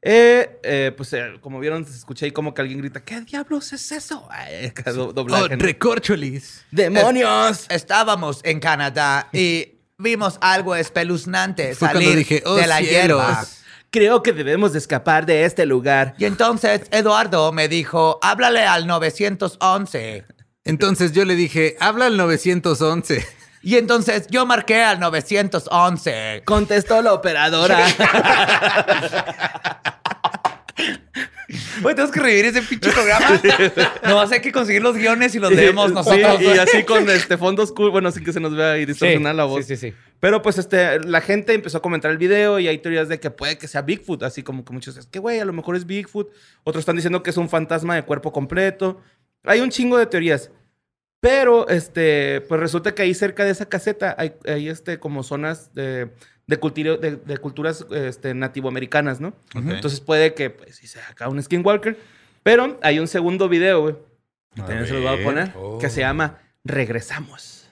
Eh, 0.00 0.60
eh, 0.62 0.92
pues 0.96 1.12
eh, 1.12 1.38
como 1.40 1.58
vieron, 1.58 1.84
se 1.84 1.92
escucha 1.96 2.24
ahí 2.24 2.30
como 2.30 2.54
que 2.54 2.62
alguien 2.62 2.78
grita, 2.78 3.02
¿qué 3.04 3.20
diablos 3.22 3.72
es 3.72 3.90
eso? 3.90 4.28
Ay, 4.30 4.66
acá 4.66 4.92
do- 4.92 5.12
doblaje, 5.12 5.56
¿no? 5.56 5.64
recorcholis. 5.64 6.64
¡Demonios! 6.70 7.66
Estábamos 7.68 8.40
en 8.44 8.60
Canadá 8.60 9.28
y 9.32 9.72
vimos 9.98 10.38
algo 10.40 10.76
espeluznante 10.76 11.74
Fue 11.74 11.88
salir 11.88 12.02
cuando 12.04 12.18
dije, 12.18 12.42
"Oh, 12.46 12.54
de 12.54 12.66
la 12.68 12.78
cielos". 12.78 12.90
hierba. 13.18 13.44
Creo 13.90 14.22
que 14.22 14.32
debemos 14.32 14.72
de 14.72 14.78
escapar 14.78 15.24
de 15.24 15.44
este 15.44 15.64
lugar. 15.64 16.14
Y 16.18 16.26
entonces 16.26 16.82
Eduardo 16.90 17.52
me 17.52 17.68
dijo, 17.68 18.18
háblale 18.22 18.64
al 18.64 18.86
911. 18.86 20.26
Entonces 20.64 21.12
yo 21.12 21.24
le 21.24 21.34
dije, 21.34 21.76
habla 21.80 22.06
al 22.06 22.18
911. 22.18 23.26
Y 23.62 23.76
entonces 23.76 24.26
yo 24.28 24.44
marqué 24.44 24.82
al 24.82 25.00
911. 25.00 26.42
Contestó 26.44 27.00
la 27.00 27.14
operadora. 27.14 27.78
Oye, 31.82 31.94
tenemos 31.94 32.10
que 32.10 32.20
revivir 32.20 32.44
ese 32.44 32.60
pinche 32.60 32.90
programa. 32.90 33.40
No, 34.06 34.20
hay 34.20 34.40
que 34.40 34.52
conseguir 34.52 34.82
los 34.82 34.96
guiones 34.96 35.34
y 35.34 35.38
los 35.38 35.50
leemos 35.50 35.88
Sí, 35.88 35.94
nosotros. 35.94 36.42
y 36.42 36.58
así 36.58 36.84
con 36.84 37.08
este 37.08 37.38
fondos 37.38 37.72
cool, 37.72 37.90
bueno, 37.90 38.10
sin 38.10 38.22
que 38.24 38.32
se 38.32 38.40
nos 38.40 38.54
vea 38.54 38.76
y 38.78 38.84
distorsionar 38.84 39.34
la 39.34 39.44
voz. 39.44 39.64
Sí, 39.64 39.76
sí, 39.76 39.88
sí. 39.90 39.96
Pero 40.20 40.42
pues 40.42 40.58
este, 40.58 41.00
la 41.00 41.20
gente 41.20 41.54
empezó 41.54 41.78
a 41.78 41.82
comentar 41.82 42.10
el 42.10 42.18
video 42.18 42.58
y 42.58 42.68
hay 42.68 42.78
teorías 42.78 43.08
de 43.08 43.18
que 43.18 43.30
puede 43.30 43.56
que 43.56 43.66
sea 43.66 43.82
Bigfoot, 43.82 44.24
así 44.24 44.42
como 44.42 44.64
que 44.64 44.72
muchos, 44.72 44.96
es 44.96 45.06
que 45.06 45.18
güey, 45.20 45.40
a 45.40 45.44
lo 45.44 45.52
mejor 45.52 45.76
es 45.76 45.86
Bigfoot. 45.86 46.30
Otros 46.64 46.82
están 46.82 46.96
diciendo 46.96 47.22
que 47.22 47.30
es 47.30 47.36
un 47.36 47.48
fantasma 47.48 47.94
de 47.94 48.02
cuerpo 48.02 48.30
completo. 48.32 49.00
Hay 49.44 49.60
un 49.60 49.70
chingo 49.70 49.96
de 49.96 50.06
teorías. 50.06 50.50
Pero, 51.20 51.66
este, 51.68 52.42
pues 52.42 52.60
resulta 52.60 52.94
que 52.94 53.02
ahí 53.02 53.12
cerca 53.14 53.44
de 53.44 53.50
esa 53.50 53.66
caseta 53.66 54.14
hay, 54.18 54.34
hay 54.46 54.68
este, 54.68 54.98
como 55.00 55.24
zonas 55.24 55.74
de, 55.74 56.10
de, 56.48 56.58
cultiro- 56.58 56.98
de, 56.98 57.14
de 57.16 57.38
culturas 57.38 57.86
este, 57.92 58.34
nativoamericanas, 58.34 59.20
¿no? 59.20 59.28
Ok. 59.54 59.62
Entonces 59.68 60.00
puede 60.00 60.34
que, 60.34 60.50
pues, 60.50 60.76
sea 60.76 61.08
acá 61.10 61.28
un 61.28 61.40
skinwalker. 61.40 61.96
Pero 62.42 62.78
hay 62.82 62.98
un 62.98 63.06
segundo 63.06 63.48
video, 63.48 63.82
güey. 63.82 63.94
que 64.54 64.62
También 64.62 64.86
se 64.86 64.94
los 64.94 65.02
voy 65.02 65.20
a 65.20 65.24
poner. 65.24 65.52
Oh. 65.56 65.78
Que 65.78 65.88
se 65.90 66.00
llama 66.00 66.38
Regresamos. 66.64 67.70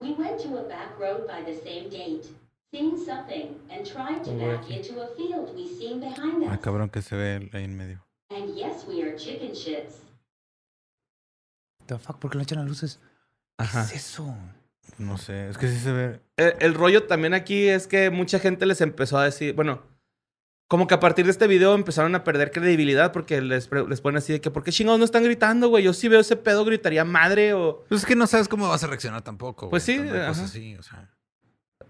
We 0.00 0.10
went 0.12 0.38
to 0.42 0.58
a 0.58 0.62
back 0.68 0.98
road 0.98 1.26
by 1.26 1.42
the 1.44 1.54
same 1.54 1.88
gate, 1.88 2.26
seen 2.70 2.98
something, 3.04 3.56
and 3.70 3.86
tried 3.86 4.22
to 4.24 4.32
back 4.32 4.68
into 4.70 5.00
a 5.02 5.08
field 5.16 5.54
we 5.56 5.66
seen 5.66 6.00
behind 6.00 6.42
us. 6.42 6.48
Ah, 6.50 6.60
cabrón, 6.60 6.90
que 6.90 7.00
se 7.00 7.16
ve 7.16 7.48
ahí 7.54 7.64
en 7.64 7.76
medio. 7.76 8.04
And 8.30 8.54
yes, 8.54 8.84
we 8.86 9.02
are 9.02 9.16
chicken 9.16 9.52
shits. 9.54 10.02
The 11.86 11.98
fuck, 11.98 12.18
¿por 12.18 12.30
qué 12.30 12.36
le 12.38 12.42
echan 12.44 12.58
las 12.58 12.68
luces? 12.68 12.98
¿Qué 13.58 13.64
Ajá. 13.64 13.84
es 13.84 13.92
eso? 13.94 14.34
No 14.98 15.18
sé, 15.18 15.48
es 15.48 15.58
que 15.58 15.68
sí 15.68 15.78
se 15.78 15.92
ve. 15.92 16.20
El, 16.36 16.54
el 16.60 16.74
rollo 16.74 17.04
también 17.04 17.34
aquí 17.34 17.68
es 17.68 17.86
que 17.86 18.10
mucha 18.10 18.38
gente 18.38 18.66
les 18.66 18.80
empezó 18.80 19.18
a 19.18 19.24
decir, 19.24 19.54
bueno, 19.54 19.82
como 20.66 20.86
que 20.86 20.94
a 20.94 21.00
partir 21.00 21.26
de 21.26 21.30
este 21.30 21.46
video 21.46 21.74
empezaron 21.74 22.14
a 22.14 22.24
perder 22.24 22.50
credibilidad 22.50 23.12
porque 23.12 23.40
les, 23.40 23.70
les 23.70 24.00
ponen 24.00 24.18
así 24.18 24.32
de 24.32 24.40
que, 24.40 24.50
¿por 24.50 24.64
qué 24.64 24.72
chingados 24.72 24.98
no 24.98 25.04
están 25.04 25.22
gritando, 25.22 25.68
güey? 25.68 25.84
Yo 25.84 25.92
sí 25.92 26.08
veo 26.08 26.20
ese 26.20 26.36
pedo, 26.36 26.64
gritaría 26.64 27.04
madre 27.04 27.52
o... 27.54 27.84
Pues 27.88 28.00
es 28.00 28.06
que 28.06 28.16
no 28.16 28.26
sabes 28.26 28.48
cómo 28.48 28.68
vas 28.68 28.82
a 28.82 28.86
reaccionar 28.86 29.22
tampoco. 29.22 29.68
Pues 29.68 29.86
güey, 29.86 29.98
sí, 29.98 30.02
con 30.02 30.16
una 30.16 30.28
cosa 30.28 30.40
ajá. 30.40 30.50
así, 30.50 30.76
o 30.76 30.82
sea. 30.82 31.10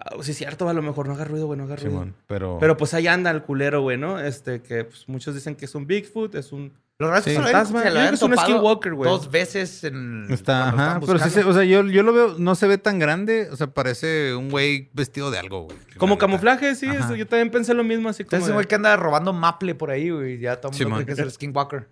Ah, 0.01 0.17
sí, 0.23 0.33
es 0.33 0.37
cierto, 0.37 0.69
a 0.69 0.75
lo 0.75 0.83
mejor 0.83 1.07
no 1.07 1.15
haga 1.15 1.25
ruido, 1.25 1.47
güey, 1.47 1.57
no 1.57 1.65
haga 1.65 1.77
ruido. 1.77 2.09
Pero. 2.27 2.59
Pero 2.59 2.77
pues 2.77 2.95
ahí 2.95 3.07
anda 3.07 3.31
el 3.31 3.43
culero, 3.43 3.81
güey, 3.81 3.97
¿no? 3.97 4.19
Este, 4.19 4.61
que 4.61 4.85
pues, 4.85 5.09
muchos 5.09 5.35
dicen 5.35 5.55
que 5.55 5.67
es 5.67 5.75
un 5.75 5.87
Bigfoot, 5.87 6.35
es 6.35 6.53
un... 6.53 6.73
Los 6.99 7.11
rastros 7.11 7.33
Sí. 7.35 7.37
se 7.37 7.39
lo 7.39 7.45
Fantasma. 7.49 7.79
Yo 7.81 7.85
lo 7.91 7.91
creo 7.97 8.09
que 8.09 8.15
es 8.15 8.23
un 8.23 8.31
topado 8.31 8.49
skinwalker, 8.49 8.95
güey. 8.95 9.11
Dos 9.11 9.31
veces 9.31 9.83
en. 9.85 10.27
Está, 10.31 10.69
ajá, 10.69 11.01
pero 11.05 11.19
sí 11.19 11.41
o 11.41 11.53
sea, 11.53 11.65
yo, 11.65 11.83
yo 11.87 12.03
lo 12.05 12.13
veo, 12.13 12.35
no 12.39 12.55
se 12.55 12.69
ve 12.69 12.79
tan 12.79 12.99
grande, 13.01 13.49
o 13.51 13.57
sea, 13.57 13.67
parece 13.67 14.35
un 14.35 14.49
güey 14.49 14.91
vestido 14.93 15.31
de 15.33 15.39
algo, 15.39 15.63
güey. 15.65 15.77
Como 15.99 16.19
camuflaje, 16.19 16.75
sí, 16.77 16.87
eso, 16.87 17.17
yo 17.17 17.27
también 17.27 17.51
pensé 17.51 17.75
lo 17.75 17.83
mismo, 17.83 18.09
así 18.09 18.23
como... 18.23 18.29
Entonces, 18.29 18.45
ese 18.45 18.51
de- 18.51 18.55
güey 18.55 18.67
que 18.67 18.75
anda 18.77 18.97
robando 18.97 19.33
maple 19.33 19.75
por 19.75 19.91
ahí, 19.91 20.11
güey. 20.11 20.39
Ya 20.39 20.61
todo 20.61 20.71
el 20.73 20.79
mundo 20.87 20.97
cree 20.97 21.07
que 21.07 21.13
es 21.13 21.19
el 21.19 21.33
Skinwalker. 21.33 21.89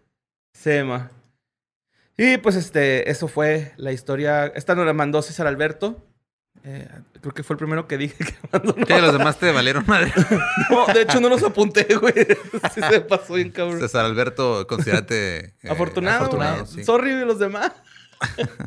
Sí, 0.55 0.83
ma. 0.85 1.11
Y 2.17 2.37
pues 2.37 2.55
este, 2.57 3.11
eso 3.11 3.27
fue 3.27 3.73
la 3.79 3.91
historia. 3.91 4.47
Esta 4.47 4.75
nos 4.75 4.87
la 4.87 4.93
mandó 4.93 5.21
César 5.23 5.47
Alberto. 5.47 6.07
Eh, 6.65 6.89
creo 7.21 7.35
que 7.35 7.43
fue 7.43 7.55
el 7.55 7.59
primero 7.59 7.89
que 7.89 7.99
dije 7.99 8.17
que 8.25 8.35
mandó. 8.53 8.75
¿Qué? 8.75 9.01
Los 9.01 9.13
demás 9.13 9.39
te 9.39 9.51
valieron 9.51 9.85
madre. 9.87 10.13
No, 10.71 10.87
de 10.93 11.03
hecho 11.03 11.21
no 11.21 11.29
los 11.29 11.43
apunté, 11.43 11.87
güey. 11.97 12.15
Sí 12.75 12.81
se 12.89 13.01
pasó 13.01 13.35
bien, 13.35 13.51
cabrón. 13.51 13.81
César 13.81 14.05
Alberto, 14.05 14.67
considérate. 14.67 15.39
eh, 15.63 15.69
afortunado, 15.69 16.27
afortunado, 16.27 16.67
sí. 16.67 16.85
Sorry 16.85 17.25
los 17.25 17.39
demás. 17.39 17.73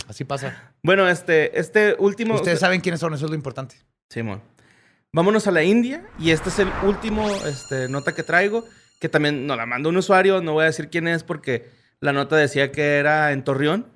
Así 0.09 0.25
pasa. 0.25 0.73
Bueno, 0.83 1.07
este, 1.07 1.57
este 1.57 1.95
último. 1.97 2.35
Ustedes 2.35 2.59
saben 2.59 2.81
quiénes 2.81 2.99
son, 2.99 3.13
eso 3.13 3.25
es 3.25 3.31
lo 3.31 3.35
importante. 3.35 3.75
Simón. 4.09 4.41
Vámonos 5.13 5.47
a 5.47 5.51
la 5.51 5.63
India. 5.63 6.05
Y 6.19 6.31
este 6.31 6.49
es 6.49 6.59
el 6.59 6.69
último 6.83 7.29
este, 7.45 7.87
nota 7.87 8.13
que 8.13 8.23
traigo. 8.23 8.65
Que 8.99 9.07
también 9.07 9.47
nos 9.47 9.55
la 9.55 9.65
mandó 9.65 9.87
un 9.89 9.97
usuario. 9.97 10.41
No 10.41 10.53
voy 10.53 10.63
a 10.63 10.67
decir 10.67 10.89
quién 10.89 11.07
es 11.07 11.23
porque 11.23 11.69
la 12.01 12.11
nota 12.11 12.35
decía 12.35 12.73
que 12.73 12.97
era 12.97 13.31
en 13.31 13.45
Torreón. 13.45 13.87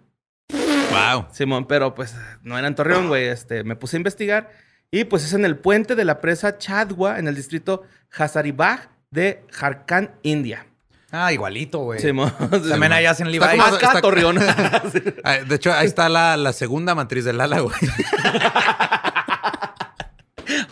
Wow. 0.89 1.27
Simón, 1.31 1.65
pero 1.67 1.93
pues 1.95 2.15
no 2.43 2.57
era 2.57 2.67
en 2.67 2.75
Torreón, 2.75 3.07
güey. 3.07 3.27
Este, 3.27 3.63
me 3.63 3.75
puse 3.75 3.97
a 3.97 3.99
investigar 3.99 4.51
y 4.91 5.03
pues 5.03 5.23
es 5.23 5.33
en 5.33 5.45
el 5.45 5.55
puente 5.57 5.95
de 5.95 6.05
la 6.05 6.19
presa 6.21 6.57
Chadwa, 6.57 7.19
en 7.19 7.27
el 7.27 7.35
distrito 7.35 7.83
Hazaribagh 8.17 8.89
de 9.11 9.43
Jharkhand, 9.51 10.09
India. 10.23 10.65
Ah, 11.11 11.33
igualito, 11.33 11.79
güey. 11.79 11.99
Simón. 11.99 12.31
También 12.69 12.91
ahí 12.93 13.05
hacen 13.05 13.31
Levi. 13.31 13.43
Está 13.43 13.51
como- 13.57 13.75
Acá, 13.75 13.87
está- 13.87 14.01
Torreón. 14.01 14.37
Ah, 15.23 15.37
De 15.47 15.55
hecho, 15.55 15.73
ahí 15.73 15.87
está 15.87 16.07
la, 16.09 16.37
la 16.37 16.53
segunda 16.53 16.93
matriz 16.95 17.25
del 17.25 17.41
ala, 17.41 17.59
güey. 17.59 17.75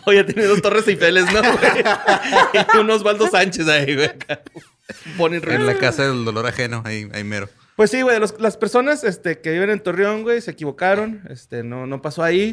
Oye, 0.06 0.24
tiene 0.24 0.44
dos 0.44 0.60
torres 0.62 0.86
Eiffel, 0.88 1.24
¿no, 1.26 1.40
güey? 1.42 1.84
y 2.74 2.78
un 2.78 2.90
Osvaldo 2.90 3.28
Sánchez 3.28 3.68
ahí, 3.68 3.94
güey. 3.94 4.10
Ponen 5.16 5.42
En 5.48 5.66
la 5.66 5.74
casa 5.76 6.04
del 6.08 6.24
dolor 6.24 6.46
ajeno, 6.46 6.82
ahí, 6.84 7.08
ahí 7.12 7.22
mero. 7.24 7.48
Pues 7.78 7.92
sí, 7.92 8.02
güey, 8.02 8.18
las 8.18 8.56
personas 8.56 9.04
este, 9.04 9.38
que 9.40 9.52
viven 9.52 9.70
en 9.70 9.78
Torreón, 9.78 10.24
güey, 10.24 10.40
se 10.40 10.50
equivocaron. 10.50 11.22
Este, 11.30 11.62
no, 11.62 11.86
no 11.86 12.02
pasó 12.02 12.24
ahí. 12.24 12.52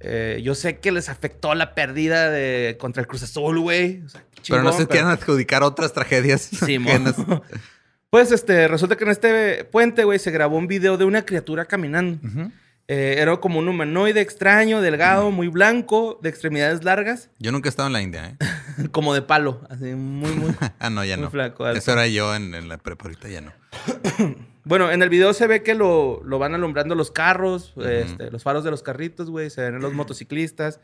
Eh, 0.00 0.40
yo 0.42 0.56
sé 0.56 0.80
que 0.80 0.90
les 0.90 1.08
afectó 1.08 1.54
la 1.54 1.72
pérdida 1.76 2.30
de 2.32 2.76
contra 2.76 3.00
el 3.00 3.06
Cruz 3.06 3.22
Azul, 3.22 3.60
güey. 3.60 4.02
O 4.04 4.08
sea, 4.08 4.24
Pero 4.48 4.64
no 4.64 4.72
se 4.72 4.88
quieran 4.88 5.10
adjudicar 5.12 5.62
otras 5.62 5.92
tragedias. 5.92 6.50
Sí. 6.66 6.78
Pues 8.10 8.32
este, 8.32 8.66
resulta 8.66 8.96
que 8.96 9.04
en 9.04 9.10
este 9.10 9.64
puente, 9.64 10.02
güey, 10.02 10.18
se 10.18 10.32
grabó 10.32 10.56
un 10.56 10.66
video 10.66 10.96
de 10.96 11.04
una 11.04 11.24
criatura 11.24 11.66
caminando. 11.66 12.18
Eh, 12.88 13.16
era 13.18 13.36
como 13.36 13.60
un 13.60 13.68
humanoide 13.68 14.20
extraño, 14.20 14.80
delgado, 14.80 15.30
muy 15.30 15.46
blanco, 15.46 16.18
de 16.22 16.28
extremidades 16.28 16.82
largas, 16.82 17.30
Yo 17.38 17.52
nunca 17.52 17.68
he 17.68 17.70
estado 17.70 17.86
en 17.86 17.92
la 17.92 18.02
India, 18.02 18.30
¿eh? 18.30 18.36
como 18.90 19.14
de 19.14 19.22
palo, 19.22 19.60
así 19.70 19.94
muy, 19.94 20.32
muy. 20.32 20.54
Ah, 20.80 20.90
no, 20.90 21.04
ya 21.04 21.16
Muy 21.16 21.24
no. 21.26 21.30
flaco. 21.30 21.68
Eso 21.68 21.92
era 21.92 22.08
yo 22.08 22.34
en, 22.34 22.54
en 22.54 22.68
la 22.68 22.78
prepa, 22.78 23.04
ahorita 23.04 23.28
ya 23.28 23.42
no. 23.42 23.52
bueno, 24.66 24.90
en 24.90 25.00
el 25.00 25.08
video 25.08 25.32
se 25.32 25.46
ve 25.46 25.62
que 25.62 25.76
lo, 25.76 26.20
lo 26.24 26.40
van 26.40 26.52
alumbrando 26.56 26.96
los 26.96 27.12
carros, 27.12 27.72
este, 27.76 28.32
los 28.32 28.42
faros 28.42 28.64
de 28.64 28.72
los 28.72 28.82
carritos, 28.82 29.30
güey, 29.30 29.48
se 29.48 29.62
ven 29.62 29.80
los 29.80 29.94
motociclistas. 29.94 30.80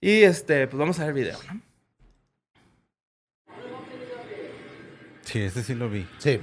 Y 0.00 0.22
este, 0.22 0.66
pues 0.66 0.78
vamos 0.78 0.98
a 0.98 1.02
ver 1.02 1.10
el 1.10 1.14
video, 1.24 1.38
¿no? 1.52 1.60
Sí, 5.20 5.40
ese 5.40 5.62
sí 5.62 5.74
lo 5.74 5.90
vi. 5.90 6.08
Sí. 6.16 6.40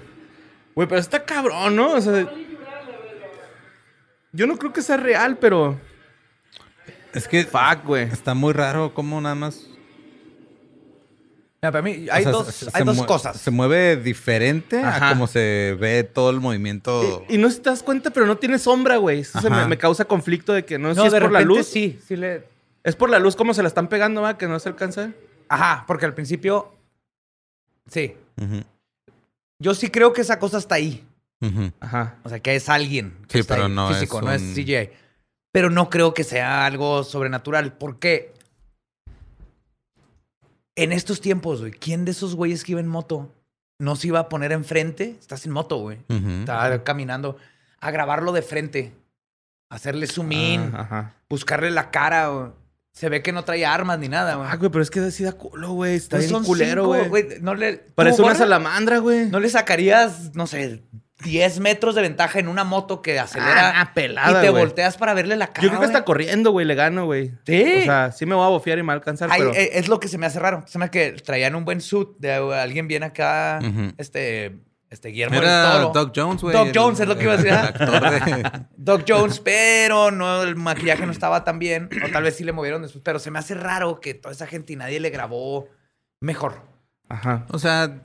Güey, 0.75 0.87
pero 0.87 1.01
está 1.01 1.25
cabrón, 1.25 1.75
¿no? 1.75 1.93
O 1.93 1.99
sea, 2.01 2.31
yo 4.31 4.45
no 4.45 4.55
creo 4.59 4.71
que 4.71 4.83
sea 4.83 4.97
real, 4.97 5.39
pero. 5.39 5.81
Es 7.11 7.27
que 7.27 7.43
Fuck, 7.43 7.85
güey. 7.85 8.03
está 8.03 8.35
muy 8.35 8.53
raro 8.53 8.93
cómo 8.93 9.19
nada 9.19 9.33
más... 9.33 9.67
Para 11.71 11.81
mí 11.81 12.07
o 12.09 12.13
hay 12.13 12.23
sea, 12.23 12.31
dos, 12.31 12.47
se- 12.53 12.65
hay 12.73 12.79
se 12.79 12.83
dos 12.83 13.03
cosas. 13.03 13.37
Se 13.39 13.51
mueve 13.51 13.97
diferente 13.97 14.79
Ajá. 14.81 15.07
a 15.09 15.13
cómo 15.13 15.27
se 15.27 15.75
ve 15.79 16.03
todo 16.03 16.29
el 16.29 16.39
movimiento. 16.39 17.25
Y, 17.29 17.35
y 17.35 17.37
no 17.37 17.49
si 17.49 17.59
te 17.59 17.69
das 17.69 17.83
cuenta, 17.83 18.09
pero 18.11 18.25
no 18.25 18.37
tiene 18.37 18.59
sombra, 18.59 18.97
güey. 18.97 19.19
Eso 19.21 19.39
se 19.41 19.49
me, 19.49 19.77
causa 19.77 20.05
conflicto 20.05 20.53
de 20.53 20.65
que 20.65 20.77
no, 20.79 20.89
sé 20.93 20.95
No, 20.97 21.01
si 21.03 21.07
es 21.07 21.13
de 21.13 21.21
por 21.21 21.31
la 21.31 21.41
luz. 21.41 21.65
sí. 21.67 21.99
Sí 22.07 22.15
le... 22.15 22.43
Es 22.83 22.95
por 22.95 23.09
la 23.09 23.19
luz 23.19 23.35
como 23.35 23.53
se 23.53 23.61
la 23.61 23.67
están 23.67 23.89
pegando, 23.89 24.21
va, 24.21 24.37
que 24.37 24.47
no 24.47 24.59
se 24.59 24.69
alcanza. 24.69 25.11
Ajá, 25.49 25.83
porque 25.87 26.05
al 26.05 26.13
principio... 26.13 26.73
Sí. 27.89 28.15
Yo 29.59 29.73
sí 29.73 29.89
creo 29.89 30.13
que 30.13 30.21
esa 30.21 30.39
cosa 30.39 30.57
está 30.57 30.75
ahí. 30.75 31.05
Ajá. 31.79 32.15
O 32.23 32.29
sea, 32.29 32.39
que 32.39 32.55
es 32.55 32.69
alguien. 32.69 33.13
que 33.27 33.33
Sí, 33.33 33.39
está 33.39 33.55
pero 33.55 33.67
ahí, 33.67 33.71
no 33.73 33.89
es 33.91 33.97
físico, 33.97 34.21
no 34.21 34.31
es 34.31 34.41
un- 34.41 34.53
CGI. 34.53 34.89
Pero 35.51 35.69
no 35.69 35.89
creo 35.89 36.13
que 36.13 36.23
sea 36.23 36.65
algo 36.65 37.03
sobrenatural. 37.03 37.73
Porque 37.73 38.33
en 40.77 40.93
estos 40.93 41.19
tiempos, 41.19 41.59
güey, 41.59 41.71
¿quién 41.71 42.05
de 42.05 42.11
esos 42.11 42.35
güeyes 42.35 42.63
que 42.63 42.71
iba 42.73 42.79
en 42.79 42.87
moto 42.87 43.33
no 43.79 43.95
se 43.95 44.07
iba 44.07 44.19
a 44.19 44.29
poner 44.29 44.51
enfrente? 44.53 45.17
Estás 45.19 45.45
en 45.45 45.51
moto, 45.51 45.77
güey. 45.77 45.97
Está 46.07 46.83
caminando. 46.83 47.35
A 47.79 47.91
grabarlo 47.91 48.31
de 48.31 48.41
frente. 48.43 48.93
Hacerle 49.69 50.07
zoom 50.07 50.31
in. 50.31 50.71
Ah, 50.73 50.81
ajá. 50.81 51.13
Buscarle 51.29 51.71
la 51.71 51.91
cara, 51.91 52.29
güey. 52.29 52.51
Se 52.93 53.09
ve 53.09 53.21
que 53.21 53.31
no 53.31 53.43
trae 53.43 53.65
armas 53.65 53.99
ni 53.99 54.07
nada, 54.07 54.35
güey. 54.35 54.47
Ah, 54.49 54.55
güey, 54.55 54.71
pero 54.71 54.81
es 54.81 54.89
que 54.89 54.99
así 55.01 55.23
da 55.23 55.33
culo, 55.33 55.73
güey. 55.73 55.95
Está 55.95 56.17
Pues 56.17 56.29
bien 56.29 56.31
son 56.31 56.45
culero, 56.45 56.93
cinco, 56.93 57.09
güey. 57.09 57.27
No 57.41 57.53
le... 57.53 57.77
Parece 57.77 58.17
¿Tú, 58.17 58.25
una 58.25 58.35
salamandra, 58.35 58.99
güey. 58.99 59.29
¿No 59.29 59.39
le 59.39 59.49
sacarías, 59.49 60.33
no 60.35 60.47
sé, 60.47 60.83
10 61.23 61.59
metros 61.61 61.95
de 61.95 62.01
ventaja 62.01 62.39
en 62.39 62.47
una 62.47 62.63
moto 62.63 63.01
que 63.01 63.19
acelera 63.19 63.81
Ah, 63.81 63.93
pelada, 63.93 64.39
y 64.39 64.45
te 64.45 64.49
volteas 64.51 64.97
para 64.97 65.13
verle 65.13 65.35
la 65.35 65.47
cara? 65.47 65.61
Yo 65.63 65.69
creo 65.69 65.79
que 65.79 65.87
está 65.87 66.05
corriendo, 66.05 66.51
güey. 66.51 66.65
Le 66.65 66.75
gano, 66.75 67.05
güey. 67.05 67.33
Sí. 67.45 67.63
O 67.81 67.85
sea, 67.85 68.11
sí 68.11 68.25
me 68.25 68.35
voy 68.35 68.45
a 68.45 68.49
bofear 68.49 68.77
y 68.77 68.83
me 68.83 68.87
va 68.87 68.93
a 68.93 68.95
alcanzar, 68.97 69.29
Ay, 69.31 69.39
pero... 69.41 69.53
eh, 69.53 69.71
es 69.73 69.87
lo 69.87 69.99
que 69.99 70.07
se 70.07 70.17
me 70.17 70.25
hace 70.27 70.39
raro. 70.39 70.63
Se 70.67 70.77
me 70.77 70.85
hace 70.85 70.91
que 70.91 71.11
traían 71.13 71.55
un 71.55 71.65
buen 71.65 71.81
suit 71.81 72.09
de 72.19 72.33
alguien 72.33 72.87
bien 72.87 73.01
acá, 73.03 73.59
este, 73.97 74.59
este 74.91 75.09
Guillermo 75.09 75.35
del 75.35 75.43
Era 75.45 75.71
Toro. 75.71 75.91
Doc 75.93 76.13
Jones, 76.15 76.41
güey. 76.43 76.55
Doc 76.55 76.69
Jones 76.73 76.99
es 76.99 77.07
lo 77.07 77.17
que 77.17 77.23
iba 77.23 77.33
a 77.33 77.37
decir, 77.37 77.51
de... 77.79 78.51
Doc 78.77 79.03
Jones, 79.07 79.39
pero 79.39 80.11
no, 80.11 80.43
el 80.43 80.55
maquillaje 80.55 81.05
no 81.05 81.11
estaba 81.11 81.43
tan 81.43 81.57
bien. 81.57 81.89
O 82.05 82.11
tal 82.11 82.23
vez 82.23 82.35
sí 82.35 82.43
le 82.43 82.51
movieron 82.53 82.83
después. 82.83 83.01
Pero 83.03 83.17
se 83.19 83.31
me 83.31 83.39
hace 83.39 83.55
raro 83.55 83.99
que 83.99 84.13
toda 84.13 84.33
esa 84.33 84.45
gente 84.45 84.73
y 84.73 84.75
nadie 84.75 84.99
le 84.99 85.09
grabó 85.09 85.67
mejor. 86.21 86.61
Ajá. 87.09 87.45
O 87.49 87.57
sea, 87.59 88.01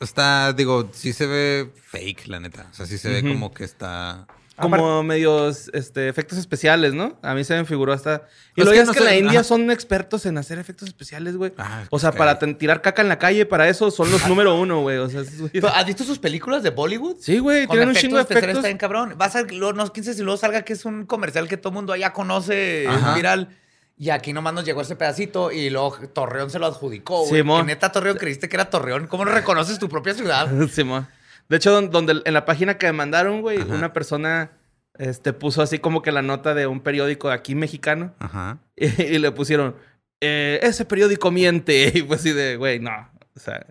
está, 0.00 0.52
digo, 0.52 0.88
sí 0.92 1.12
se 1.12 1.26
ve 1.26 1.72
fake, 1.90 2.26
la 2.28 2.40
neta. 2.40 2.66
O 2.70 2.74
sea, 2.74 2.86
sí 2.86 2.98
se 2.98 3.08
ve 3.08 3.22
como 3.22 3.52
que 3.52 3.64
está... 3.64 4.26
Como 4.58 5.02
medios 5.02 5.70
este, 5.74 6.08
efectos 6.08 6.38
especiales, 6.38 6.94
¿no? 6.94 7.18
A 7.20 7.34
mí 7.34 7.44
se 7.44 7.54
me 7.54 7.66
figuró 7.66 7.92
hasta. 7.92 8.22
Y 8.52 8.54
Pues 8.62 8.64
lo 8.64 8.70
que 8.70 8.76
ya 8.76 8.82
es 8.84 8.88
no 8.88 8.94
que 8.94 9.00
en 9.00 9.04
la 9.04 9.14
India 9.14 9.40
ajá. 9.40 9.44
son 9.48 9.70
expertos 9.70 10.24
en 10.24 10.38
hacer 10.38 10.58
efectos 10.58 10.88
especiales, 10.88 11.36
güey. 11.36 11.52
Ah, 11.58 11.84
O 11.90 11.98
sea, 11.98 12.12
para 12.12 12.38
tirar 12.38 12.80
caca 12.80 13.02
en 13.02 13.10
la 13.10 13.18
calle, 13.18 13.44
para 13.44 13.68
eso 13.68 13.90
son 13.90 14.10
los 14.10 14.26
número 14.26 14.58
uno, 14.58 14.80
güey. 14.80 14.96
O 14.96 15.10
sea, 15.10 15.24
Pero, 15.52 15.68
¿Has 15.68 15.84
visto 15.84 16.04
sus 16.04 16.18
películas 16.18 16.62
de 16.62 16.70
Bollywood? 16.70 17.16
sí, 17.20 17.38
güey, 17.38 17.66
Con 17.66 17.74
tienen 17.76 17.90
un 17.90 17.96
efectos 17.96 18.00
chingo 18.00 18.16
de 18.16 18.22
efectos. 18.22 18.48
está 18.56 18.68
bien 18.68 18.78
cabrón. 18.78 19.14
Vas 19.18 19.36
a, 19.36 19.42
no, 19.42 19.92
quién 19.92 20.04
sabe 20.04 20.16
si 20.16 20.22
luego 20.22 20.38
salga 20.38 20.62
que 20.62 20.72
es 20.72 20.86
un 20.86 21.04
comercial 21.04 21.48
que 21.48 21.58
todo 21.58 21.68
el 21.68 21.74
mundo 21.74 21.92
allá 21.92 22.14
conoce, 22.14 22.86
Ajá. 22.88 23.10
es 23.10 23.14
viral. 23.16 23.58
Y 23.98 24.10
aquí 24.10 24.32
nomás 24.32 24.52
nos 24.52 24.64
llegó 24.64 24.82
ese 24.82 24.94
pedacito 24.96 25.50
y 25.50 25.70
luego 25.70 25.96
Torreón 26.12 26.50
se 26.50 26.58
lo 26.58 26.66
adjudicó, 26.66 27.20
güey. 27.26 27.40
Simón. 27.40 27.62
Que 27.62 27.66
neta 27.68 27.90
Torreón 27.92 28.18
creíste 28.18 28.48
que 28.48 28.56
era 28.56 28.68
Torreón. 28.68 29.06
¿Cómo 29.06 29.24
no 29.24 29.32
reconoces 29.32 29.78
tu 29.78 29.88
propia 29.88 30.12
ciudad? 30.14 30.48
Simón. 30.70 31.06
De 31.48 31.56
hecho, 31.56 31.70
don- 31.70 31.90
donde 31.90 32.20
en 32.24 32.34
la 32.34 32.44
página 32.44 32.76
que 32.76 32.86
me 32.86 32.92
mandaron, 32.92 33.40
güey, 33.40 33.58
una 33.62 33.92
persona 33.92 34.50
este, 34.98 35.32
puso 35.32 35.62
así 35.62 35.78
como 35.78 36.02
que 36.02 36.12
la 36.12 36.20
nota 36.22 36.54
de 36.54 36.66
un 36.66 36.80
periódico 36.80 37.30
aquí 37.30 37.54
mexicano 37.54 38.12
Ajá. 38.18 38.58
y, 38.76 38.86
y 39.02 39.18
le 39.18 39.30
pusieron, 39.32 39.76
eh, 40.20 40.58
ese 40.62 40.84
periódico 40.84 41.30
miente. 41.30 41.90
Y 41.94 42.02
pues 42.02 42.20
así 42.20 42.32
de, 42.32 42.56
güey, 42.56 42.80
no. 42.80 43.10
O 43.34 43.40
sea, 43.40 43.64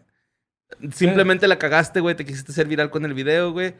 simplemente 0.91 1.47
la 1.47 1.57
cagaste, 1.59 1.99
güey, 1.99 2.15
te 2.15 2.25
quisiste 2.25 2.51
ser 2.51 2.67
viral 2.67 2.89
con 2.89 3.05
el 3.05 3.13
video, 3.13 3.51
güey. 3.51 3.75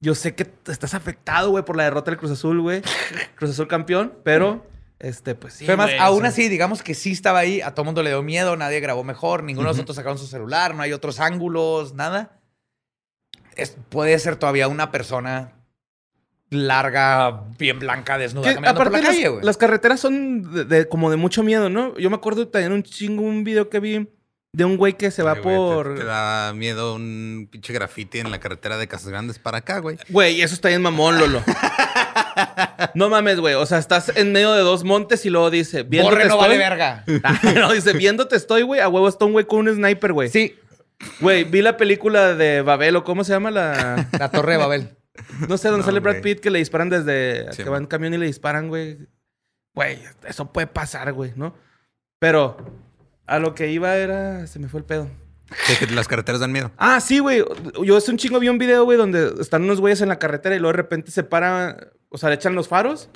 Yo 0.00 0.14
sé 0.14 0.34
que 0.34 0.46
estás 0.66 0.94
afectado, 0.94 1.50
güey, 1.50 1.64
por 1.64 1.76
la 1.76 1.84
derrota 1.84 2.10
del 2.10 2.18
Cruz 2.18 2.30
Azul, 2.30 2.60
güey. 2.62 2.80
Cruz 3.34 3.50
Azul 3.50 3.68
campeón, 3.68 4.14
pero, 4.24 4.66
este, 5.00 5.34
pues 5.34 5.54
sí. 5.54 5.64
Pero 5.66 5.72
además, 5.82 5.96
güey, 5.96 5.98
aún 6.08 6.20
sea, 6.20 6.28
así, 6.28 6.48
digamos 6.48 6.82
que 6.82 6.94
sí 6.94 7.12
estaba 7.12 7.40
ahí, 7.40 7.60
a 7.60 7.74
todo 7.74 7.84
mundo 7.84 8.02
le 8.02 8.10
dio 8.10 8.22
miedo, 8.22 8.56
nadie 8.56 8.80
grabó 8.80 9.02
mejor, 9.02 9.42
ninguno 9.42 9.68
de 9.68 9.74
nosotros 9.74 9.96
sacaron 9.96 10.18
su 10.18 10.26
celular, 10.26 10.74
no 10.74 10.82
hay 10.82 10.92
otros 10.92 11.18
ángulos, 11.20 11.94
nada. 11.94 12.38
Es- 13.56 13.76
puede 13.88 14.18
ser 14.18 14.36
todavía 14.36 14.68
una 14.68 14.90
persona 14.92 15.52
larga, 16.50 17.44
bien 17.58 17.78
blanca, 17.78 18.18
desnuda, 18.18 18.48
Que, 18.48 18.54
caminando 18.54 18.78
por 18.78 18.88
aparte, 18.88 19.02
la 19.02 19.08
las, 19.08 19.16
calle, 19.16 19.28
güey. 19.28 19.44
las 19.44 19.56
carreteras 19.56 20.00
son 20.00 20.52
de, 20.52 20.64
de- 20.64 20.88
como 20.88 21.10
de 21.10 21.16
mucho 21.16 21.42
miedo, 21.42 21.68
¿no? 21.70 21.96
Yo 21.96 22.10
me 22.10 22.16
acuerdo 22.16 22.48
también 22.48 22.72
un 22.72 22.82
chingo, 22.82 23.22
un 23.22 23.44
video 23.44 23.68
que 23.70 23.78
vi 23.80 24.08
de 24.52 24.64
un 24.64 24.76
güey 24.76 24.94
que 24.94 25.10
se 25.10 25.22
va 25.22 25.32
Ay, 25.32 25.40
güey, 25.42 25.56
por... 25.56 25.94
Te, 25.94 26.00
te 26.00 26.06
da 26.06 26.52
miedo 26.54 26.94
un 26.96 27.48
pinche 27.50 27.72
graffiti 27.72 28.18
en 28.18 28.30
la 28.30 28.40
carretera 28.40 28.78
de 28.78 28.88
Casas 28.88 29.08
Grandes 29.08 29.38
para 29.38 29.58
acá, 29.58 29.78
güey. 29.78 29.96
Güey, 30.08 30.42
eso 30.42 30.54
está 30.54 30.68
bien 30.68 30.82
mamón, 30.82 31.18
Lolo. 31.18 31.42
no 32.94 33.08
mames, 33.08 33.38
güey. 33.38 33.54
O 33.54 33.64
sea, 33.66 33.78
estás 33.78 34.16
en 34.16 34.32
medio 34.32 34.52
de 34.52 34.62
dos 34.62 34.82
montes 34.82 35.24
y 35.24 35.30
luego 35.30 35.50
dice, 35.50 35.84
viéndote 35.84 36.16
Borre 36.16 36.28
no 36.28 36.34
estoy. 36.34 36.48
vale 36.48 36.58
verga. 36.58 37.04
Ah, 37.22 37.38
no, 37.54 37.72
dice, 37.72 37.92
viéndote 37.92 38.36
estoy, 38.36 38.62
güey. 38.62 38.80
A 38.80 38.88
huevo 38.88 39.08
está 39.08 39.24
un 39.24 39.32
güey 39.32 39.46
con 39.46 39.68
un 39.68 39.74
sniper, 39.74 40.12
güey. 40.12 40.28
Sí, 40.28 40.56
Güey, 41.20 41.44
vi 41.44 41.62
la 41.62 41.76
película 41.76 42.34
de 42.34 42.62
Babel 42.62 42.96
o 42.96 43.04
cómo 43.04 43.24
se 43.24 43.32
llama 43.32 43.50
la... 43.50 44.08
la 44.18 44.30
Torre 44.30 44.52
de 44.52 44.58
Babel. 44.58 44.96
No 45.48 45.56
sé, 45.56 45.68
donde 45.68 45.80
No, 45.80 45.86
sale 45.86 46.00
Brad 46.00 46.20
güey. 46.20 46.34
Pitt 46.34 46.40
que 46.40 46.50
le 46.50 46.58
disparan 46.58 46.90
desde... 46.90 47.50
Sí, 47.52 47.62
que 47.64 47.70
va 47.70 47.78
en 47.78 47.86
camión 47.86 48.12
y 48.14 48.18
le 48.18 48.26
disparan, 48.26 48.68
güey. 48.68 48.98
Güey, 49.74 49.98
eso 50.26 50.52
puede 50.52 50.66
pasar, 50.66 51.12
güey, 51.12 51.32
¿no? 51.36 51.54
Pero 52.18 52.58
a 53.30 53.38
lo 53.38 53.54
que 53.54 53.70
iba 53.70 53.94
era... 53.96 54.46
Se 54.48 54.58
me 54.58 54.68
fue 54.68 54.80
el 54.80 54.86
pedo. 54.86 55.08
Que, 55.66 55.86
que 55.86 55.94
las 55.94 56.08
carreteras 56.08 56.40
dan 56.40 56.52
miedo. 56.52 56.72
Ah, 56.76 57.00
sí, 57.00 57.20
güey. 57.20 57.44
Yo 57.84 57.96
hace 57.96 58.10
un 58.10 58.16
chingo 58.16 58.40
vi 58.40 58.48
un 58.48 58.58
video, 58.58 58.84
güey, 58.84 58.98
donde 58.98 59.34
están 59.40 59.62
unos 59.62 59.80
güeyes 59.80 60.00
en 60.00 60.08
la 60.08 60.18
carretera 60.18 60.56
y 60.56 60.58
luego 60.58 60.72
de 60.72 60.76
repente 60.76 61.10
se 61.10 61.22
para, 61.22 61.92
o 62.08 62.18
sea, 62.18 62.28
le 62.28 62.34
echan 62.34 62.54
los 62.54 62.68
faros 62.68 63.08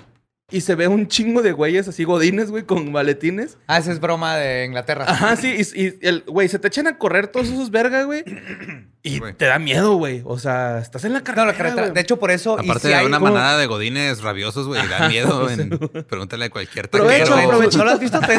y 0.51 0.61
se 0.61 0.77
ve 0.77 0.87
un 0.89 1.09
chingo 1.09 1.43
de 1.43 1.53
güeyes 1.53 1.89
así 1.89 2.05
godines, 2.05 2.51
güey, 2.51 2.63
con 2.65 2.93
maletines. 2.93 3.59
Ah, 3.67 3.79
esa 3.79 3.93
es 3.93 4.01
broma 4.01 4.37
de 4.37 4.65
Inglaterra. 4.65 5.05
Ajá, 5.09 5.35
sí, 5.37 5.57
y, 5.57 5.83
y 5.85 5.99
el, 6.03 6.23
güey, 6.27 6.49
se 6.49 6.59
te 6.61 6.69
echan 6.69 6.87
a 6.87 6.97
correr 6.97 7.29
todos 7.29 7.49
esos 7.49 7.71
vergas, 7.71 8.07
güey. 8.07 8.25
Y 9.07 9.21
te 9.21 9.45
da 9.45 9.59
miedo, 9.59 9.97
güey. 9.97 10.23
O 10.25 10.39
sea, 10.39 10.79
estás 10.79 11.05
en 11.05 11.13
la 11.13 11.19
No, 11.19 11.25
carretera. 11.25 11.47
la 11.47 11.55
carretera. 11.59 11.91
De 11.91 12.01
hecho, 12.01 12.19
por 12.19 12.31
eso. 12.31 12.57
y 12.59 12.65
Aparte 12.65 12.85
si 12.85 12.89
de 12.89 12.95
hay 12.95 13.05
una 13.05 13.19
como- 13.19 13.35
manada 13.35 13.59
de 13.59 13.67
godines 13.67 14.23
rabiosos, 14.23 14.67
güey, 14.67 14.81
da 14.89 15.11
miedo. 15.11 15.49
en- 15.51 15.69
Pregúntale 16.09 16.47
a 16.47 16.51
cualquier 16.51 16.89
Provecho, 16.89 17.25
taquero. 17.35 17.37
Pero, 17.37 17.49
provecho. 17.51 17.79
¿No 17.79 17.85
lo 17.85 17.91
has 17.91 18.01
visto? 18.01 18.19
Te 18.21 18.33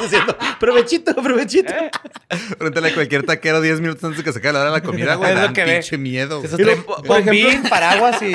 diciendo, 0.00 0.36
provechito, 0.58 1.14
provechito. 1.16 1.72
Pregúntale 2.58 2.88
a 2.88 2.94
cualquier 2.94 3.24
taquero 3.26 3.60
10 3.60 3.80
minutos 3.80 4.04
antes 4.04 4.18
de 4.18 4.24
que 4.24 4.32
se 4.32 4.38
acabe 4.38 4.54
la 4.54 4.60
hora 4.60 4.70
de 4.70 4.76
la 4.78 4.82
comida, 4.82 5.14
güey. 5.16 5.30
Es 5.32 5.36
lo 5.36 5.42
Dan 5.42 5.52
que 5.52 5.64
ve. 5.64 5.72
pinche 5.74 5.98
miedo. 5.98 6.40
Por 6.42 7.20
ejemplo- 7.20 7.68
paraguas 7.68 8.22
y. 8.22 8.32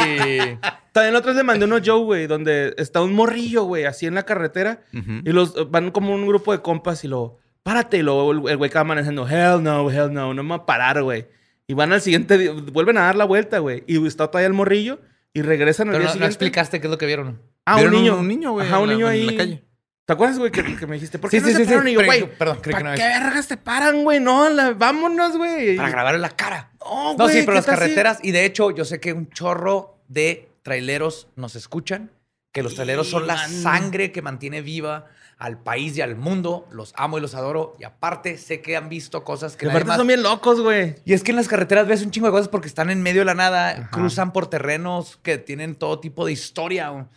También 0.92 1.16
otra 1.16 1.30
vez 1.32 1.38
le 1.38 1.44
mandé 1.44 1.66
uno 1.66 1.78
a 1.78 1.82
Joe, 1.84 2.04
güey, 2.04 2.28
donde 2.28 2.76
está 2.78 3.02
un 3.02 3.14
morrillo, 3.14 3.64
güey, 3.64 3.86
así 3.86 4.06
en 4.06 4.14
la 4.14 4.24
carretera. 4.24 4.82
Y 4.92 5.32
los 5.32 5.72
van 5.72 5.90
como 5.92 6.14
un 6.14 6.28
grupo 6.28 6.52
de 6.52 6.62
compas 6.62 7.04
y 7.06 7.08
lo, 7.08 7.40
párate. 7.64 7.98
Y 7.98 8.02
luego 8.04 8.32
el 8.50 8.58
güey 8.58 8.70
va 8.70 8.84
manejando, 8.84 9.28
hell 9.28 9.64
no, 9.64 9.90
hell 9.90 10.14
no, 10.14 10.34
no 10.36 10.44
me 10.44 10.50
va 10.50 10.56
a 10.58 10.66
parar, 10.68 11.02
güey. 11.02 11.26
Y 11.72 11.74
van 11.74 11.94
al 11.94 12.02
siguiente 12.02 12.38
día, 12.38 12.52
vuelven 12.52 12.98
a 12.98 13.04
dar 13.04 13.16
la 13.16 13.24
vuelta, 13.24 13.60
güey. 13.60 13.86
Y 13.88 14.06
está 14.06 14.28
todavía 14.28 14.48
el 14.48 14.54
morrillo 14.54 15.00
y 15.34 15.42
regresan 15.42 15.88
al 15.88 15.94
Pero 15.96 16.12
día 16.12 16.20
no, 16.20 16.26
explicaste 16.26 16.82
qué 16.82 16.88
es 16.88 16.92
lo 16.92 16.98
que 16.98 17.06
vieron. 17.06 17.42
Ah, 17.66 17.78
un 17.78 17.92
niño. 17.92 18.18
un 18.20 18.28
niño, 18.28 18.52
güey, 18.52 18.68
Ajá, 18.68 18.76
en 18.76 18.84
un 18.84 18.90
niño 18.90 19.06
en 19.08 19.14
ahí. 19.14 19.26
la 19.26 19.38
calle. 19.38 19.64
¿Te 20.04 20.12
acuerdas, 20.12 20.38
güey, 20.38 20.52
que, 20.52 20.76
que 20.76 20.86
me 20.86 20.96
dijiste? 20.96 21.18
¿Por 21.18 21.30
qué 21.30 21.38
Sí, 21.40 21.44
no 21.44 21.48
sí, 21.48 21.54
se 21.54 21.66
sí. 21.82 21.88
Y 21.90 21.94
yo, 21.94 22.04
güey, 22.04 22.38
perdón, 22.38 22.58
creí 22.62 22.76
que 22.76 22.82
¿para 22.82 22.92
no 22.92 22.98
qué 22.98 23.04
vergas 23.08 23.48
te 23.48 23.56
paran, 23.56 24.04
güey? 24.04 24.20
No, 24.20 24.50
la- 24.50 24.72
vámonos, 24.74 25.38
güey. 25.38 25.78
Para 25.78 25.90
grabar 25.92 26.16
en 26.16 26.22
la 26.22 26.32
cara. 26.32 26.72
No, 26.82 27.14
No, 27.14 27.24
güey, 27.24 27.36
sí, 27.38 27.40
pero 27.44 27.54
¿qué 27.54 27.56
las 27.60 27.66
carreteras. 27.66 28.20
Y 28.22 28.32
de 28.32 28.44
hecho, 28.44 28.72
yo 28.72 28.84
sé 28.84 29.00
que 29.00 29.14
un 29.14 29.30
chorro 29.30 29.98
de 30.10 30.50
traileros 30.64 31.30
nos 31.38 31.56
escuchan. 31.56 32.12
Que 32.52 32.64
los 32.64 32.76
traileros 32.76 33.08
son 33.10 33.28
la 33.28 33.38
sangre 33.48 34.12
que 34.12 34.22
mantiene 34.22 34.62
viva 34.62 35.06
al 35.42 35.58
país 35.58 35.98
y 35.98 36.02
al 36.02 36.16
mundo. 36.16 36.68
Los 36.72 36.94
amo 36.96 37.18
y 37.18 37.22
los 37.22 37.34
adoro. 37.36 37.76
Y 37.80 37.84
aparte, 37.84 38.38
sé 38.38 38.62
que 38.62 38.78
han 38.78 38.90
visto 38.90 39.24
cosas 39.24 39.58
que 39.58 39.66
nadie 39.66 39.78
aparte 39.78 39.88
más- 39.90 39.98
son 39.98 40.08
bien 40.08 40.22
locos, 40.24 40.62
güey. 40.62 40.96
Y 41.04 41.14
es 41.14 41.24
que 41.24 41.32
en 41.32 41.38
las 41.38 41.48
carreteras 41.48 41.88
ves 41.88 42.04
un 42.04 42.12
chingo 42.12 42.28
de 42.28 42.32
cosas 42.32 42.48
porque 42.48 42.68
están 42.68 42.90
en 42.92 43.02
medio 43.02 43.22
de 43.22 43.26
la 43.26 43.34
nada, 43.34 43.90
cruzan 43.92 44.32
por 44.34 44.48
terrenos 44.48 45.18
que 45.24 45.38
tienen 45.40 45.76
todo 45.76 46.00
tipo 46.00 46.26
de 46.26 46.32
historia. 46.32 47.08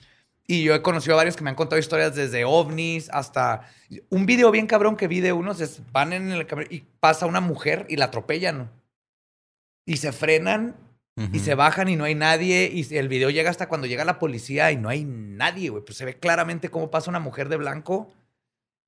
Y 0.47 0.62
yo 0.62 0.75
he 0.75 0.83
conocido 0.83 1.14
a 1.14 1.16
varios 1.18 1.37
que 1.37 1.45
me 1.45 1.51
han 1.51 1.57
contado 1.57 1.79
historias 1.79 2.14
desde 2.14 2.45
ovnis 2.45 3.09
hasta 3.12 3.68
un 4.11 4.27
video 4.27 4.51
bien 4.51 4.66
cabrón 4.66 4.97
que 4.97 5.07
vi 5.09 5.20
de 5.20 5.33
unos 5.33 5.61
es 5.61 5.81
van 5.93 6.12
en 6.12 6.31
el 6.33 6.47
camión 6.47 6.68
y 6.70 6.81
pasa 7.01 7.27
una 7.27 7.41
mujer 7.41 7.87
y 7.89 7.97
la 7.97 8.07
atropellan. 8.07 8.70
Y 9.87 9.99
se 9.99 10.12
frenan 10.12 10.77
y 11.32 11.38
se 11.38 11.54
bajan 11.54 11.88
y 11.88 11.96
no 11.96 12.04
hay 12.04 12.14
nadie. 12.14 12.70
Y 12.72 12.96
el 12.96 13.08
video 13.08 13.30
llega 13.30 13.48
hasta 13.50 13.68
cuando 13.68 13.86
llega 13.86 14.04
la 14.04 14.18
policía 14.18 14.72
y 14.72 14.76
no 14.76 14.88
hay 14.88 15.04
nadie, 15.04 15.70
güey. 15.70 15.84
Pues 15.84 15.96
se 15.96 16.04
ve 16.04 16.18
claramente 16.18 16.70
cómo 16.70 16.90
pasa 16.90 17.08
una 17.10 17.20
mujer 17.20 17.48
de 17.48 17.56
blanco 17.56 18.10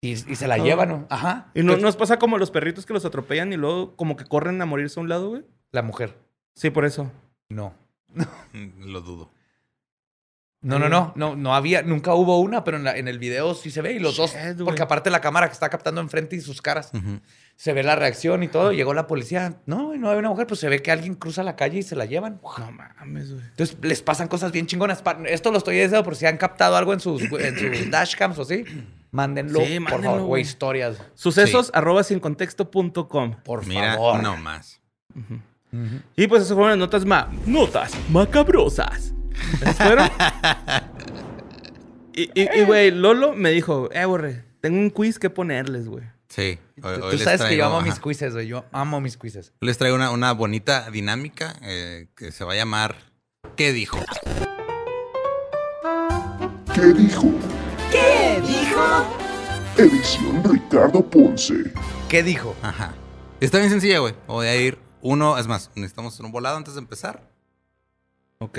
y, 0.01 0.11
y 0.13 0.37
se 0.37 0.49
la 0.49 0.57
Ah. 0.57 0.59
llevan. 0.59 0.89
¿no? 0.89 1.07
Ajá. 1.09 1.51
Y 1.55 1.63
no, 1.63 1.77
nos 1.77 1.97
pasa 1.97 2.19
como 2.19 2.37
los 2.39 2.51
perritos 2.51 2.85
que 2.85 2.93
los 2.93 3.05
atropellan 3.05 3.53
y 3.53 3.57
luego 3.57 3.95
como 3.97 4.17
que 4.17 4.25
corren 4.25 4.61
a 4.61 4.67
morirse 4.67 4.99
a 4.99 5.03
un 5.05 5.09
lado, 5.09 5.29
güey. 5.31 5.45
La 5.71 5.83
mujer. 5.83 6.17
Sí, 6.57 6.71
por 6.71 6.85
eso. 6.85 7.13
No. 7.49 7.75
Lo 8.79 9.01
dudo. 9.03 9.31
No, 10.67 10.79
no, 10.81 10.89
no, 10.89 11.13
no, 11.15 11.37
no 11.37 11.55
había, 11.55 11.83
nunca 11.83 12.13
hubo 12.15 12.41
una, 12.41 12.65
pero 12.65 12.77
en, 12.77 12.83
la- 12.85 12.97
en 12.97 13.07
el 13.07 13.19
video 13.21 13.55
sí 13.55 13.71
se 13.71 13.83
ve 13.83 13.93
y 13.93 13.99
los 14.01 14.17
dos, 14.17 14.35
porque 14.65 14.83
aparte 14.83 15.11
la 15.11 15.21
cámara 15.21 15.47
que 15.47 15.53
está 15.53 15.69
captando 15.69 16.01
enfrente 16.01 16.35
y 16.35 16.41
sus 16.41 16.61
caras, 16.61 16.91
se 17.55 17.73
ve 17.73 17.83
la 17.85 17.95
reacción 17.95 18.43
y 18.43 18.49
todo, 18.49 18.73
llegó 18.73 18.93
la 18.93 19.07
policía, 19.07 19.61
no, 19.67 19.95
no 19.97 20.11
hay 20.11 20.19
una 20.19 20.29
mujer, 20.29 20.47
pues 20.49 20.59
se 20.59 20.69
ve 20.69 20.83
que 20.83 20.91
alguien 20.91 21.15
cruza 21.15 21.43
la 21.45 21.55
calle 21.55 21.79
y 21.79 21.83
se 21.85 21.95
la 21.95 22.05
llevan. 22.05 22.41
No 22.59 22.73
mames, 22.73 23.33
güey. 23.33 23.45
Entonces 23.47 23.77
les 23.81 24.03
pasan 24.03 24.27
cosas 24.29 24.51
bien 24.51 24.67
chingonas. 24.67 25.05
Esto 25.27 25.53
lo 25.53 25.59
estoy 25.59 25.77
diciendo 25.77 26.03
por 26.03 26.17
si 26.17 26.27
han 26.27 26.37
captado 26.37 26.77
algo 26.77 26.93
en 26.93 26.99
sus, 27.01 27.23
en 27.23 27.57
sus 27.57 27.91
dashcams 27.91 28.37
o 28.39 28.43
así, 28.43 28.65
mándenlo, 29.13 29.61
Sí, 29.61 29.75
por 29.79 29.83
mándenlo, 29.83 30.05
favor, 30.11 30.21
o 30.21 30.27
güey. 30.27 30.43
historias, 30.43 31.01
Sucesos 31.15 31.71
arroba 31.75 32.03
sin 32.03 32.19
contexto.com. 32.19 33.37
por 33.45 33.65
Mira, 33.67 33.95
favor. 33.95 34.21
no 34.23 34.37
más. 34.37 34.81
Y 36.17 36.27
pues 36.27 36.43
esas 36.43 36.55
fueron 36.55 36.71
las 36.71 36.79
notas 36.79 37.05
ma 37.05 37.31
notas 37.47 37.93
macabrosas. 38.11 39.13
¿Esas 39.55 39.77
fueron? 39.77 40.09
y, 42.15 42.31
y, 42.35 42.49
y, 42.61 42.65
güey, 42.65 42.91
Lolo 42.91 43.35
me 43.35 43.51
dijo, 43.51 43.89
eh, 43.93 44.05
borre, 44.05 44.45
tengo 44.61 44.79
un 44.79 44.91
quiz 44.91 45.19
que 45.19 45.31
ponerles, 45.31 45.89
güey. 45.89 46.05
Sí. 46.29 46.59
Hoy, 46.83 46.83
Tú- 46.83 46.89
hoy 47.05 47.11
Tú 47.13 47.17
les 47.17 47.23
sabes 47.23 47.43
que 47.43 47.57
yo 47.57 47.67
amo 47.67 47.81
mis 47.83 47.99
quizzes, 48.01 48.33
güey, 48.35 48.47
yo 48.49 48.65
amo 48.73 49.01
mis 49.01 49.17
quizzes. 49.17 49.53
Les 49.61 49.79
traigo 49.79 49.97
una, 49.97 50.11
una 50.11 50.33
bonita 50.33 50.91
dinámica 50.91 51.57
eh, 51.63 52.09
que 52.17 52.33
se 52.33 52.45
va 52.45 52.53
a 52.53 52.57
llamar 52.57 52.97
¿Qué 53.57 53.73
dijo? 53.73 53.99
¿Qué 56.75 56.83
dijo? 56.93 57.33
¿Qué 57.91 58.43
dijo? 58.47 59.07
Edición 59.79 60.43
Ricardo 60.45 61.03
Ponce. 61.09 61.55
¿Qué 62.09 62.23
dijo? 62.23 62.55
Ajá. 62.63 62.93
Está 63.41 63.59
bien 63.59 63.71
sencilla, 63.71 63.99
güey. 64.01 64.15
Voy 64.27 64.47
a 64.47 64.57
ir 64.57 64.79
uno. 65.01 65.39
Es 65.39 65.47
más, 65.47 65.71
necesitamos 65.75 66.15
hacer 66.15 66.27
un 66.27 66.33
volado 66.33 66.57
antes 66.57 66.75
de 66.75 66.81
empezar. 66.81 67.23
Ok. 68.39 68.59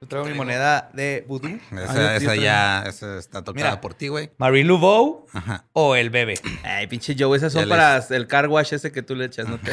Yo 0.00 0.06
traigo 0.06 0.26
mi 0.28 0.34
moneda 0.34 0.90
de 0.92 1.24
vudú. 1.26 1.48
Esa, 1.72 1.92
Ah, 2.12 2.16
esa 2.16 2.36
ya 2.36 2.82
esa 2.86 3.18
está 3.18 3.42
tocada 3.42 3.66
Mira. 3.70 3.80
por 3.80 3.94
ti, 3.94 4.08
güey. 4.08 4.30
Marie 4.38 4.62
Laveau 4.64 5.26
Ajá. 5.32 5.64
o 5.72 5.96
el 5.96 6.10
bebé. 6.10 6.34
Ay, 6.62 6.86
pinche 6.86 7.16
Joe, 7.18 7.36
esas 7.36 7.52
son 7.52 7.64
Ya 7.64 7.68
para 7.68 7.98
el 8.10 8.26
car 8.28 8.46
wash 8.48 8.74
ese 8.74 8.92
que 8.92 9.02
tú 9.02 9.16
le 9.16 9.24
echas, 9.24 9.48
no 9.48 9.58
te... 9.58 9.72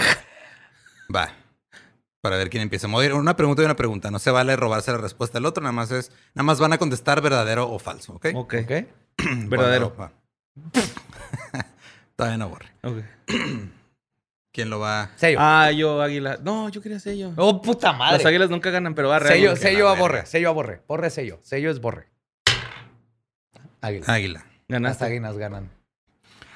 Va. 1.16 1.30
para 2.22 2.38
ver 2.38 2.50
quién 2.50 2.64
empieza 2.64 2.88
a 2.88 2.90
mover. 2.90 3.14
Una 3.14 3.36
pregunta 3.36 3.62
y 3.62 3.66
una 3.66 3.76
pregunta. 3.76 4.10
No 4.10 4.18
se 4.18 4.32
vale 4.32 4.56
robarse 4.56 4.92
la 4.92 4.98
respuesta 4.98 5.38
del 5.38 5.46
otro, 5.46 5.62
nada 5.62 5.74
más 5.74 5.92
es, 5.92 6.12
nada 6.34 6.44
más 6.44 6.60
van 6.60 6.74
a 6.74 6.80
contestar 6.80 7.22
verdadero 7.22 7.70
o 7.70 7.78
falso, 7.78 8.14
¿ok? 8.14 8.28
Ok. 8.34 8.56
¿Ok? 8.64 8.72
Verdadero. 9.48 9.96
Va. 9.96 10.12
Todavía 12.16 12.38
no 12.38 12.50
borre. 12.50 12.72
Ok. 12.84 12.98
¿Quién 14.56 14.70
lo 14.70 14.80
va? 14.80 15.12
Sello. 15.18 15.38
Ah, 15.42 15.70
yo, 15.72 16.02
águila. 16.02 16.40
No, 16.42 16.70
yo 16.70 16.82
quería 16.82 16.98
sello. 17.02 17.34
oh, 17.36 17.62
puta 17.62 17.92
madre. 17.92 18.20
Las 18.20 18.26
águilas 18.26 18.50
nunca 18.50 18.70
ganan, 18.70 18.96
pero 18.96 19.10
va 19.10 19.20
real. 19.20 19.34
sello, 19.34 19.56
sello 19.58 19.90
a 19.90 19.96
borre. 19.96 20.26
Sello 20.26 20.48
a 20.50 20.54
borre. 20.54 20.82
Borre 20.88 21.10
sello. 21.10 21.40
Sello 21.44 21.70
es 21.70 21.82
borre. 21.82 22.08
Águila. 23.82 24.06
Águila. 24.08 24.40
Las 24.40 24.82
Ganaste. 24.82 25.06
águilas 25.06 25.38
ganan. 25.38 25.70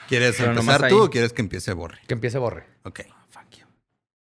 ¿Quieres 0.08 0.36
Pero 0.38 0.52
empezar 0.52 0.88
tú 0.88 0.95
ahí. 1.02 1.02
o 1.08 1.10
quieres 1.10 1.34
que 1.34 1.41
empiece 1.41 1.74
borre? 1.74 2.00
Que 2.08 2.14
empiece 2.14 2.38
borre. 2.38 2.66
Ok. 2.84 3.02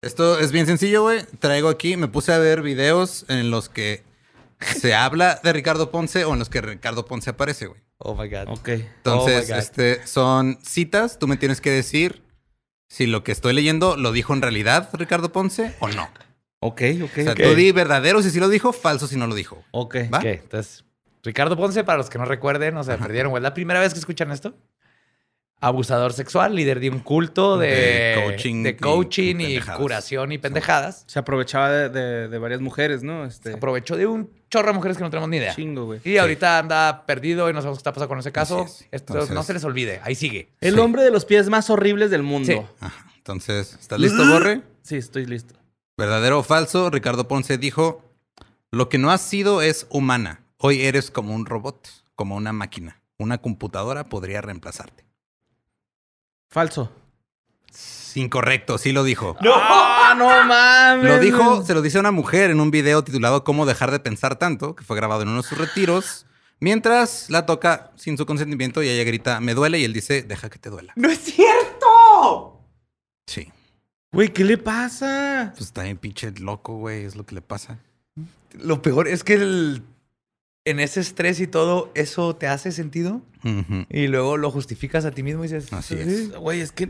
Esto 0.02 0.40
es 0.40 0.52
bien 0.52 0.66
sencillo, 0.66 1.04
güey. 1.04 1.24
Traigo 1.40 1.70
aquí, 1.70 1.96
me 1.96 2.08
puse 2.08 2.34
a 2.34 2.40
ver 2.40 2.62
videos 2.64 3.24
en 3.30 3.52
los 3.52 3.70
que 3.70 4.04
se 4.60 4.94
habla 4.96 5.40
de 5.44 5.54
Ricardo 5.54 5.92
Ponce 5.92 6.26
o 6.26 6.34
en 6.34 6.40
los 6.40 6.50
que 6.50 6.60
Ricardo 6.60 7.06
Ponce 7.06 7.30
aparece, 7.30 7.68
güey. 7.68 7.80
Oh 8.00 8.16
my 8.16 8.28
God. 8.28 8.48
Ok. 8.50 8.68
Entonces, 8.70 9.46
Oh 9.50 9.54
God. 9.54 9.60
este, 9.60 10.08
son 10.08 10.58
citas. 10.64 11.20
Tú 11.20 11.28
me 11.28 11.38
tienes 11.38 11.62
que 11.62 11.70
decir 11.70 12.22
si 12.92 13.08
lo 13.08 13.24
que 13.24 13.32
estoy 13.32 13.54
leyendo 13.54 13.96
lo 13.96 14.12
dijo 14.12 14.34
en 14.34 14.42
realidad 14.42 14.90
Ricardo 14.94 15.32
Ponce 15.32 15.74
o 15.80 15.88
no. 15.88 16.10
Ok, 16.60 16.82
ok, 17.04 17.12
O 17.18 17.22
sea, 17.24 17.32
ok. 17.32 17.42
tú 17.42 17.56
di 17.56 17.72
verdadero 17.72 18.22
si 18.22 18.30
sí 18.30 18.40
lo 18.40 18.50
dijo, 18.50 18.74
falso 18.74 19.08
si 19.08 19.16
no 19.16 19.28
lo 19.28 19.34
dijo. 19.36 19.64
Ok. 19.72 19.96
¿Va? 20.14 20.18
Ok, 20.20 20.26
entonces, 20.26 20.84
Ricardo 21.24 21.56
Ponce, 21.56 21.84
para 21.84 21.98
los 21.98 22.10
que 22.10 22.18
no 22.18 22.26
recuerden, 22.26 22.76
o 22.78 22.84
sea, 22.84 22.98
perdieron, 23.08 23.30
güey. 23.32 23.42
¿La 23.42 23.54
primera 23.54 23.80
vez 23.80 23.94
que 23.94 24.00
escuchan 24.00 24.30
esto? 24.32 24.54
Abusador 25.64 26.12
sexual, 26.14 26.56
líder 26.56 26.80
de 26.80 26.90
un 26.90 27.00
culto 27.00 27.58
de, 27.58 27.68
De 27.68 28.22
coaching 28.26 28.64
de 28.64 28.70
y 28.72 28.74
coaching 28.76 29.36
y, 29.40 29.60
curación 29.60 30.32
y 30.32 30.40
pendejadas. 30.40 31.04
Se 31.08 31.20
aprovechaba 31.20 31.70
de, 31.70 31.90
de- 31.90 32.28
de 32.28 32.38
varias 32.40 32.62
mujeres, 32.62 33.04
¿no? 33.04 33.26
Este. 33.26 33.52
Se 33.52 33.56
aprovechó 33.58 33.96
de 33.96 34.08
un 34.08 34.32
chorro 34.52 34.68
de 34.68 34.74
mujeres 34.74 34.98
que 34.98 35.04
no 35.04 35.10
tenemos 35.10 35.30
ni 35.30 35.38
idea. 35.38 35.56
Chingo, 35.56 35.86
güey. 35.86 36.02
Y 36.04 36.18
ahorita 36.18 36.60
anda 36.60 37.06
perdido 37.08 37.50
y 37.50 37.54
no 37.54 37.62
sabemos 37.62 37.80
qué 37.80 37.82
está 37.82 37.92
pasando 37.94 38.10
con 38.10 38.20
ese 38.20 38.32
caso. 38.32 38.62
Así 38.62 38.84
es. 38.84 38.88
Esto 38.92 39.14
Entonces- 39.14 39.34
no 39.36 39.42
se 39.44 39.54
les 39.54 39.64
olvide. 39.64 40.00
Ahí 40.04 40.14
sigue. 40.14 40.50
El 40.62 40.76
Sí. 40.76 40.80
hombre 40.80 41.02
de 41.04 41.10
los 41.10 41.26
pies 41.26 41.50
más 41.50 41.70
horribles 41.72 42.12
del 42.12 42.22
mundo. 42.22 42.52
Sí. 42.52 42.62
Ajá. 42.86 43.06
Entonces, 43.18 43.78
¿estás 43.80 44.00
listo, 44.00 44.28
Borre? 44.28 44.62
Sí, 44.84 44.98
estoy 44.98 45.26
listo. 45.26 45.56
¿Verdadero 45.98 46.40
o 46.40 46.44
falso? 46.44 46.90
Ricardo 46.90 47.28
Ponce 47.28 47.58
dijo, 47.58 48.04
lo 48.72 48.90
que 48.90 48.98
no 48.98 49.10
has 49.12 49.22
sido 49.22 49.62
es 49.62 49.88
humana. 49.90 50.42
Hoy 50.58 50.82
eres 50.82 51.10
como 51.12 51.34
un 51.34 51.46
robot, 51.46 51.88
como 52.16 52.36
una 52.36 52.52
máquina. 52.54 53.02
Una 53.18 53.38
computadora 53.40 54.06
podría 54.10 54.42
reemplazarte. 54.42 55.06
Falso. 56.50 56.92
Incorrecto, 58.18 58.78
sí 58.78 58.92
lo 58.92 59.04
dijo. 59.04 59.36
¡Ah, 59.44 60.16
no 60.18 60.28
mames! 60.46 61.10
Lo 61.10 61.20
dijo, 61.20 61.64
se 61.66 61.74
lo 61.74 61.82
dice 61.82 61.98
a 61.98 62.02
una 62.02 62.12
mujer 62.12 62.50
en 62.52 62.60
un 62.60 62.72
video 62.72 63.04
titulado 63.04 63.44
Cómo 63.44 63.66
dejar 63.66 63.92
de 63.92 64.00
pensar 64.00 64.38
tanto, 64.38 64.76
que 64.76 64.84
fue 64.84 64.96
grabado 64.96 65.22
en 65.24 65.30
uno 65.30 65.42
de 65.42 65.48
sus 65.48 65.58
retiros, 65.58 66.26
mientras 66.60 67.30
la 67.30 67.46
toca 67.46 67.92
sin 67.96 68.18
su 68.18 68.26
consentimiento 68.26 68.84
y 68.84 68.90
ella 68.90 69.04
grita, 69.04 69.40
me 69.40 69.54
duele, 69.54 69.80
y 69.80 69.84
él 69.86 69.94
dice, 69.94 70.24
deja 70.24 70.50
que 70.50 70.60
te 70.60 70.70
duela. 70.70 70.94
¡No 70.96 71.10
es 71.10 71.20
cierto! 71.20 72.62
Sí, 73.28 73.50
Güey, 74.14 74.30
¿qué 74.34 74.44
le 74.44 74.58
pasa? 74.58 75.52
pues 75.56 75.68
está 75.68 75.84
bien 75.84 75.98
pinche 75.98 76.32
loco, 76.32 76.76
güey, 76.78 77.06
es 77.06 77.16
lo 77.16 77.26
que 77.26 77.36
le 77.36 77.42
pasa. 77.42 77.80
Lo 78.60 78.82
peor 78.82 79.08
es 79.08 79.24
que 79.24 79.36
el- 79.36 79.84
en 80.66 80.80
ese 80.82 81.00
estrés 81.00 81.40
y 81.40 81.48
todo, 81.48 81.92
eso 81.96 82.36
te 82.36 82.48
hace 82.48 82.72
sentido 82.74 83.22
y 83.90 84.08
luego 84.08 84.36
lo 84.38 84.52
justificas 84.52 85.06
a 85.06 85.12
ti 85.12 85.24
mismo 85.24 85.44
y 85.44 85.48
dices, 85.48 85.72
Así 85.74 85.96
"Sí, 85.96 86.02
es. 86.02 86.32
Güey, 86.36 86.60
es 86.62 86.72
que. 86.74 86.90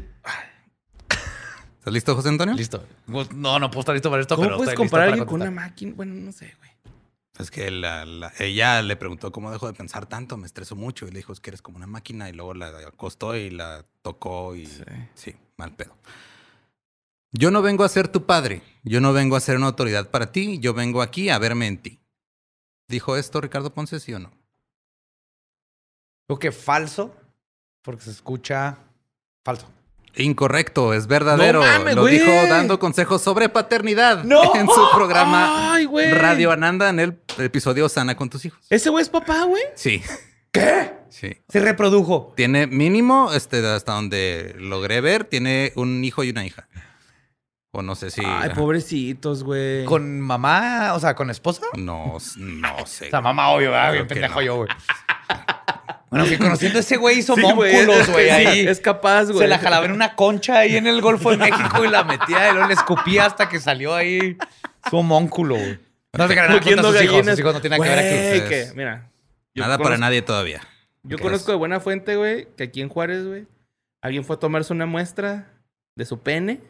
¿Estás 1.82 1.94
listo, 1.94 2.16
José 2.16 2.30
Antonio? 2.30 2.54
Listo. 2.54 2.86
Pues, 3.08 3.34
No, 3.34 3.58
no 3.58 3.72
puedo 3.72 3.80
estar 3.80 3.96
listo 3.96 4.12
para 4.12 4.22
esto, 4.22 4.36
¿Cómo 4.36 4.48
pero 4.50 4.58
puedes 4.58 4.74
estoy 4.74 4.86
comparar 4.86 5.08
a 5.08 5.12
alguien 5.14 5.28
con 5.28 5.42
una 5.42 5.50
máquina? 5.50 5.94
Bueno, 5.96 6.14
no 6.14 6.32
sé, 6.32 6.54
güey. 6.60 6.70
Es 7.40 7.50
que 7.50 7.72
la- 7.72 8.06
la- 8.06 8.32
ella 8.38 8.84
le 8.84 8.96
preguntó 8.96 9.32
cómo 9.32 9.50
dejó 9.52 9.66
de 9.66 9.74
pensar 9.74 10.06
tanto, 10.06 10.38
me 10.38 10.46
estresó 10.46 10.76
mucho. 10.76 11.08
Y 11.08 11.12
le 11.12 11.18
dijo, 11.18 11.34
es 11.34 11.40
que 11.40 11.50
eres 11.50 11.64
como 11.64 11.78
una 11.78 11.88
máquina. 11.88 12.30
Y 12.30 12.34
luego 12.34 12.54
la 12.54 12.68
acostó 12.88 13.36
y 13.36 13.50
la 13.50 13.84
tocó 14.04 14.56
y... 14.56 14.68
Sí, 15.16 15.36
mal 15.58 15.74
pedo. 15.74 15.98
Yo 17.32 17.50
no 17.50 17.64
vengo 17.64 17.84
a 17.84 17.90
ser 17.90 18.10
tu 18.10 18.28
padre. 18.28 18.62
Yo 18.84 19.02
no 19.02 19.12
vengo 19.12 19.36
a 19.36 19.40
ser 19.40 19.58
una 19.58 19.66
autoridad 19.68 20.12
para 20.12 20.32
ti. 20.32 20.60
Yo 20.60 20.76
vengo 20.76 21.02
aquí 21.02 21.30
a 21.30 21.40
verme 21.40 21.66
en 21.66 21.82
ti. 21.82 22.00
¿Dijo 22.88 23.18
esto 23.18 23.42
Ricardo 23.42 23.74
Ponce, 23.74 24.00
sí 24.00 24.14
o 24.14 24.20
no? 24.20 24.32
Creo 26.28 26.38
que 26.38 26.52
falso, 26.52 27.16
porque 27.82 28.04
se 28.04 28.12
escucha 28.12 28.78
falso. 29.44 29.68
Incorrecto, 30.16 30.94
es 30.94 31.08
verdadero. 31.08 31.64
No 31.64 31.66
mames, 31.66 31.96
Lo 31.96 32.06
dijo 32.06 32.32
dando 32.50 32.80
consejos 32.80 33.22
sobre 33.22 33.50
paternidad 33.50 34.24
¡No! 34.24 34.56
en 34.56 34.68
su 34.68 34.82
programa 34.94 35.74
Ay. 35.74 35.88
Radio 36.12 36.52
Ananda 36.52 36.90
en 36.90 37.00
el 37.00 37.20
episodio 37.38 37.88
Sana 37.90 38.16
con 38.16 38.30
tus 38.30 38.46
hijos. 38.46 38.60
¿Ese 38.70 38.90
güey 38.90 39.04
es 39.04 39.10
papá, 39.10 39.44
güey? 39.44 39.64
Sí, 39.76 40.02
¿Qué? 40.52 40.92
sí. 41.10 41.38
Se 41.48 41.60
reprodujo. 41.60 42.34
Tiene 42.36 42.68
mínimo, 42.68 43.32
este, 43.34 43.66
hasta 43.66 43.94
donde 43.94 44.56
logré 44.58 45.02
ver, 45.02 45.24
tiene 45.24 45.72
un 45.76 46.04
hijo 46.04 46.24
y 46.24 46.30
una 46.32 46.46
hija. 46.46 46.68
O 47.74 47.82
no 47.82 47.96
sé 47.96 48.12
si. 48.12 48.20
Ay, 48.22 48.50
ajá. 48.50 48.54
pobrecitos, 48.54 49.46
güey. 49.46 49.86
¿Con 49.86 50.20
mamá? 50.20 50.92
O 50.94 51.00
sea, 51.00 51.16
¿con 51.16 51.30
esposa? 51.30 51.62
No, 51.78 52.18
no 52.38 52.86
sé. 52.86 53.08
O 53.08 53.10
sea, 53.10 53.22
mamá, 53.22 53.50
obvio, 53.50 53.72
¿verdad? 53.72 53.94
bien 53.94 54.08
pendejo 54.08 54.36
no. 54.36 54.42
yo, 54.42 54.56
güey. 54.58 54.70
Bueno, 56.10 56.26
que 56.26 56.38
conociendo 56.38 56.78
a 56.78 56.82
ese 56.82 56.98
güey 56.98 57.20
hizo 57.20 57.36
Sí, 57.36 57.42
mónculos, 57.42 58.10
güey, 58.10 58.26
sí, 58.26 58.32
ahí. 58.32 58.68
Es 58.68 58.80
capaz, 58.80 59.26
güey. 59.26 59.40
Se 59.40 59.48
la 59.48 59.60
jalaba 59.60 59.86
en 59.86 59.92
una 59.92 60.16
concha 60.16 60.60
ahí 60.60 60.76
en 60.76 60.88
el 60.88 61.02
Golfo 61.02 61.32
de 61.32 61.38
México 61.38 61.84
y 61.84 61.90
la 61.90 62.04
metía 62.04 62.50
y 62.50 62.54
luego 62.54 62.68
le 62.68 62.74
escupía 62.74 63.26
hasta 63.26 63.50
que 63.50 63.60
salió 63.60 63.96
ahí 63.96 64.38
su 64.90 64.98
homónculo, 64.98 65.56
güey. 65.56 65.80
No 66.14 66.28
se 66.28 66.34
crean 66.34 66.52
Cogiendo 66.52 66.92
sus 66.92 67.02
hijos. 67.02 67.26
Sus 67.26 67.40
hijos 67.40 67.54
no 67.54 67.62
tienen 67.62 67.80
nada 67.80 67.96
que 67.96 68.04
ver 68.04 68.42
aquí. 68.42 68.50
Que, 68.50 68.72
mira. 68.76 69.10
Nada 69.56 69.78
para 69.78 69.98
nadie 69.98 70.22
todavía. 70.22 70.62
Yo 71.04 71.18
¿Qué 71.18 71.24
conozco 71.24 71.52
es? 71.52 71.54
de 71.54 71.56
buena 71.56 71.80
fuente, 71.80 72.16
güey, 72.16 72.48
que 72.56 72.66
aquí 72.66 72.82
en 72.82 72.90
Juárez, 72.90 73.26
güey, 73.26 73.48
alguien 74.02 74.24
fue 74.24 74.36
a 74.36 74.40
tomarse 74.40 74.72
una 74.72 74.86
muestra 74.86 75.48
de 75.96 76.06
su 76.06 76.20
pene. 76.20 76.62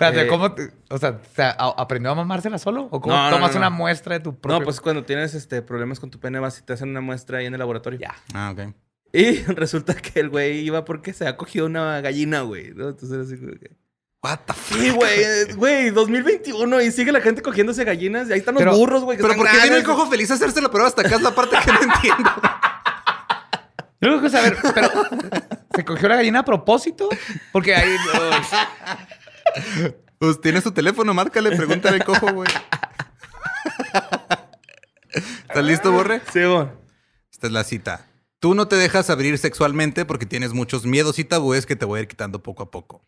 Espérate, 0.00 0.22
Eh, 0.22 0.26
¿cómo? 0.28 0.52
te- 0.52 0.70
o 0.90 0.98
sea, 0.98 1.18
¿te 1.20 1.42
a- 1.42 1.54
¿aprendió 1.76 2.12
a 2.12 2.14
mamársela 2.14 2.56
solo? 2.58 2.86
¿O 2.92 3.00
cómo 3.00 3.16
No, 3.16 3.24
no, 3.30 3.36
tomas 3.36 3.50
no, 3.52 3.58
una 3.58 3.70
muestra 3.70 4.14
de 4.14 4.20
tu 4.20 4.38
propio? 4.38 4.60
No, 4.60 4.64
pues 4.64 4.80
cuando 4.80 5.02
tienes 5.04 5.34
este 5.34 5.60
problemas 5.60 5.98
con 5.98 6.08
tu 6.08 6.20
pene 6.20 6.38
vas 6.38 6.56
y 6.60 6.62
te 6.62 6.72
hacen 6.72 6.90
una 6.90 7.00
muestra 7.00 7.38
ahí 7.38 7.46
en 7.46 7.54
el 7.54 7.58
laboratorio. 7.58 7.98
Ya. 7.98 8.14
Ah, 8.32 8.52
ok. 8.56 8.74
Y 9.12 9.42
resulta 9.54 9.94
que 9.94 10.20
el 10.20 10.28
güey 10.28 10.60
iba 10.60 10.84
porque 10.84 11.12
se 11.12 11.26
ha 11.26 11.36
cogido 11.36 11.66
una 11.66 12.00
gallina, 12.00 12.42
güey. 12.42 12.72
¿no? 12.74 12.90
Entonces 12.90 13.26
así 13.26 13.36
como 13.40 13.58
que... 13.58 13.72
What 14.22 14.38
the 14.46 14.52
fuck? 14.52 14.78
Sí, 14.78 14.90
güey, 14.90 15.20
eh, 15.20 15.54
güey, 15.56 15.90
2021 15.90 16.80
y 16.82 16.92
sigue 16.92 17.10
la 17.10 17.20
gente 17.20 17.42
cogiéndose 17.42 17.82
gallinas 17.82 18.28
y 18.28 18.34
ahí 18.34 18.38
están 18.38 18.54
los 18.54 18.62
Pero- 18.62 18.76
burros, 18.76 19.02
güey. 19.02 19.18
Pero 19.18 19.34
¿por 19.34 19.50
qué 19.50 19.58
vino 19.64 19.74
el 19.76 19.82
cojo 19.84 20.06
feliz 20.08 20.30
a 20.30 20.34
hacerse 20.34 20.60
la 20.60 20.70
prueba 20.70 20.86
hasta 20.86 21.02
acá? 21.02 21.16
Es 21.16 21.22
la 21.22 21.34
parte 21.34 21.56
que 21.64 21.72
no 21.72 21.80
entiendo. 21.82 22.30
Yo 24.00 24.20
que 24.22 24.30
saber, 24.30 24.56
pero 24.74 24.90
¿se 25.74 25.84
cogió 25.84 26.08
la 26.08 26.14
gallina 26.16 26.38
a 26.40 26.44
propósito? 26.44 27.08
Porque 27.50 27.74
ahí... 27.74 27.96
Pues 30.18 30.40
tiene 30.40 30.60
su 30.60 30.72
teléfono, 30.72 31.14
márcale, 31.14 31.56
pregúntale 31.56 31.98
al 31.98 32.04
cojo, 32.04 32.32
güey. 32.32 32.48
¿Estás 35.12 35.64
listo, 35.64 35.92
Borre? 35.92 36.20
Sí, 36.32 36.42
güey. 36.44 36.66
Esta 37.30 37.46
es 37.46 37.52
la 37.52 37.62
cita. 37.62 38.06
Tú 38.40 38.54
no 38.54 38.66
te 38.68 38.76
dejas 38.76 39.10
abrir 39.10 39.38
sexualmente 39.38 40.04
porque 40.04 40.26
tienes 40.26 40.52
muchos 40.52 40.86
miedos 40.86 41.18
y 41.18 41.24
tabúes 41.24 41.66
que 41.66 41.76
te 41.76 41.84
voy 41.84 41.98
a 41.98 42.02
ir 42.02 42.08
quitando 42.08 42.42
poco 42.42 42.64
a 42.64 42.70
poco. 42.70 43.07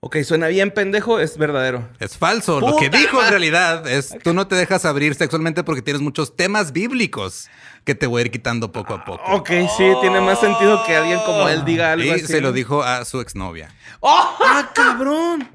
Ok, 0.00 0.18
suena 0.22 0.46
bien 0.46 0.70
pendejo, 0.70 1.18
es 1.18 1.36
verdadero. 1.38 1.88
Es 1.98 2.16
falso. 2.16 2.60
Lo 2.60 2.76
que 2.76 2.88
dijo 2.88 3.20
en 3.22 3.30
realidad 3.30 3.86
es 3.88 4.14
tú 4.22 4.32
no 4.32 4.46
te 4.46 4.54
dejas 4.54 4.84
abrir 4.84 5.14
sexualmente 5.16 5.64
porque 5.64 5.82
tienes 5.82 6.00
muchos 6.00 6.36
temas 6.36 6.72
bíblicos 6.72 7.48
que 7.84 7.96
te 7.96 8.06
voy 8.06 8.20
a 8.22 8.24
ir 8.26 8.30
quitando 8.30 8.70
poco 8.70 8.94
a 8.94 9.04
poco. 9.04 9.22
Ok, 9.32 9.48
sí, 9.76 9.84
tiene 10.00 10.20
más 10.20 10.38
sentido 10.38 10.84
que 10.86 10.94
alguien 10.94 11.18
como 11.26 11.48
él 11.48 11.64
diga 11.64 11.92
algo 11.92 12.04
y 12.04 12.10
así. 12.10 12.26
se 12.28 12.40
lo 12.40 12.52
dijo 12.52 12.84
a 12.84 13.04
su 13.04 13.20
exnovia. 13.20 13.74
¡Ah, 14.02 14.70
cabrón! 14.72 15.48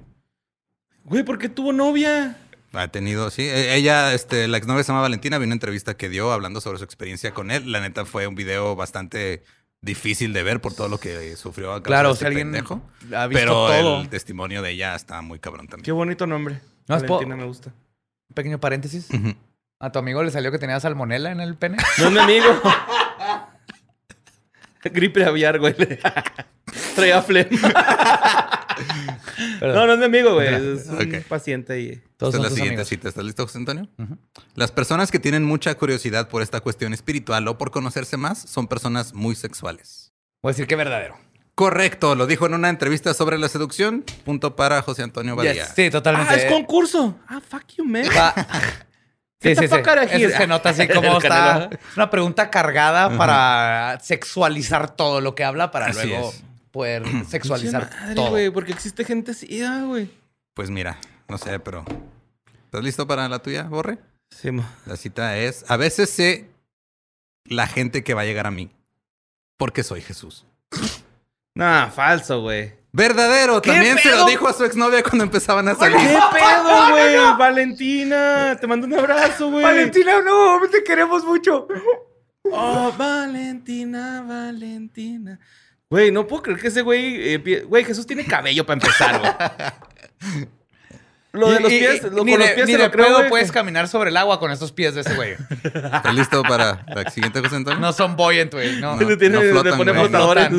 Güey, 1.06 1.24
¿por 1.24 1.38
qué 1.40 1.48
tuvo 1.48 1.72
novia? 1.72 2.38
Ha 2.74 2.88
tenido, 2.90 3.30
sí. 3.30 3.44
E- 3.44 3.76
Ella, 3.76 4.14
este, 4.14 4.48
la 4.50 4.58
exnovia 4.58 4.84
se 4.84 4.90
llama 4.92 5.02
Valentina, 5.02 5.38
vi 5.38 5.46
una 5.46 5.54
entrevista 5.54 5.96
que 5.96 6.10
dio 6.10 6.32
hablando 6.34 6.60
sobre 6.60 6.80
su 6.80 6.84
experiencia 6.84 7.32
con 7.34 7.50
él. 7.52 7.72
La 7.72 7.80
neta 7.80 8.04
fue 8.04 8.28
un 8.28 8.36
video 8.36 8.76
bastante 8.76 9.44
difícil 9.84 10.34
de 10.34 10.42
ver 10.42 10.62
por 10.62 10.74
todo 10.74 10.90
lo 10.90 11.00
que 11.00 11.36
sufrió 11.36 11.72
a 11.72 11.76
causa 11.76 11.84
Claro, 11.88 12.10
de 12.10 12.16
si 12.16 12.18
este 12.20 12.28
alguien 12.28 12.52
pendejo. 12.52 12.82
ha 13.16 13.28
visto 13.28 13.40
Pero 13.40 13.54
todo. 13.68 14.02
el 14.02 14.10
testimonio 14.10 14.62
de 14.64 14.72
ella 14.72 14.96
está 14.96 15.22
muy 15.22 15.38
cabrón 15.40 15.68
Qué 15.68 15.72
también. 15.72 15.96
bonito 15.96 16.26
nombre. 16.26 16.60
No, 16.88 16.96
es 16.96 17.04
po- 17.04 17.16
Valentina 17.16 17.36
me 17.36 17.46
gusta. 17.46 17.70
Un 18.30 18.34
pequeño 18.34 18.60
paréntesis. 18.60 19.08
¿A 19.80 19.92
tu 19.92 20.00
amigo 20.00 20.24
le 20.24 20.32
salió 20.32 20.52
que 20.52 20.58
tenía 20.60 20.80
salmonela 20.80 21.32
en 21.32 21.42
el 21.42 21.56
pene? 21.56 21.78
No 22.00 22.06
es 22.08 22.12
mi 22.12 22.20
amigo. 22.20 22.48
Gripe 24.84 25.24
aviar, 25.26 25.60
güey. 25.60 25.76
Traía 26.96 27.22
flema. 27.22 27.50
No, 29.62 29.88
no 29.88 29.94
es 29.94 30.00
mi 30.00 30.06
amigo, 30.06 30.34
güey. 30.34 30.48
Es 30.54 30.88
un 30.88 31.24
paciente 31.28 31.80
y... 31.80 32.02
Todos 32.18 32.36
Esta 32.36 32.48
es 32.48 32.52
la 32.52 32.56
siguiente 32.56 32.82
amigos. 32.82 32.88
cita. 32.88 33.10
¿Estás 33.10 33.24
listo, 33.26 33.44
José 33.44 33.58
Antonio? 33.58 33.88
Las 34.56 34.72
personas 34.72 35.12
que 35.12 35.20
tienen 35.20 35.44
mucha 35.44 35.76
curiosidad 35.76 36.30
por 36.30 36.42
esta 36.42 36.62
cuestión 36.62 36.94
espiritual 36.94 37.48
o 37.48 37.58
por 37.58 37.72
conocerse 37.72 38.18
más 38.18 38.40
son 38.40 38.68
personas 38.68 39.14
muy 39.14 39.36
sexuales. 39.36 40.14
Voy 40.42 40.52
a 40.52 40.54
decir 40.54 40.68
que 40.68 40.76
verdadero. 40.76 41.18
Correcto, 41.56 42.16
lo 42.16 42.26
dijo 42.26 42.48
en 42.48 42.56
una 42.56 42.70
entrevista 42.70 43.14
sobre 43.14 43.38
la 43.38 43.48
seducción. 43.48 44.04
Punto 44.26 44.56
para 44.56 44.82
José 44.82 45.04
Antonio 45.04 45.36
Badía. 45.36 45.54
Yes, 45.54 45.74
Sí, 45.76 45.90
totalmente. 45.90 46.34
Ah, 46.34 46.36
es 46.38 46.46
concurso. 46.46 47.20
Ah, 47.28 47.40
fuck 47.48 47.64
you, 47.78 47.86
man. 47.86 48.06
Sí, 49.44 49.56
sí, 49.58 49.68
sí. 49.68 49.76
Eso 49.76 50.38
se 50.38 50.48
nota 50.48 50.70
así 50.70 50.88
como 50.88 51.18
está. 51.22 51.70
Es 51.70 51.98
una 51.98 52.10
pregunta 52.10 52.50
cargada 52.50 53.18
para 53.18 54.00
sexualizar 54.02 54.96
todo 54.96 55.20
lo 55.20 55.36
que 55.36 55.44
habla 55.44 55.70
para 55.70 55.88
Así 55.88 56.08
luego 56.08 56.30
es. 56.30 56.44
Poder 56.74 57.04
sexualizar 57.30 57.90
madre, 57.90 58.16
todo. 58.16 58.32
güey, 58.32 58.50
porque 58.50 58.74
existe 58.74 59.06
gente 59.06 59.32
así, 59.32 59.62
ah, 59.64 59.84
güey. 59.86 60.10
Pues 60.54 60.70
mira, 60.70 60.98
no 61.30 61.38
sé, 61.38 61.58
pero. 61.60 61.86
¿Estás 62.66 62.84
listo 62.84 63.08
para 63.08 63.30
la 63.30 63.40
tuya, 63.40 63.64
Borre? 63.64 64.00
Sí, 64.32 64.52
mo. 64.52 64.66
La 64.86 64.98
cita 64.98 65.38
es: 65.38 65.64
A 65.70 65.78
veces 65.78 66.10
sé 66.10 66.50
la 67.46 67.68
gente 67.68 68.04
que 68.04 68.14
va 68.14 68.22
a 68.22 68.26
llegar 68.26 68.48
a 68.48 68.52
mí. 68.52 68.72
Porque 69.58 69.84
soy 69.84 70.02
Jesús. 70.02 70.46
Nah, 71.56 71.92
falso, 71.92 72.42
güey. 72.42 72.74
Verdadero, 72.92 73.62
también 73.62 74.00
se 74.00 74.10
lo 74.10 74.26
dijo 74.26 74.48
a 74.48 74.54
su 74.54 74.66
exnovia 74.66 75.04
cuando 75.04 75.24
empezaban 75.24 75.68
a 75.68 75.76
salir. 75.76 75.98
¿Qué 75.98 76.18
pedo, 76.34 76.90
güey? 76.90 77.38
Valentina, 77.38 78.58
te 78.60 78.66
mando 78.66 78.88
un 78.88 78.94
abrazo, 78.96 79.52
güey. 79.52 79.64
no, 80.26 80.62
te 80.72 80.84
queremos 80.84 81.24
mucho. 81.24 81.68
Oh, 82.52 82.92
Valentina, 82.98 84.24
Valentina. 84.28 85.40
Güey, 85.94 86.12
no 86.12 86.26
puedo 86.26 86.42
creer 86.42 86.60
que 86.60 86.70
ese 86.70 86.82
güey. 86.82 87.36
eh, 87.36 87.64
Güey, 87.68 87.86
Jesús 87.86 88.08
tiene 88.08 88.26
cabello 88.26 88.66
para 88.66 88.82
empezar, 88.82 89.20
güey. 89.20 89.32
Lo 91.34 91.52
de 91.52 91.60
los 91.60 91.72
Y- 91.72 91.76
y- 91.76 91.80
pies, 91.80 92.02
y- 92.04 92.10
lo, 92.16 92.24
ni 92.24 92.32
con 92.32 92.40
los 92.40 92.50
de- 92.50 92.56
pies 92.56 92.66
ni 92.66 92.72
se 92.74 92.78
de 92.80 92.84
lo 92.86 92.92
creo, 92.92 93.06
pedo 93.06 93.18
güey. 93.18 93.30
puedes 93.30 93.48
que- 93.52 93.54
caminar 93.54 93.88
sobre 93.88 94.10
el 94.10 94.18
agua 94.18 94.40
con 94.40 94.50
estos 94.50 94.72
pies 94.72 94.96
de 94.96 95.02
ese 95.02 95.14
güey. 95.14 95.36
¿Estás 95.64 96.16
listo 96.16 96.42
para 96.42 96.84
la 96.88 97.12
siguiente, 97.12 97.42
José 97.42 97.58
Antonio? 97.58 97.80
No 97.80 97.94
son 97.94 98.16
buoyant, 98.16 98.52
güey. 98.54 98.80
No. 98.82 98.96
No. 99.00 99.18
Tiene- 99.18 99.38
le 99.40 99.52
flotan, 99.52 99.78
pone 99.78 99.94
flotadores. 99.94 100.52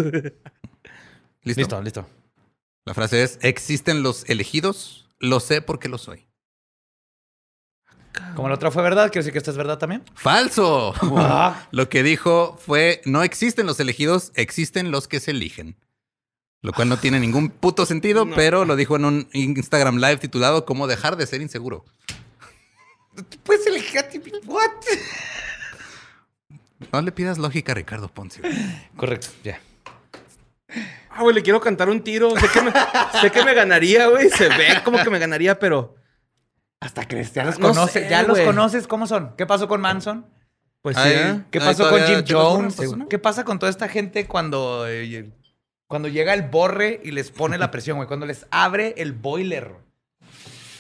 ¿Listo? 1.43 1.61
Listo, 1.61 1.83
listo. 1.83 2.09
La 2.85 2.95
frase 2.95 3.25
es: 3.25 3.41
¿Existen 3.43 4.05
los 4.05 4.25
elegidos? 4.31 5.09
Lo 5.19 5.41
sé 5.41 5.63
porque 5.63 5.89
lo 5.89 5.99
soy. 5.99 6.29
Como 8.35 8.49
la 8.49 8.55
otra 8.55 8.71
fue 8.71 8.83
verdad, 8.83 9.11
quiero 9.11 9.21
decir 9.21 9.33
que 9.33 9.39
esta 9.39 9.51
es 9.51 9.57
verdad 9.57 9.79
también. 9.79 10.03
¡Falso! 10.15 10.95
Ah. 11.17 11.67
Lo 11.71 11.89
que 11.89 12.03
dijo 12.03 12.59
fue: 12.65 13.01
No 13.05 13.23
existen 13.23 13.67
los 13.67 13.81
elegidos, 13.81 14.33
existen 14.35 14.91
los 14.91 15.09
que 15.09 15.21
se 15.21 15.31
eligen. 15.31 15.77
Lo 16.61 16.73
cual 16.73 16.89
no 16.89 16.97
tiene 16.97 17.21
ningún 17.21 17.51
puto 17.51 17.85
sentido, 17.85 18.27
pero 18.35 18.65
lo 18.65 18.75
dijo 18.75 18.97
en 18.97 19.05
un 19.05 19.29
Instagram 19.33 19.97
Live 19.97 20.17
titulado 20.17 20.65
¿Cómo 20.65 20.87
dejar 20.87 21.17
de 21.17 21.27
ser 21.27 21.43
inseguro? 21.43 21.85
Puedes 23.43 23.67
elegir 23.67 23.99
a 23.99 24.09
ti. 24.09 24.21
What? 24.47 24.71
No 26.93 27.03
le 27.03 27.13
pidas 27.13 27.39
lógica 27.39 27.73
a 27.73 27.75
Ricardo 27.75 28.09
Ponce. 28.09 28.41
Correcto, 28.97 29.29
ya. 29.43 29.61
Ah, 31.11 31.23
güey, 31.23 31.35
le 31.35 31.43
quiero 31.43 31.61
cantar 31.61 31.89
un 31.89 32.03
tiro. 32.03 32.31
Sé 32.39 32.49
que 32.49 32.63
me, 32.63 32.73
sé 33.21 33.31
que 33.31 33.45
me 33.45 33.55
ganaría, 33.55 34.09
güey. 34.09 34.31
Se 34.31 34.49
ve 34.49 34.81
como 34.85 35.03
que 35.03 35.11
me 35.11 35.19
ganaría, 35.19 35.59
pero. 35.59 35.95
Hasta 36.85 37.05
que 37.07 37.23
ya 37.25 37.45
los 37.45 37.59
No 37.59 37.69
conoces. 37.69 38.05
sé, 38.05 38.09
ya 38.11 38.23
los 38.23 38.33
güey. 38.37 38.45
conoces. 38.47 38.87
¿Cómo 38.87 39.07
son? 39.07 39.35
¿Qué 39.37 39.47
pasó 39.47 39.67
con 39.69 39.81
Manson? 39.81 40.27
Pues 40.83 40.97
sí. 40.97 41.03
Ay. 41.03 41.45
¿Qué 41.51 41.59
Ay, 41.61 41.65
pasó 41.67 41.89
con 41.89 42.01
Jim 42.03 42.23
Jones? 42.29 42.75
pues. 42.77 42.91
¿Qué 43.09 43.19
pasa 43.19 43.45
con 43.45 43.59
toda 43.59 43.71
esta 43.71 43.89
gente 43.89 44.27
cuando, 44.27 44.87
eh, 44.87 45.31
cuando 45.89 46.09
llega 46.09 46.35
el 46.35 46.43
borre 46.43 47.01
y 47.03 47.11
les 47.13 47.31
pone 47.31 47.57
la 47.57 47.71
presión, 47.71 47.97
güey? 47.97 48.07
Cuando 48.07 48.27
les 48.27 48.47
abre 48.51 48.95
el 48.99 49.13
boiler. 49.15 49.73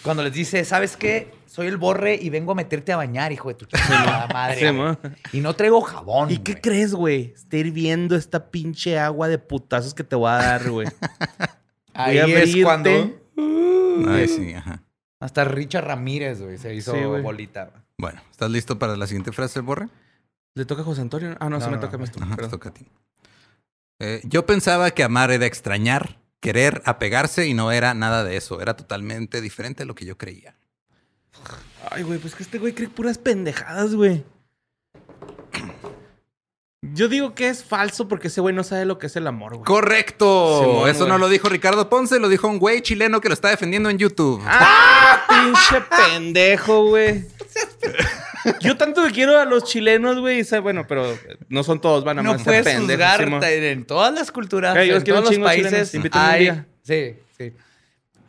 Cuando 0.02 0.22
les 0.22 0.34
dice, 0.34 0.62
¿sabes 0.66 0.98
qué? 0.98 1.32
Soy 1.46 1.68
el 1.68 1.78
borre 1.78 2.18
y 2.20 2.28
vengo 2.28 2.52
a 2.52 2.54
meterte 2.54 2.92
a 2.92 2.98
bañar, 2.98 3.32
hijo 3.32 3.48
de 3.48 3.54
tu 3.54 3.64
chingada 3.66 4.26
madre. 4.26 4.58
Sí, 4.68 4.72
mo. 4.72 4.98
y 5.32 5.40
no 5.40 5.54
traigo 5.54 5.80
jabón. 5.80 6.30
¿Y 6.30 6.38
qué 6.38 6.52
güey. 6.52 6.60
crees, 6.62 6.92
güey? 6.94 7.32
Está 7.34 7.56
hirviendo 7.56 8.14
esta 8.14 8.50
pinche 8.50 8.98
agua 8.98 9.28
de 9.28 9.38
putazos 9.38 9.94
que 9.94 10.04
te 10.04 10.16
voy 10.16 10.28
a 10.30 10.34
dar, 10.34 10.68
güey. 10.68 10.86
Ahí 11.94 12.20
Voy 12.20 12.32
a 12.34 12.42
es 12.42 12.56
cuando 12.62 12.90
Ay, 14.06 14.28
sí, 14.28 14.52
ajá. 14.52 14.82
Hasta 15.24 15.44
Richard 15.44 15.86
Ramírez, 15.86 16.40
güey, 16.40 16.58
se 16.58 16.74
hizo 16.74 16.92
Sí, 16.94 17.02
güey. 17.02 17.22
bolita. 17.22 17.64
güey. 17.66 17.82
Bueno, 17.98 18.20
¿estás 18.30 18.50
listo 18.50 18.78
para 18.78 18.96
la 18.96 19.06
siguiente 19.06 19.32
frase, 19.32 19.60
Borre? 19.60 19.88
¿Le 20.54 20.64
toca 20.66 20.82
a 20.82 20.84
José 20.84 21.00
Antonio? 21.00 21.36
Ah, 21.40 21.44
no, 21.48 21.58
No, 21.58 21.60
sí 21.60 21.70
me 21.70 21.76
no, 21.76 21.80
toca 21.80 21.96
a 21.96 21.98
mí. 21.98 22.06
Ajá, 22.20 22.36
te 22.36 22.48
toca 22.48 22.68
a 22.68 22.74
ti. 22.74 22.86
Eh, 24.00 24.20
yo 24.24 24.44
pensaba 24.46 24.90
que 24.90 25.02
amar 25.02 25.30
era 25.30 25.46
extrañar, 25.46 26.18
querer, 26.40 26.82
apegarse 26.84 27.46
y 27.46 27.54
no 27.54 27.72
era 27.72 27.94
nada 27.94 28.22
de 28.24 28.36
eso. 28.36 28.60
Era 28.60 28.76
totalmente 28.76 29.40
diferente 29.40 29.84
a 29.84 29.86
lo 29.86 29.94
que 29.94 30.04
yo 30.04 30.18
creía. 30.18 30.56
Ay, 31.90 32.02
güey, 32.02 32.18
pues 32.18 32.34
que 32.34 32.42
este 32.42 32.58
güey 32.58 32.72
cree 32.74 32.88
puras 32.88 33.18
pendejadas, 33.18 33.94
güey. 33.94 34.24
Yo 36.92 37.08
digo 37.08 37.34
que 37.34 37.48
es 37.48 37.64
falso 37.64 38.08
porque 38.08 38.28
ese 38.28 38.40
güey 38.40 38.54
no 38.54 38.62
sabe 38.62 38.84
lo 38.84 38.98
que 38.98 39.06
es 39.06 39.16
el 39.16 39.26
amor, 39.26 39.52
güey. 39.54 39.64
Correcto. 39.64 40.60
Simón, 40.62 40.88
Eso 40.90 40.98
güey. 41.00 41.08
no 41.10 41.18
lo 41.18 41.28
dijo 41.28 41.48
Ricardo 41.48 41.88
Ponce, 41.88 42.18
lo 42.20 42.28
dijo 42.28 42.46
un 42.48 42.58
güey 42.58 42.82
chileno 42.82 43.20
que 43.20 43.28
lo 43.28 43.34
está 43.34 43.48
defendiendo 43.48 43.88
en 43.90 43.98
YouTube. 43.98 44.42
¡Ah! 44.44 45.24
pinche 45.28 45.80
pendejo, 45.96 46.88
güey. 46.88 47.24
Yo 48.60 48.76
tanto 48.76 49.02
que 49.06 49.12
quiero 49.12 49.38
a 49.38 49.44
los 49.44 49.64
chilenos, 49.64 50.18
güey. 50.18 50.40
y 50.40 50.44
sé- 50.44 50.58
Bueno, 50.58 50.84
pero 50.86 51.16
no 51.48 51.62
son 51.62 51.80
todos, 51.80 52.04
van 52.04 52.18
a 52.18 52.22
No 52.22 52.32
más 52.34 52.42
puedes 52.42 52.66
juzgar 52.78 53.20
en 53.22 53.84
todas 53.86 54.12
las 54.12 54.30
culturas, 54.30 54.74
yo 54.86 54.96
en 54.96 55.02
quiero 55.02 55.20
todos 55.22 55.36
un 55.36 55.42
los 55.42 55.52
chingo 55.54 55.70
países. 55.70 55.94
invítame 55.94 56.24
un 56.26 56.30
Hay, 56.30 56.40
día. 56.42 56.66
sí, 56.82 57.14
sí. 57.38 57.52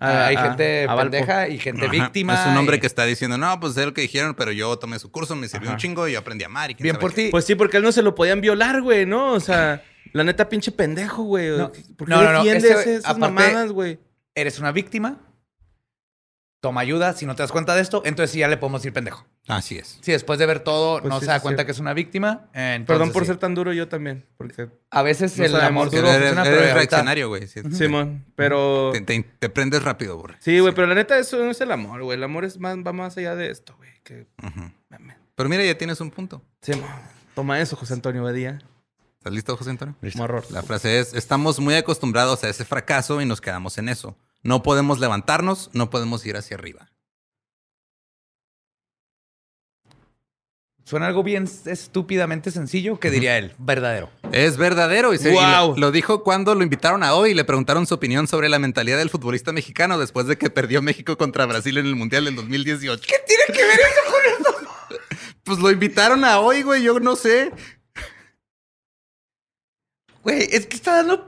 A- 0.05 0.27
hay 0.27 0.35
a- 0.35 0.41
gente 0.43 0.85
a 0.89 0.95
pendeja 0.95 1.47
y 1.49 1.57
gente 1.59 1.83
Ajá. 1.85 1.91
víctima. 1.91 2.33
Es 2.41 2.47
un 2.47 2.57
hombre 2.57 2.77
y- 2.77 2.79
que 2.79 2.87
está 2.87 3.05
diciendo, 3.05 3.37
no, 3.37 3.59
pues 3.59 3.73
sé 3.73 3.85
lo 3.85 3.93
que 3.93 4.01
dijeron, 4.01 4.35
pero 4.35 4.51
yo 4.51 4.77
tomé 4.77 4.99
su 4.99 5.11
curso, 5.11 5.35
me 5.35 5.47
sirvió 5.47 5.71
un 5.71 5.77
chingo 5.77 6.07
y 6.07 6.13
yo 6.13 6.19
aprendí 6.19 6.43
a 6.43 6.47
amar. 6.47 6.71
Y 6.71 6.75
Bien 6.75 6.97
por 6.97 7.13
qué". 7.13 7.25
ti. 7.25 7.31
Pues 7.31 7.45
sí, 7.45 7.55
porque 7.55 7.77
él 7.77 7.83
no 7.83 7.91
se 7.91 8.01
lo 8.01 8.15
podían 8.15 8.41
violar, 8.41 8.81
güey, 8.81 9.05
¿no? 9.05 9.33
O 9.33 9.39
sea, 9.39 9.83
la 10.13 10.23
neta, 10.23 10.47
pinche 10.49 10.71
pendejo, 10.71 11.23
güey. 11.23 11.49
No. 11.57 11.71
¿Por 11.71 12.07
qué 12.07 12.13
No, 12.13 12.23
no, 12.23 12.31
no, 12.31 12.43
ese- 12.43 12.95
esas 12.95 13.05
aparte- 13.05 13.19
mamadas, 13.19 13.71
güey? 13.71 13.99
Eres 14.35 14.59
una 14.59 14.71
víctima. 14.71 15.17
Toma 16.61 16.81
ayuda. 16.81 17.13
Si 17.13 17.25
no 17.25 17.35
te 17.35 17.43
das 17.43 17.51
cuenta 17.51 17.75
de 17.75 17.81
esto, 17.81 18.01
entonces 18.05 18.31
sí 18.31 18.39
ya 18.39 18.47
le 18.47 18.57
podemos 18.57 18.81
decir 18.81 18.93
pendejo. 18.93 19.25
Así 19.47 19.77
es. 19.77 19.99
Si 20.01 20.11
después 20.11 20.39
de 20.39 20.47
ver 20.47 20.59
todo 20.61 21.01
Pues 21.01 21.09
no 21.09 21.19
sí, 21.19 21.25
se 21.25 21.31
da 21.31 21.39
cuenta 21.39 21.61
sí. 21.61 21.65
que 21.67 21.71
es 21.73 21.79
una 21.79 21.93
víctima, 21.93 22.49
entonces 22.53 22.85
Perdón 22.87 23.11
por 23.11 23.23
sí. 23.23 23.27
ser 23.27 23.37
tan 23.37 23.53
duro 23.53 23.73
yo 23.73 23.87
también, 23.87 24.25
porque... 24.37 24.69
A 24.89 25.03
veces 25.03 25.37
No 25.37 25.45
el 25.45 25.55
amor 25.57 25.91
duro 25.91 26.07
eres, 26.09 26.29
funciona, 26.33 26.49
eres 26.49 26.73
reaccionario, 26.73 27.27
güey. 27.29 27.47
Sí, 27.47 27.61
Simón, 27.71 28.25
pero... 28.35 28.89
Te, 28.91 29.01
te- 29.01 29.21
te 29.37 29.49
prendes 29.49 29.83
rápido, 29.83 30.17
borre. 30.17 30.37
Sí, 30.39 30.57
güey, 30.59 30.73
pero 30.73 30.87
la 30.87 30.95
neta 30.95 31.19
eso 31.19 31.37
no 31.43 31.51
es 31.51 31.61
el 31.61 31.71
amor, 31.71 32.01
güey. 32.03 32.17
El 32.17 32.23
amor 32.23 32.43
es 32.43 32.59
más, 32.59 32.75
va 32.77 32.91
más 32.91 33.17
allá 33.17 33.35
de 33.35 33.51
esto, 33.51 33.75
güey. 33.77 33.91
Que... 34.03 34.25
Pero 35.35 35.49
mira, 35.49 35.63
ya 35.63 35.77
tienes 35.77 35.99
un 36.01 36.09
punto. 36.11 36.41
Simón. 36.61 36.89
Toma 37.35 37.59
eso, 37.59 37.75
José 37.75 37.93
Antonio 37.93 38.23
Badía. 38.23 38.59
¿Estás 39.17 39.33
listo, 39.33 39.57
José 39.57 39.71
Antonio? 39.71 39.95
Morror. 40.15 40.43
La 40.51 40.63
frase 40.63 40.99
es, 40.99 41.13
estamos 41.13 41.59
muy 41.59 41.75
acostumbrados 41.75 42.43
a 42.43 42.49
ese 42.49 42.63
fracaso 42.65 43.21
y 43.21 43.25
nos 43.25 43.41
quedamos 43.41 43.77
en 43.77 43.89
eso. 43.89 44.17
No 44.43 44.63
podemos 44.63 44.99
levantarnos, 44.99 45.69
no 45.73 45.89
podemos 45.89 46.25
ir 46.25 46.37
hacia 46.37 46.55
arriba. 46.55 46.89
Suena 50.85 51.07
algo 51.07 51.23
bien 51.23 51.49
estúpidamente 51.65 52.51
sencillo, 52.51 52.99
que 52.99 53.09
diría 53.09 53.39
él, 53.39 53.53
verdadero. 53.57 54.11
Es 54.31 54.55
verdadero 54.55 55.15
y, 55.15 55.17
se, 55.17 55.31
y 55.31 55.33
Guau. 55.33 55.71
lo, 55.71 55.77
lo 55.77 55.91
dijo 55.91 56.23
cuando 56.23 56.53
lo 56.53 56.61
invitaron 56.61 57.01
a 57.01 57.15
hoy 57.15 57.31
y 57.31 57.33
le 57.33 57.43
preguntaron 57.43 57.87
su 57.87 57.95
opinión 57.95 58.27
sobre 58.27 58.49
la 58.49 58.59
mentalidad 58.59 58.99
del 58.99 59.09
futbolista 59.09 59.51
mexicano 59.51 59.97
después 59.97 60.27
de 60.27 60.37
que 60.37 60.51
perdió 60.51 60.83
México 60.83 61.17
contra 61.17 61.47
Brasil 61.47 61.79
en 61.79 61.87
el 61.87 61.95
Mundial 61.95 62.25
del 62.25 62.35
2018. 62.35 63.01
¿Qué 63.07 63.15
tiene 63.25 63.43
que 63.47 63.65
ver 63.65 63.79
eso 63.79 64.11
con 64.11 64.21
eso? 64.41 64.55
Pues 65.43 65.59
lo 65.59 65.69
invitaron 65.69 66.23
a 66.23 66.39
hoy, 66.39 66.61
güey, 66.63 66.81
yo 66.83 66.99
no 66.99 67.15
sé. 67.15 67.51
Güey, 70.23 70.47
es 70.51 70.65
que 70.65 70.75
está 70.75 70.95
dando 70.97 71.25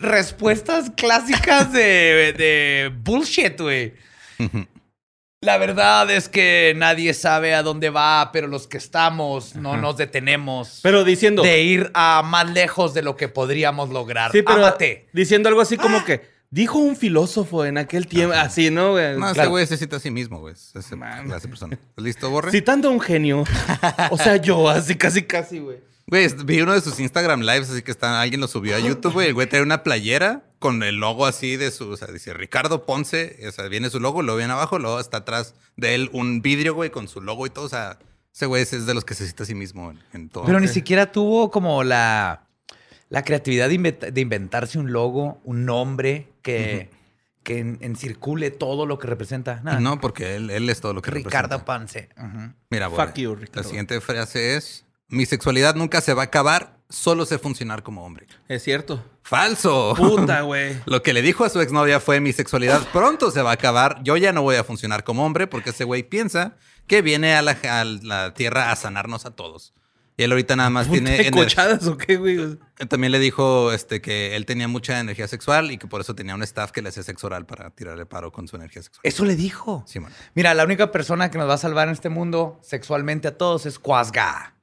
respuestas 0.00 0.90
clásicas 0.96 1.72
de, 1.72 2.34
de 2.36 2.92
bullshit, 3.02 3.58
güey. 3.58 3.94
La 5.40 5.56
verdad 5.56 6.10
es 6.10 6.28
que 6.28 6.74
nadie 6.76 7.14
sabe 7.14 7.54
a 7.54 7.62
dónde 7.62 7.90
va, 7.90 8.30
pero 8.32 8.48
los 8.48 8.66
que 8.66 8.76
estamos 8.76 9.54
no 9.54 9.76
nos 9.76 9.96
detenemos 9.96 10.80
Pero 10.82 11.04
diciendo... 11.04 11.42
de 11.44 11.62
ir 11.62 11.90
a 11.94 12.22
más 12.24 12.50
lejos 12.50 12.92
de 12.92 13.02
lo 13.02 13.14
que 13.16 13.28
podríamos 13.28 13.90
lograr. 13.90 14.32
Sí, 14.32 14.42
pero 14.42 14.58
Ámate. 14.66 15.08
diciendo 15.12 15.48
algo 15.48 15.60
así 15.60 15.76
como 15.76 16.04
que... 16.04 16.36
Dijo 16.50 16.78
un 16.78 16.96
filósofo 16.96 17.66
en 17.66 17.76
aquel 17.76 18.06
tiempo. 18.08 18.34
Así, 18.34 18.70
¿no, 18.70 18.92
güey? 18.92 19.16
No, 19.18 19.26
este 19.26 19.34
Claro. 19.34 19.50
güey 19.50 19.66
se 19.66 19.76
cita 19.76 19.96
a 19.96 20.00
sí 20.00 20.10
mismo, 20.10 20.40
güey. 20.40 20.54
Es 20.54 20.74
ese 20.74 20.96
Man. 20.96 21.26
clase 21.26 21.46
persona. 21.46 21.74
¿Estás 21.74 22.02
¿Listo, 22.02 22.30
Borre? 22.30 22.50
Citando 22.50 22.88
a 22.88 22.90
un 22.90 23.00
genio. 23.00 23.44
O 24.10 24.16
sea, 24.16 24.36
yo, 24.38 24.66
así, 24.68 24.94
casi, 24.96 25.22
casi, 25.24 25.58
güey. 25.58 25.76
Güey, 26.10 26.26
vi 26.44 26.60
uno 26.62 26.72
de 26.72 26.80
sus 26.80 26.98
Instagram 27.00 27.40
lives, 27.42 27.70
así 27.70 27.82
que 27.82 27.90
está, 27.90 28.20
alguien 28.20 28.40
lo 28.40 28.48
subió 28.48 28.76
a 28.76 28.78
YouTube, 28.78 29.12
güey. 29.12 29.28
El 29.28 29.34
güey 29.34 29.46
trae 29.46 29.62
una 29.62 29.82
playera 29.82 30.42
con 30.58 30.82
el 30.82 30.96
logo 30.96 31.26
así 31.26 31.56
de 31.56 31.70
su, 31.70 31.90
o 31.90 31.96
sea, 31.96 32.08
dice 32.08 32.32
Ricardo 32.32 32.86
Ponce, 32.86 33.38
o 33.46 33.52
sea, 33.52 33.68
viene 33.68 33.90
su 33.90 34.00
logo, 34.00 34.22
luego 34.22 34.38
viene 34.38 34.52
abajo, 34.54 34.78
luego 34.78 35.00
está 35.00 35.18
atrás 35.18 35.54
de 35.76 35.94
él 35.94 36.08
un 36.14 36.40
vidrio, 36.40 36.74
güey, 36.74 36.90
con 36.90 37.08
su 37.08 37.20
logo 37.20 37.46
y 37.46 37.50
todo. 37.50 37.66
O 37.66 37.68
sea, 37.68 37.98
ese 38.34 38.46
güey 38.46 38.62
es 38.62 38.86
de 38.86 38.94
los 38.94 39.04
que 39.04 39.14
se 39.14 39.26
cita 39.26 39.42
a 39.42 39.46
sí 39.46 39.54
mismo 39.54 39.90
en, 39.90 39.98
en 40.14 40.28
todo. 40.30 40.44
Pero 40.46 40.60
ni 40.60 40.68
siquiera 40.68 41.12
tuvo 41.12 41.50
como 41.50 41.84
la, 41.84 42.46
la 43.10 43.22
creatividad 43.22 43.68
de, 43.68 43.74
inventa- 43.74 44.10
de 44.10 44.20
inventarse 44.20 44.78
un 44.78 44.90
logo, 44.92 45.40
un 45.44 45.66
nombre 45.66 46.28
que, 46.40 46.88
que 47.42 47.58
en- 47.58 47.76
encircule 47.82 48.50
todo 48.50 48.86
lo 48.86 48.98
que 48.98 49.06
representa. 49.08 49.60
Nada. 49.62 49.78
No, 49.80 50.00
porque 50.00 50.36
él, 50.36 50.48
él 50.50 50.70
es 50.70 50.80
todo 50.80 50.94
lo 50.94 51.02
que 51.02 51.10
Ricardo 51.10 51.58
representa. 51.58 51.64
Pance. 51.66 52.08
Ujú. 52.16 52.54
Mira, 52.70 52.88
Borre, 52.88 53.06
Fuck 53.08 53.16
you, 53.16 53.34
Ricardo. 53.34 53.60
La 53.60 53.68
siguiente 53.68 54.00
frase 54.00 54.56
es: 54.56 54.84
Mi 55.08 55.24
sexualidad 55.24 55.74
nunca 55.74 56.00
se 56.00 56.12
va 56.12 56.22
a 56.22 56.24
acabar 56.26 56.76
solo 56.90 57.26
sé 57.26 57.38
funcionar 57.38 57.82
como 57.82 58.04
hombre. 58.04 58.26
Es 58.48 58.62
cierto. 58.62 59.02
Falso. 59.22 59.94
Puta, 59.96 60.40
güey. 60.42 60.76
Lo 60.86 61.02
que 61.02 61.12
le 61.12 61.22
dijo 61.22 61.44
a 61.44 61.48
su 61.48 61.60
exnovia 61.60 62.00
fue 62.00 62.20
mi 62.20 62.32
sexualidad 62.32 62.86
pronto 62.92 63.30
se 63.30 63.42
va 63.42 63.50
a 63.50 63.54
acabar. 63.54 64.02
Yo 64.02 64.16
ya 64.16 64.32
no 64.32 64.42
voy 64.42 64.56
a 64.56 64.64
funcionar 64.64 65.04
como 65.04 65.24
hombre 65.24 65.46
porque 65.46 65.70
ese 65.70 65.84
güey 65.84 66.02
piensa 66.02 66.56
que 66.86 67.02
viene 67.02 67.34
a 67.34 67.42
la, 67.42 67.52
a 67.52 67.84
la 67.84 68.34
tierra 68.34 68.70
a 68.70 68.76
sanarnos 68.76 69.26
a 69.26 69.30
todos. 69.30 69.72
Y 70.18 70.24
él 70.24 70.32
ahorita 70.32 70.56
nada 70.56 70.68
más 70.68 70.90
tiene 70.90 71.14
¿Tiene 71.16 71.30
ener- 71.30 71.44
cochadas 71.44 71.86
o 71.86 71.96
qué, 71.96 72.16
güey? 72.16 72.58
También 72.88 73.12
le 73.12 73.20
dijo 73.20 73.72
este, 73.72 74.00
que 74.00 74.34
él 74.34 74.46
tenía 74.46 74.66
mucha 74.66 74.98
energía 74.98 75.28
sexual 75.28 75.70
y 75.70 75.78
que 75.78 75.86
por 75.86 76.00
eso 76.00 76.16
tenía 76.16 76.34
un 76.34 76.42
staff 76.42 76.72
que 76.72 76.82
le 76.82 76.88
hacía 76.88 77.04
sexo 77.04 77.28
oral 77.28 77.46
para 77.46 77.70
tirarle 77.70 78.04
paro 78.04 78.32
con 78.32 78.48
su 78.48 78.56
energía 78.56 78.82
sexual. 78.82 79.00
Eso 79.04 79.24
le 79.24 79.36
dijo. 79.36 79.84
Simón. 79.86 80.12
Mira, 80.34 80.54
la 80.54 80.64
única 80.64 80.90
persona 80.90 81.30
que 81.30 81.38
nos 81.38 81.48
va 81.48 81.54
a 81.54 81.58
salvar 81.58 81.86
en 81.86 81.94
este 81.94 82.08
mundo 82.08 82.58
sexualmente 82.64 83.28
a 83.28 83.38
todos 83.38 83.64
es 83.64 83.78
Quasga. 83.78 84.54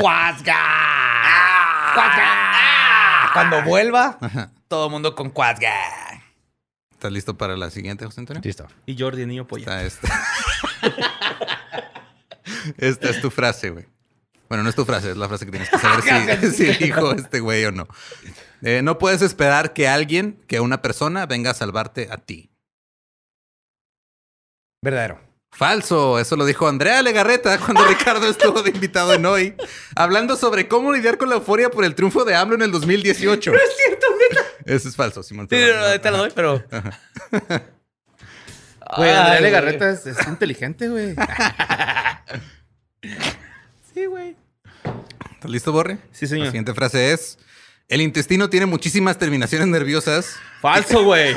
¡Quasga! 0.00 0.56
¡Quasga! 1.94 3.30
Cuando 3.34 3.62
vuelva, 3.62 4.18
todo 4.68 4.86
el 4.86 4.90
mundo 4.90 5.14
con 5.14 5.28
Quasga. 5.30 5.74
¿Estás 6.92 7.12
listo 7.12 7.36
para 7.36 7.58
la 7.58 7.68
siguiente, 7.68 8.06
José 8.06 8.20
Antonio? 8.20 8.40
Listo. 8.42 8.66
Y 8.86 8.98
Jordi, 8.98 9.26
niño 9.26 9.46
polla. 9.46 9.82
Esta, 9.82 10.06
esta. 10.82 11.10
Esta 12.78 13.10
es 13.10 13.20
tu 13.20 13.30
frase, 13.30 13.70
güey. 13.70 13.86
Bueno, 14.50 14.64
no 14.64 14.68
es 14.68 14.74
tu 14.74 14.84
frase, 14.84 15.12
es 15.12 15.16
la 15.16 15.28
frase 15.28 15.46
que 15.46 15.52
tienes 15.52 15.70
que 15.70 15.78
saber 15.78 16.50
si, 16.50 16.50
si 16.74 16.84
dijo 16.84 17.12
este 17.12 17.38
güey 17.38 17.64
o 17.66 17.72
no. 17.72 17.86
Eh, 18.62 18.82
no 18.82 18.98
puedes 18.98 19.22
esperar 19.22 19.72
que 19.72 19.86
alguien, 19.86 20.42
que 20.48 20.58
una 20.58 20.82
persona 20.82 21.24
venga 21.24 21.52
a 21.52 21.54
salvarte 21.54 22.08
a 22.10 22.18
ti. 22.18 22.50
Verdadero. 24.82 25.20
Falso, 25.52 26.18
eso 26.18 26.36
lo 26.36 26.44
dijo 26.46 26.66
Andrea 26.66 27.00
Legarreta 27.02 27.58
cuando 27.64 27.84
Ricardo 27.84 28.28
estuvo 28.28 28.62
de 28.62 28.70
invitado 28.70 29.14
en 29.14 29.24
hoy, 29.24 29.54
hablando 29.94 30.36
sobre 30.36 30.66
cómo 30.66 30.92
lidiar 30.92 31.16
con 31.16 31.28
la 31.28 31.36
euforia 31.36 31.70
por 31.70 31.84
el 31.84 31.94
triunfo 31.94 32.24
de 32.24 32.34
AMLO 32.34 32.56
en 32.56 32.62
el 32.62 32.72
2018. 32.72 33.54
Es 33.54 33.60
cierto, 33.76 34.06
neta. 34.30 34.42
Eso 34.64 34.88
es 34.88 34.96
falso, 34.96 35.22
Simón. 35.22 35.46
Sí, 35.48 35.56
no, 35.56 35.90
no, 35.90 36.00
te 36.00 36.10
lo 36.10 36.18
doy, 36.18 36.32
pero. 36.34 36.64
Güey, 38.96 39.10
Andrea. 39.10 39.40
Legarreta 39.40 39.90
es, 39.90 40.06
es 40.06 40.26
inteligente, 40.26 40.88
güey. 40.88 41.14
Sí, 43.92 44.06
güey. 44.06 44.36
¿Estás 45.34 45.50
listo, 45.50 45.72
Borre? 45.72 45.98
Sí, 46.12 46.26
señor. 46.26 46.46
La 46.46 46.50
siguiente 46.50 46.74
frase 46.74 47.12
es: 47.12 47.38
El 47.88 48.00
intestino 48.00 48.50
tiene 48.50 48.66
muchísimas 48.66 49.18
terminaciones 49.18 49.68
nerviosas, 49.68 50.36
Falso, 50.60 51.04
güey. 51.04 51.34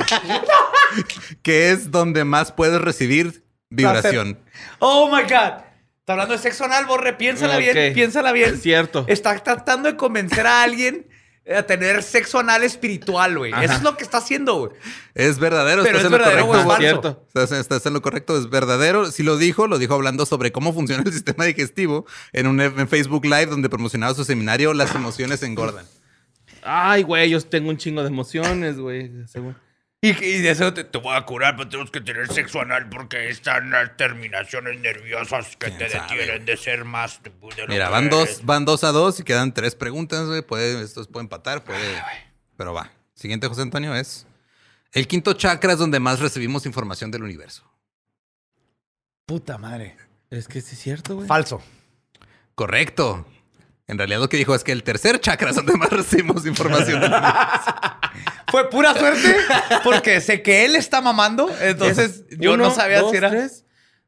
que 1.41 1.71
es 1.71 1.91
donde 1.91 2.23
más 2.25 2.51
puedes 2.51 2.79
recibir 2.81 3.43
vibración. 3.69 4.39
Oh 4.79 5.07
my 5.07 5.23
God. 5.23 5.63
Está 5.99 6.13
hablando 6.13 6.33
de 6.33 6.39
sexo 6.39 6.65
anal, 6.65 6.85
Borre. 6.85 7.13
Piénsala 7.13 7.57
bien, 7.57 7.93
piénsala 7.93 8.33
bien. 8.33 8.55
Es 8.55 8.61
cierto. 8.61 9.05
Está 9.07 9.39
tratando 9.39 9.89
de 9.89 9.95
convencer 9.95 10.45
a 10.45 10.63
alguien 10.63 11.07
a 11.45 11.63
tener 11.63 12.03
sexo 12.03 12.39
anal 12.39 12.63
espiritual, 12.63 13.37
güey. 13.37 13.51
Eso 13.61 13.73
es 13.73 13.81
lo 13.83 13.97
que 13.97 14.03
está 14.03 14.19
haciendo, 14.19 14.55
güey. 14.59 14.71
Es 15.13 15.39
verdadero, 15.39 15.83
Pero 15.83 15.97
estás 15.97 16.01
es 16.01 16.05
en 16.05 16.11
lo 16.11 16.17
verdadero, 16.17 16.47
correcto. 16.47 16.47
güey, 16.47 16.59
Es 16.61 16.67
falso. 16.67 17.01
cierto. 17.01 17.27
Estás, 17.27 17.51
estás 17.59 17.85
en 17.85 17.93
lo 17.93 18.01
correcto, 18.01 18.37
es 18.37 18.49
verdadero. 18.49 19.11
Si 19.11 19.23
lo 19.23 19.35
dijo, 19.37 19.67
lo 19.67 19.77
dijo 19.77 19.93
hablando 19.93 20.25
sobre 20.25 20.51
cómo 20.51 20.73
funciona 20.73 21.03
el 21.05 21.11
sistema 21.11 21.43
digestivo 21.45 22.05
en 22.31 22.47
un 22.47 22.61
en 22.61 22.87
Facebook 22.87 23.25
Live 23.25 23.47
donde 23.47 23.67
promocionaba 23.69 24.13
su 24.13 24.23
seminario 24.23 24.73
Las 24.73 24.95
emociones 24.95 25.43
engordan. 25.43 25.85
Ay, 26.63 27.03
güey, 27.03 27.29
yo 27.29 27.41
tengo 27.41 27.69
un 27.69 27.77
chingo 27.77 28.01
de 28.03 28.07
emociones, 28.07 28.77
güey. 28.77 29.11
Y, 30.03 30.09
y 30.09 30.41
de 30.41 30.49
eso 30.49 30.73
te, 30.73 30.83
Te 30.83 30.97
voy 30.97 31.15
a 31.15 31.21
curar, 31.21 31.55
pero 31.55 31.69
tenemos 31.69 31.89
que 31.89 32.01
tener 32.01 32.27
sexo 32.27 32.59
anal 32.59 32.89
porque 32.89 33.29
están 33.29 33.69
las 33.69 33.95
terminaciones 33.95 34.77
nerviosas 34.81 35.55
que 35.55 35.67
¿Quién 35.67 35.77
te 35.77 35.89
sabe? 35.89 36.17
detienen 36.17 36.45
de 36.45 36.57
ser 36.57 36.83
más 36.83 37.21
de 37.23 37.31
lo 37.31 37.67
Mira, 37.69 37.85
que 37.85 37.91
van 37.91 38.07
eres. 38.07 38.17
dos, 38.37 38.45
van 38.45 38.65
dos 38.65 38.83
a 38.83 38.91
dos 38.91 39.21
y 39.21 39.23
quedan 39.23 39.53
tres 39.53 39.75
preguntas, 39.75 40.27
güey. 40.27 40.41
Puede, 40.41 40.83
estos 40.83 41.07
pueden 41.07 41.27
empatar, 41.27 41.63
puede. 41.63 42.03
Pero 42.57 42.73
va. 42.73 42.91
Siguiente, 43.13 43.47
José 43.47 43.61
Antonio, 43.61 43.95
es. 43.95 44.27
El 44.91 45.07
quinto 45.07 45.31
chakra 45.33 45.71
es 45.71 45.79
donde 45.79 46.01
más 46.01 46.19
recibimos 46.19 46.65
información 46.65 47.09
del 47.09 47.23
universo. 47.23 47.63
Puta 49.25 49.57
madre. 49.57 49.95
Es 50.29 50.49
que 50.49 50.59
sí 50.59 50.73
es 50.75 50.81
cierto, 50.81 51.15
güey. 51.15 51.27
Falso. 51.27 51.63
Correcto. 52.55 53.25
En 53.87 53.97
realidad 53.97 54.19
lo 54.19 54.27
que 54.29 54.37
dijo 54.37 54.53
es 54.53 54.63
que 54.65 54.71
el 54.73 54.83
tercer 54.83 55.19
chakra 55.21 55.51
es 55.51 55.55
donde 55.55 55.77
más 55.77 55.89
recibimos 55.91 56.45
información 56.45 56.99
del 56.99 57.11
universo. 57.11 57.71
Fue 58.53 58.69
pura 58.69 58.93
suerte 58.93 59.35
porque 59.83 60.21
sé 60.21 60.43
que 60.43 60.63
él 60.63 60.75
está 60.75 61.01
mamando. 61.01 61.49
Entonces 61.59 62.23
yo 62.37 62.53
Uno, 62.53 62.65
no 62.65 62.71
sabía 62.71 63.01
dos, 63.01 63.09
si 63.09 63.17
era. 63.17 63.31
tres. 63.31 63.65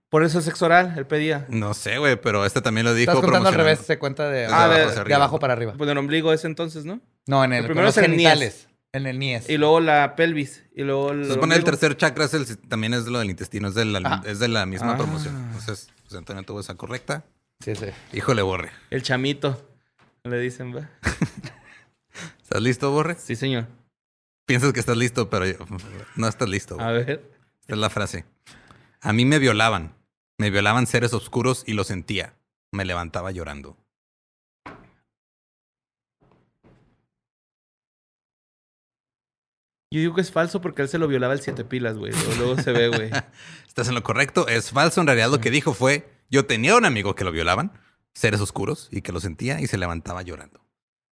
Por 0.09 0.23
eso 0.23 0.37
es 0.37 0.45
sexo 0.45 0.65
oral, 0.65 0.93
él 0.97 1.07
pedía. 1.07 1.47
No 1.49 1.73
sé, 1.73 1.97
güey, 1.97 2.15
pero 2.21 2.45
este 2.45 2.61
también 2.61 2.85
lo 2.85 2.93
dijo. 2.93 3.11
Estás 3.11 3.23
contando 3.23 3.49
al 3.49 3.55
revés, 3.55 3.79
se 3.79 3.97
cuenta 3.97 4.29
de, 4.29 4.41
Desde 4.41 4.53
Ah, 4.53 4.67
de, 4.69 5.03
de- 5.03 5.13
abajo 5.15 5.37
de 5.37 5.41
para 5.41 5.53
arriba. 5.53 5.73
Pues 5.75 5.87
en 5.87 5.93
el 5.93 5.97
ombligo 5.97 6.31
ese 6.31 6.45
entonces, 6.45 6.85
¿no? 6.85 7.01
No, 7.25 7.43
en 7.43 7.53
el, 7.53 7.61
El 7.61 7.65
primero 7.65 7.87
es 7.89 7.97
el 7.97 8.03
niés. 8.11 8.17
genitales. 8.29 8.67
En 8.93 9.07
el 9.07 9.17
niés. 9.17 9.49
Y 9.49 9.57
luego 9.57 9.79
la 9.79 10.15
pelvis. 10.15 10.63
Y 10.75 10.83
luego 10.83 11.11
el. 11.11 11.25
Se 11.25 11.33
supone 11.33 11.55
el 11.55 11.63
tercer 11.63 11.97
chakra 11.97 12.25
es 12.25 12.33
el, 12.35 12.45
también 12.69 12.93
es 12.93 13.07
lo 13.07 13.17
del 13.19 13.31
intestino, 13.31 13.67
es 13.67 13.73
de 13.73 13.83
la, 13.83 14.21
es 14.27 14.37
de 14.39 14.47
la 14.47 14.65
misma 14.67 14.93
Ah. 14.93 14.97
promoción. 14.97 15.35
Entonces, 15.47 15.89
José 16.03 16.17
Antonio 16.19 16.43
tuvo 16.43 16.59
esa 16.59 16.75
correcta. 16.75 17.23
Sí, 17.61 17.75
sí. 17.75 17.87
Híjole, 18.13 18.43
Borre. 18.43 18.69
El 18.91 19.01
chamito. 19.01 19.67
Le 20.23 20.37
dicen, 20.39 20.73
¿va? 20.75 20.87
¿Estás 22.43 22.61
listo, 22.61 22.91
Borre? 22.91 23.15
Sí, 23.19 23.35
señor. 23.35 23.65
Piensas 24.45 24.73
que 24.73 24.79
estás 24.79 24.97
listo, 24.97 25.29
pero 25.29 25.45
yo- 25.47 25.57
no 26.15 26.27
estás 26.27 26.47
listo. 26.49 26.79
A 26.79 26.91
ver. 26.91 27.09
Esta 27.61 27.73
es 27.73 27.77
la 27.77 27.89
frase. 27.89 28.25
A 29.01 29.11
mí 29.13 29.25
me 29.25 29.39
violaban. 29.39 29.95
Me 30.37 30.49
violaban 30.51 30.85
seres 30.87 31.13
oscuros 31.13 31.63
y 31.65 31.73
lo 31.73 31.83
sentía. 31.83 32.35
Me 32.71 32.85
levantaba 32.85 33.31
llorando. 33.31 33.77
Yo 39.91 39.99
digo 40.01 40.15
que 40.15 40.21
es 40.21 40.31
falso 40.31 40.61
porque 40.61 40.81
él 40.81 40.89
se 40.89 40.97
lo 40.97 41.07
violaba 41.07 41.33
el 41.33 41.41
siete 41.41 41.63
pilas, 41.63 41.97
güey. 41.97 42.11
Luego, 42.11 42.33
luego 42.37 42.61
se 42.61 42.71
ve, 42.71 42.89
güey. 42.89 43.11
Estás 43.67 43.87
en 43.87 43.95
lo 43.95 44.03
correcto. 44.03 44.47
Es 44.47 44.71
falso. 44.71 44.99
En 45.01 45.07
realidad 45.07 45.29
lo 45.29 45.39
que 45.39 45.51
dijo 45.51 45.73
fue, 45.73 46.09
yo 46.29 46.45
tenía 46.45 46.75
un 46.75 46.85
amigo 46.85 47.15
que 47.15 47.23
lo 47.23 47.31
violaban, 47.31 47.71
seres 48.13 48.41
oscuros, 48.41 48.89
y 48.91 49.01
que 49.01 49.11
lo 49.11 49.19
sentía 49.19 49.61
y 49.61 49.67
se 49.67 49.77
levantaba 49.77 50.21
llorando. 50.21 50.64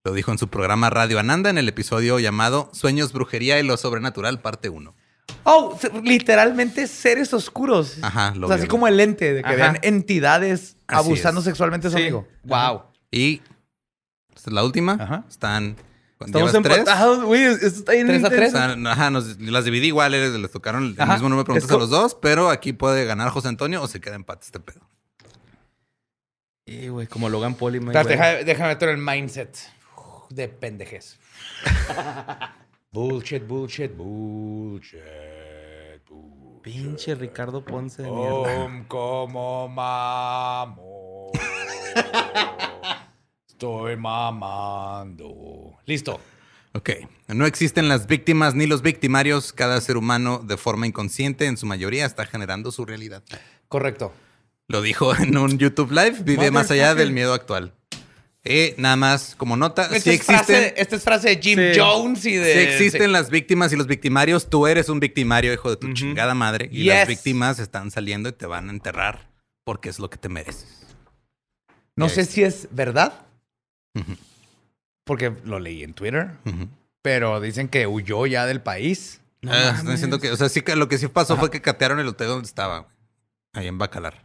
Lo 0.05 0.13
dijo 0.13 0.31
en 0.31 0.37
su 0.37 0.47
programa 0.47 0.89
Radio 0.89 1.19
Ananda 1.19 1.49
en 1.49 1.57
el 1.57 1.67
episodio 1.67 2.19
llamado 2.19 2.69
Sueños, 2.73 3.11
Brujería 3.11 3.59
y 3.59 3.63
lo 3.63 3.75
Sobrenatural, 3.75 4.39
parte 4.41 4.69
1. 4.69 4.95
Oh, 5.43 5.77
literalmente 6.03 6.87
seres 6.87 7.33
oscuros. 7.33 7.97
Ajá, 8.01 8.33
lo 8.35 8.47
o 8.47 8.49
sea, 8.49 8.57
así 8.57 8.67
como 8.67 8.87
el 8.87 8.95
lente, 8.97 9.33
de 9.33 9.41
que 9.41 9.47
Ajá. 9.49 9.55
vean 9.57 9.79
entidades 9.81 10.77
Así 10.87 10.99
abusando 11.05 11.41
es. 11.41 11.45
sexualmente 11.45 11.87
a 11.87 11.91
su 11.91 11.97
Sí. 11.97 12.03
amigo. 12.03 12.27
Ajá. 12.49 12.71
Wow. 12.71 12.81
Y 13.11 13.41
esta 14.35 14.49
es 14.49 14.53
la 14.53 14.63
última. 14.63 14.93
Ajá. 14.99 15.25
Están. 15.29 15.75
Estamos 16.25 16.53
empatados, 16.53 17.23
güey. 17.23 17.43
Esto 17.43 17.65
está 17.67 17.91
bien 17.93 18.07
¿Tres 18.07 18.23
a 18.23 18.29
tres? 18.29 18.49
intenso. 18.49 18.57
Están- 18.69 18.87
ajá, 18.87 19.09
nos- 19.09 19.39
las 19.39 19.63
dividí 19.65 19.87
igual, 19.87 20.13
eh, 20.13 20.29
les 20.37 20.51
tocaron 20.51 20.83
el 20.85 20.95
Ajá. 21.01 21.13
mismo 21.13 21.29
número 21.29 21.43
de 21.43 21.45
preguntas 21.45 21.71
a 21.75 21.77
los 21.79 21.89
dos, 21.89 22.15
pero 22.21 22.49
aquí 22.49 22.73
puede 22.73 23.05
ganar 23.05 23.29
José 23.29 23.47
Antonio 23.49 23.81
o 23.81 23.87
se 23.87 23.99
queda 24.01 24.15
empate 24.15 24.45
este 24.45 24.59
pedo. 24.59 24.81
Sí, 26.65 26.87
güey, 26.89 27.07
como 27.07 27.29
Logan 27.29 27.55
Paul 27.55 27.75
y 27.75 27.77
Espérate, 27.79 28.09
déjame, 28.09 28.43
déjame 28.43 28.69
meter 28.69 28.89
el 28.89 28.97
mindset 28.97 29.57
de 30.29 30.47
pendejes. 30.47 31.17
bullshit, 32.91 33.45
bullshit, 33.47 33.95
bullshit, 33.95 35.01
bullshit. 35.01 35.59
Pinche 36.61 37.15
Ricardo 37.15 37.63
Ponce 37.63 38.03
de 38.03 38.11
mierda. 38.11 38.65
Om 38.65 38.83
como 38.85 39.67
mamo. 39.69 41.31
Estoy 43.47 43.95
mamando. 43.95 45.77
Listo. 45.85 46.19
Ok. 46.73 46.91
No 47.27 47.45
existen 47.45 47.87
las 47.87 48.07
víctimas 48.07 48.55
ni 48.55 48.67
los 48.67 48.81
victimarios. 48.81 49.53
Cada 49.53 49.79
ser 49.81 49.97
humano, 49.97 50.39
de 50.39 50.57
forma 50.57 50.85
inconsciente, 50.85 51.45
en 51.45 51.57
su 51.57 51.65
mayoría, 51.65 52.05
está 52.05 52.25
generando 52.25 52.71
su 52.71 52.85
realidad. 52.85 53.23
Correcto. 53.67 54.13
Lo 54.67 54.81
dijo 54.81 55.15
en 55.15 55.37
un 55.37 55.57
YouTube 55.57 55.91
Live. 55.91 56.23
Vive 56.23 56.51
más 56.51 56.69
allá 56.71 56.93
del 56.93 57.11
miedo 57.11 57.33
actual. 57.33 57.73
Y 58.43 58.73
nada 58.77 58.95
más, 58.95 59.35
como 59.35 59.57
nota, 59.57 59.83
Esta, 59.83 59.99
si 59.99 60.09
es 60.11 60.23
frase, 60.23 60.73
esta 60.77 60.95
es 60.95 61.03
frase 61.03 61.29
de 61.35 61.41
Jim 61.41 61.59
Sí. 61.59 61.79
Jones 61.79 62.25
y 62.25 62.35
de. 62.35 62.53
si 62.53 62.59
existen 62.59 63.11
las 63.11 63.29
víctimas 63.29 63.73
y 63.73 63.75
los 63.75 63.85
victimarios, 63.87 64.49
tú 64.49 64.65
eres 64.65 64.87
un 64.87 64.99
victimario, 65.01 65.51
hijo 65.53 65.69
de 65.69 65.75
tu 65.77 65.91
chingada 65.93 66.33
madre. 66.33 66.69
Y 66.71 66.83
Yes. 66.83 66.93
las 66.95 67.07
víctimas 67.09 67.59
están 67.59 67.91
saliendo 67.91 68.29
y 68.29 68.31
te 68.31 68.45
van 68.45 68.69
a 68.69 68.71
enterrar 68.71 69.29
porque 69.65 69.89
es 69.89 69.99
lo 69.99 70.09
que 70.09 70.17
te 70.17 70.29
mereces. 70.29 70.85
No 71.97 72.07
sé 72.07 72.23
si 72.23 72.43
es 72.43 72.69
verdad, 72.71 73.25
porque 75.03 75.33
lo 75.43 75.59
leí 75.59 75.83
en 75.83 75.93
Twitter, 75.93 76.31
pero 77.01 77.41
dicen 77.41 77.67
que 77.67 77.87
huyó 77.87 78.25
ya 78.25 78.45
del 78.45 78.61
país. 78.61 79.19
No 79.41 79.51
Ah, 79.53 79.71
están 79.75 79.91
diciendo 79.91 80.19
que, 80.19 80.31
o 80.31 80.37
sea, 80.37 80.47
sí 80.49 80.61
que 80.61 80.75
lo 80.75 80.87
que 80.87 80.97
sí 80.97 81.07
pasó 81.07 81.35
fue 81.37 81.49
que 81.51 81.61
catearon 81.61 81.99
el 81.99 82.07
hotel 82.07 82.27
donde 82.27 82.45
estaba. 82.47 82.87
Ahí 83.53 83.67
en 83.67 83.77
Bacalar. 83.77 84.23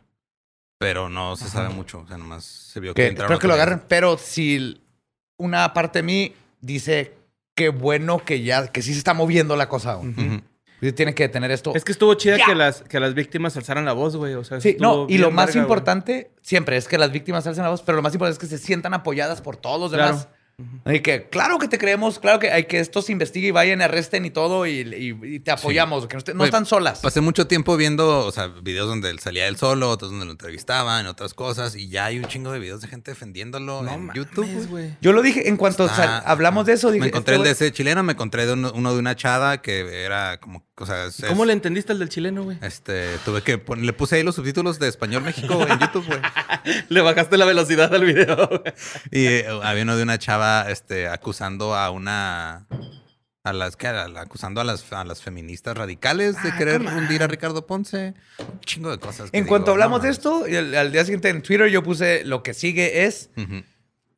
Pero 0.84 1.08
no 1.08 1.34
se 1.36 1.48
sabe 1.48 1.70
mucho. 1.70 2.00
O 2.00 2.06
sea, 2.06 2.18
nomás 2.18 2.44
se 2.44 2.78
vio 2.80 2.92
que 2.94 3.02
Que, 3.02 3.08
entraron 3.08 3.38
que 3.38 3.46
lo 3.46 3.54
comer. 3.54 3.62
agarran, 3.68 3.84
pero 3.88 4.18
si 4.18 4.80
una 5.38 5.72
parte 5.72 6.00
de 6.00 6.02
mí 6.02 6.34
dice 6.60 7.14
qué 7.54 7.70
bueno 7.70 8.18
que 8.18 8.42
ya, 8.42 8.66
que 8.68 8.82
sí 8.82 8.92
se 8.92 8.98
está 8.98 9.14
moviendo 9.14 9.56
la 9.56 9.68
cosa 9.68 9.92
aún. 9.92 10.42
Tiene 10.94 11.14
que 11.14 11.22
detener 11.22 11.50
esto. 11.50 11.72
Es 11.74 11.82
que 11.82 11.92
estuvo 11.92 12.12
chida 12.14 12.36
que 12.44 12.54
las, 12.54 12.82
que 12.82 13.00
las 13.00 13.14
víctimas 13.14 13.56
alzaran 13.56 13.86
la 13.86 13.94
voz, 13.94 14.16
güey. 14.16 14.34
O 14.34 14.44
sea, 14.44 14.60
Sí, 14.60 14.76
no, 14.78 15.06
y 15.08 15.16
lo 15.16 15.30
más 15.30 15.52
güey. 15.52 15.62
importante 15.62 16.32
siempre 16.42 16.76
es 16.76 16.86
que 16.88 16.98
las 16.98 17.10
víctimas 17.10 17.46
alcen 17.46 17.64
la 17.64 17.70
voz, 17.70 17.80
pero 17.80 17.96
lo 17.96 18.02
más 18.02 18.12
importante 18.12 18.34
es 18.44 18.50
que 18.50 18.58
se 18.58 18.62
sientan 18.62 18.92
apoyadas 18.92 19.40
por 19.40 19.56
todos 19.56 19.90
los 19.90 19.98
Claro. 19.98 20.26
Y 20.86 21.00
que, 21.00 21.28
claro 21.28 21.58
que 21.58 21.66
te 21.66 21.78
creemos, 21.78 22.20
claro 22.20 22.38
que 22.38 22.50
hay 22.52 22.64
que 22.64 22.78
esto 22.78 23.02
se 23.02 23.10
investigue 23.10 23.48
y 23.48 23.50
vayan, 23.50 23.82
arresten 23.82 24.24
y 24.24 24.30
todo, 24.30 24.66
y, 24.66 24.80
y- 24.82 25.34
y 25.34 25.40
te 25.40 25.50
apoyamos, 25.50 26.06
que 26.06 26.16
no, 26.34 26.44
están 26.44 26.64
solas. 26.64 27.00
Pasé 27.00 27.20
mucho 27.20 27.46
tiempo 27.48 27.76
viendo, 27.76 28.24
o 28.24 28.30
sea, 28.30 28.46
videos 28.46 28.86
donde 28.86 29.10
él 29.10 29.18
salía 29.18 29.48
él 29.48 29.56
solo, 29.56 29.90
otros 29.90 30.12
donde 30.12 30.26
lo 30.26 30.30
entrevistaban, 30.32 31.06
otras 31.06 31.34
cosas, 31.34 31.74
y 31.74 31.88
ya 31.88 32.04
hay 32.04 32.18
un 32.18 32.26
chingo 32.26 32.52
de 32.52 32.60
videos 32.60 32.80
de 32.82 32.86
gente 32.88 33.10
defendiéndolo 33.10 33.82
No 33.82 33.92
en 33.94 34.06
mames, 34.06 34.14
YouTube. 34.16 34.92
Yo 35.00 35.12
lo 35.12 35.22
dije, 35.22 35.48
en 35.48 35.56
cuanto 35.56 35.86
Está- 35.86 36.18
hablamos 36.18 36.66
de 36.66 36.74
eso, 36.74 36.90
dije... 36.92 37.00
Me 37.00 37.06
encontré 37.08 37.34
este 37.34 37.42
el 37.42 37.44
de 37.58 37.64
ese 37.66 37.72
chileno, 37.72 38.02
me 38.04 38.12
encontré 38.12 38.46
de 38.46 38.52
uno, 38.52 38.70
uno 38.74 38.92
de 38.92 38.98
una 39.00 39.16
chada 39.16 39.60
que 39.60 40.04
era 40.04 40.38
como, 40.38 40.64
o 40.76 40.86
sea, 40.86 41.06
es- 41.06 41.22
¿Cómo 41.28 41.44
es- 41.44 41.46
le 41.48 41.52
entendiste 41.52 41.92
al 41.92 41.98
del 41.98 42.08
chileno, 42.08 42.42
güey? 42.44 42.58
Este, 42.62 43.16
tuve 43.24 43.42
que 43.42 43.58
poner, 43.58 43.84
le 43.84 43.92
puse 43.92 44.16
ahí 44.16 44.22
los 44.22 44.34
subtítulos 44.34 44.78
de 44.78 44.88
español 44.88 45.22
México 45.22 45.64
en 45.68 45.78
YouTube, 45.78 46.06
güey. 46.06 46.20
Le 46.88 47.00
bajaste 47.00 47.36
la 47.36 47.44
velocidad 47.44 47.94
al 47.94 48.04
video, 48.04 48.48
güey. 48.48 48.60
Y 49.10 49.26
eh, 49.26 49.46
había 49.62 49.82
uno 49.84 49.96
de 49.96 50.02
una 50.02 50.18
chava, 50.18 50.70
este, 50.70 51.08
acusando 51.08 51.74
a 51.76 51.90
una, 51.90 52.66
a 53.44 53.52
las, 53.52 53.76
¿qué 53.76 53.88
era? 53.88 54.04
Acusando 54.20 54.60
a 54.60 54.64
las, 54.64 54.90
a 54.92 55.04
las 55.04 55.22
feministas 55.22 55.76
radicales 55.76 56.42
de 56.42 56.54
querer 56.56 56.80
hundir 56.80 57.22
a 57.22 57.26
Ricardo 57.26 57.66
Ponce. 57.66 58.14
Un 58.38 58.60
chingo 58.60 58.90
de 58.90 58.98
cosas. 58.98 59.30
que 59.30 59.36
En 59.36 59.44
digo, 59.44 59.50
cuanto 59.52 59.70
hablamos 59.72 59.98
no 60.00 60.04
de 60.06 60.10
esto, 60.10 60.44
al, 60.46 60.74
al 60.74 60.90
día 60.92 61.04
siguiente 61.04 61.28
en 61.28 61.42
Twitter 61.42 61.68
yo 61.68 61.82
puse 61.82 62.24
lo 62.24 62.42
que 62.42 62.54
sigue 62.54 63.04
es. 63.04 63.30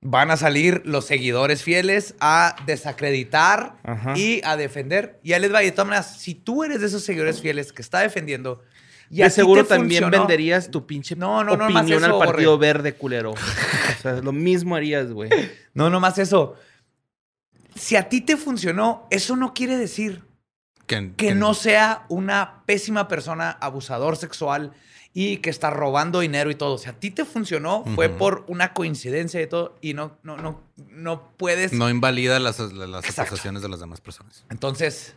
Van 0.08 0.30
a 0.30 0.36
salir 0.36 0.82
los 0.84 1.04
seguidores 1.04 1.62
fieles 1.64 2.14
a 2.20 2.54
desacreditar 2.64 3.74
Ajá. 3.82 4.16
y 4.16 4.40
a 4.44 4.56
defender. 4.56 5.18
Y 5.22 5.32
ahí 5.32 5.40
les 5.40 5.52
va. 5.52 5.62
Y 5.62 5.66
de 5.66 5.72
todas 5.72 5.88
maneras, 5.88 6.18
si 6.20 6.34
tú 6.34 6.62
eres 6.62 6.80
de 6.80 6.86
esos 6.86 7.02
seguidores 7.02 7.40
fieles 7.40 7.72
que 7.72 7.82
está 7.82 8.00
defendiendo 8.00 8.62
y 9.10 9.22
a 9.22 9.24
de 9.24 9.30
seguro 9.30 9.64
también 9.64 10.04
funcionó- 10.04 10.18
venderías 10.26 10.70
tu 10.70 10.86
pinche 10.86 11.16
No, 11.16 11.42
no, 11.42 11.56
no, 11.56 11.68
más 11.70 11.82
opinión 11.82 12.04
eso, 12.04 12.20
al 12.20 12.26
Partido 12.26 12.56
Borre. 12.56 12.66
Verde, 12.72 12.92
culero. 12.94 13.32
O 13.32 13.36
sea, 14.02 14.12
lo 14.20 14.32
mismo 14.32 14.76
harías, 14.76 15.10
güey. 15.12 15.30
No, 15.74 15.90
no 15.90 15.98
más 16.00 16.18
eso. 16.18 16.54
Si 17.74 17.96
a 17.96 18.08
ti 18.08 18.20
te 18.20 18.36
funcionó, 18.36 19.06
eso 19.10 19.36
no 19.36 19.52
quiere 19.54 19.76
decir 19.76 20.22
Que, 20.86 21.12
que 21.16 21.34
no 21.34 21.52
sea 21.54 22.06
una 22.08 22.62
pésima 22.64 23.08
persona, 23.08 23.50
abusador 23.50 24.16
sexual 24.16 24.72
y 25.18 25.38
que 25.38 25.48
está 25.48 25.70
robando 25.70 26.20
dinero 26.20 26.50
y 26.50 26.56
todo. 26.56 26.76
Si 26.76 26.90
a 26.90 26.92
ti 26.92 27.10
te 27.10 27.24
funcionó, 27.24 27.84
fue 27.94 28.10
por 28.10 28.44
una 28.48 28.74
coincidencia 28.74 29.40
y 29.40 29.46
todo 29.46 29.74
y 29.80 29.94
no, 29.94 30.18
no, 30.22 30.36
no, 30.36 30.60
no 30.76 31.32
puedes. 31.38 31.72
No 31.72 31.88
invalida 31.88 32.38
las, 32.38 32.58
las 32.58 33.18
acusaciones 33.18 33.62
de 33.62 33.70
las 33.70 33.80
demás 33.80 34.02
personas. 34.02 34.44
Entonces, 34.50 35.14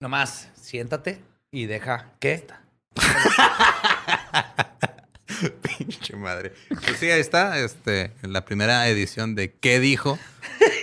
nomás 0.00 0.50
siéntate 0.60 1.22
y 1.50 1.64
deja 1.64 2.12
que. 2.20 2.46
Pinche 5.78 6.14
madre. 6.16 6.52
Pues 6.68 6.98
sí, 6.98 7.10
ahí 7.10 7.20
está. 7.20 7.58
Este, 7.58 8.12
en 8.22 8.34
la 8.34 8.44
primera 8.44 8.86
edición 8.88 9.34
de 9.34 9.54
¿Qué 9.54 9.80
dijo? 9.80 10.18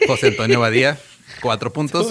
José 0.08 0.30
Antonio 0.30 0.60
Badía. 0.60 0.98
Cuatro 1.40 1.72
puntos. 1.74 2.08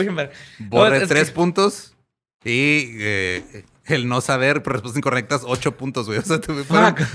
Borre 0.60 1.04
tres 1.08 1.30
que- 1.30 1.34
puntos. 1.34 1.96
Y 2.44 2.90
eh, 3.00 3.64
el 3.86 4.08
no 4.08 4.20
saber 4.20 4.62
respuestas 4.64 4.96
incorrectas, 4.96 5.42
ocho 5.44 5.76
puntos, 5.76 6.06
güey. 6.06 6.18
O 6.18 6.22
sea, 6.22 6.40
tuve 6.40 6.64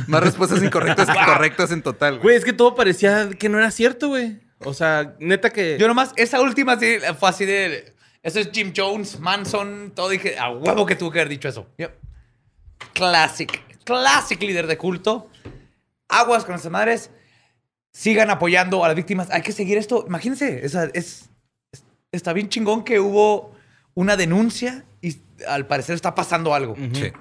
más 0.07 0.23
respuestas 0.23 0.61
incorrectas 0.63 1.07
que 1.07 1.25
correctas 1.25 1.71
en 1.71 1.81
total, 1.81 2.13
güey. 2.15 2.23
Güey, 2.23 2.35
es 2.35 2.45
que 2.45 2.53
todo 2.53 2.75
parecía 2.75 3.29
que 3.29 3.49
no 3.49 3.57
era 3.57 3.71
cierto, 3.71 4.09
güey. 4.09 4.39
O 4.59 4.73
sea, 4.73 5.15
neta 5.19 5.49
que... 5.51 5.77
Yo 5.79 5.87
nomás, 5.87 6.11
esa 6.17 6.41
última 6.41 6.77
sí, 6.79 6.97
fue 7.19 7.29
así 7.29 7.45
de. 7.45 7.93
Eso 8.21 8.39
es 8.39 8.49
Jim 8.51 8.73
Jones, 8.75 9.19
Manson, 9.19 9.93
todo. 9.95 10.09
Dije, 10.09 10.37
a 10.37 10.49
huevo 10.49 10.85
que 10.85 10.95
tuvo 10.97 11.11
que 11.11 11.19
haber 11.19 11.29
dicho 11.29 11.47
eso. 11.47 11.67
Yep. 11.77 11.93
Classic. 12.93 13.63
Classic 13.85 14.41
líder 14.41 14.67
de 14.67 14.77
culto. 14.77 15.29
Aguas 16.09 16.43
con 16.43 16.53
nuestras 16.53 16.71
madres. 16.71 17.11
Sigan 17.93 18.29
apoyando 18.29 18.83
a 18.83 18.87
las 18.89 18.95
víctimas. 18.97 19.29
Hay 19.31 19.41
que 19.41 19.51
seguir 19.53 19.77
esto. 19.77 20.03
Imagínense, 20.07 20.65
es- 20.65 21.29
está 22.11 22.33
bien 22.33 22.49
chingón 22.49 22.83
que 22.83 22.99
hubo 22.99 23.55
una 23.93 24.17
denuncia 24.17 24.85
y 25.01 25.17
al 25.47 25.67
parecer 25.67 25.95
está 25.95 26.15
pasando 26.15 26.53
algo. 26.53 26.73
Ujú. 26.73 26.95
Sí. 26.95 27.11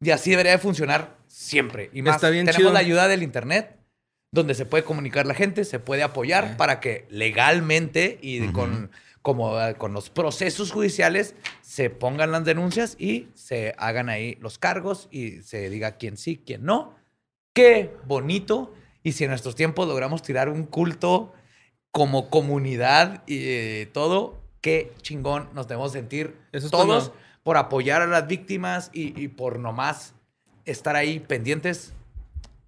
Y 0.00 0.10
así 0.10 0.30
debería 0.30 0.52
de 0.52 0.58
funcionar 0.58 1.16
siempre. 1.26 1.90
Y 1.92 2.02
más, 2.02 2.16
Está 2.16 2.30
bien 2.30 2.46
tenemos 2.46 2.60
chido. 2.60 2.72
la 2.72 2.78
ayuda 2.78 3.08
del 3.08 3.22
internet, 3.22 3.76
donde 4.32 4.54
se 4.54 4.64
puede 4.64 4.84
comunicar 4.84 5.26
la 5.26 5.34
gente, 5.34 5.64
se 5.64 5.80
puede 5.80 6.02
apoyar 6.02 6.56
para 6.56 6.80
que 6.80 7.06
legalmente 7.10 8.18
y 8.22 8.46
con, 8.48 8.90
como, 9.22 9.56
con 9.78 9.92
los 9.92 10.10
procesos 10.10 10.70
judiciales 10.70 11.34
se 11.62 11.90
pongan 11.90 12.30
las 12.30 12.44
denuncias 12.44 12.96
y 12.98 13.28
se 13.34 13.74
hagan 13.78 14.08
ahí 14.08 14.36
los 14.40 14.58
cargos 14.58 15.08
y 15.10 15.42
se 15.42 15.68
diga 15.70 15.96
quién 15.96 16.16
sí, 16.16 16.42
quién 16.44 16.64
no. 16.64 16.94
Qué 17.54 17.92
bonito. 18.06 18.74
Y 19.02 19.12
si 19.12 19.24
en 19.24 19.30
nuestros 19.30 19.54
tiempos 19.54 19.88
logramos 19.88 20.22
tirar 20.22 20.48
un 20.48 20.64
culto 20.64 21.32
como 21.90 22.30
comunidad 22.30 23.22
y 23.26 23.38
eh, 23.40 23.90
todo, 23.92 24.38
qué 24.60 24.92
chingón 25.02 25.48
nos 25.54 25.66
debemos 25.66 25.92
sentir 25.92 26.36
Eso 26.52 26.66
es 26.66 26.70
todos 26.70 27.12
por 27.48 27.56
apoyar 27.56 28.02
a 28.02 28.06
las 28.06 28.26
víctimas 28.26 28.90
y, 28.92 29.18
y 29.18 29.28
por 29.28 29.58
nomás 29.58 30.12
estar 30.66 30.96
ahí 30.96 31.18
pendientes. 31.18 31.94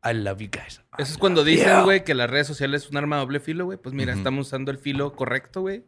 I 0.03 0.15
love 0.15 0.39
you 0.39 0.49
guys. 0.51 0.81
Eso 0.97 1.13
es 1.13 1.19
cuando 1.19 1.45
dicen, 1.45 1.83
güey, 1.83 2.03
que 2.03 2.15
las 2.15 2.31
redes 2.31 2.47
sociales 2.47 2.85
es 2.85 2.89
un 2.91 2.97
arma 2.97 3.17
de 3.17 3.21
doble 3.21 3.41
filo, 3.41 3.67
güey. 3.67 3.77
Pues 3.77 3.95
mira, 3.95 4.15
estamos 4.15 4.47
usando 4.47 4.71
el 4.71 4.79
filo 4.79 5.13
correcto, 5.15 5.61
güey. 5.61 5.85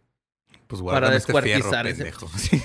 Pues 0.66 0.82
Para 0.82 1.01
guarda 1.09 1.16
este 1.16 1.32
fierro, 1.32 1.70
descuartizar 1.70 1.86
ese- 1.86 2.05
pendejo. 2.05 2.30
Sí. 2.36 2.62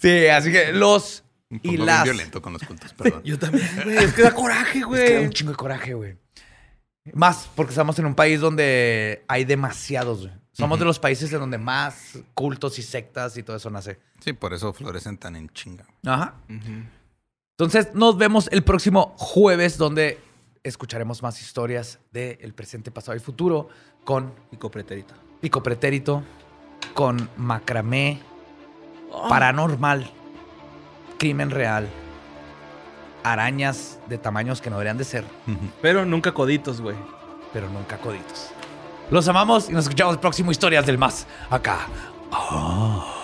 Sí, 0.00 0.26
así 0.26 0.50
que 0.50 0.72
los 0.72 1.22
Un 1.50 1.60
y 1.62 1.76
poco 1.76 1.84
las. 1.84 2.02
violento 2.02 2.42
con 2.42 2.52
los 2.54 2.62
cultos, 2.64 2.92
perdón. 2.94 3.22
Yo 3.24 3.38
también, 3.38 3.68
güey. 3.84 3.96
Es 3.96 4.12
que 4.12 4.22
da 4.22 4.34
coraje, 4.34 4.80
Es 4.80 4.86
que 4.86 4.96
da 4.96 5.10
güey. 5.12 5.24
un 5.24 5.30
chingo 5.30 5.52
de 5.52 5.56
coraje, 5.56 5.94
güey. 5.94 6.16
Más 7.12 7.48
porque 7.54 7.70
estamos 7.70 7.96
en 8.00 8.06
un 8.06 8.16
país 8.16 8.40
donde 8.40 9.22
hay 9.28 9.44
demasiados, 9.44 10.22
güey. 10.22 10.39
Somos 10.60 10.78
de 10.78 10.84
los 10.84 10.98
países 10.98 11.32
en 11.32 11.40
donde 11.40 11.58
más 11.58 12.18
cultos 12.34 12.78
y 12.78 12.82
sectas 12.82 13.36
y 13.36 13.42
todo 13.42 13.56
eso 13.56 13.70
nace. 13.70 13.98
Sí, 14.20 14.32
por 14.32 14.52
eso 14.54 14.72
florecen 14.72 15.18
tan 15.18 15.34
en 15.36 15.48
chinga. 15.50 15.84
Ajá. 16.06 16.34
Entonces, 17.58 17.94
nos 17.94 18.16
vemos 18.16 18.48
el 18.52 18.62
próximo 18.62 19.14
jueves, 19.18 19.76
donde 19.78 20.20
escucharemos 20.62 21.22
más 21.22 21.40
historias 21.40 21.98
del 22.12 22.52
presente, 22.54 22.90
pasado 22.90 23.16
y 23.16 23.20
futuro 23.20 23.68
con 24.04 24.32
Y 24.52 24.56
copreterito. 24.56 25.14
Pico 25.40 25.62
Pretérito, 25.62 26.22
con 26.94 27.28
Macramé, 27.36 28.20
Paranormal, 29.28 30.10
Crimen 31.18 31.50
Real, 31.50 31.88
arañas 33.22 33.98
de 34.08 34.18
tamaños 34.18 34.60
que 34.60 34.70
no 34.70 34.76
deberían 34.76 34.98
de 34.98 35.04
ser, 35.04 35.24
Pero 35.82 36.04
nunca 36.06 36.32
coditos, 36.32 36.80
güey. 36.80 36.96
pero 37.52 37.68
nunca 37.70 37.98
coditos. 37.98 38.50
Los 39.10 39.26
amamos 39.28 39.68
y 39.68 39.72
nos 39.72 39.84
escuchamos 39.84 40.16
próximo 40.18 40.50
Historias 40.50 40.86
del 40.86 40.98
Más 40.98 41.26
acá. 41.50 41.88
Ah. 42.32 43.19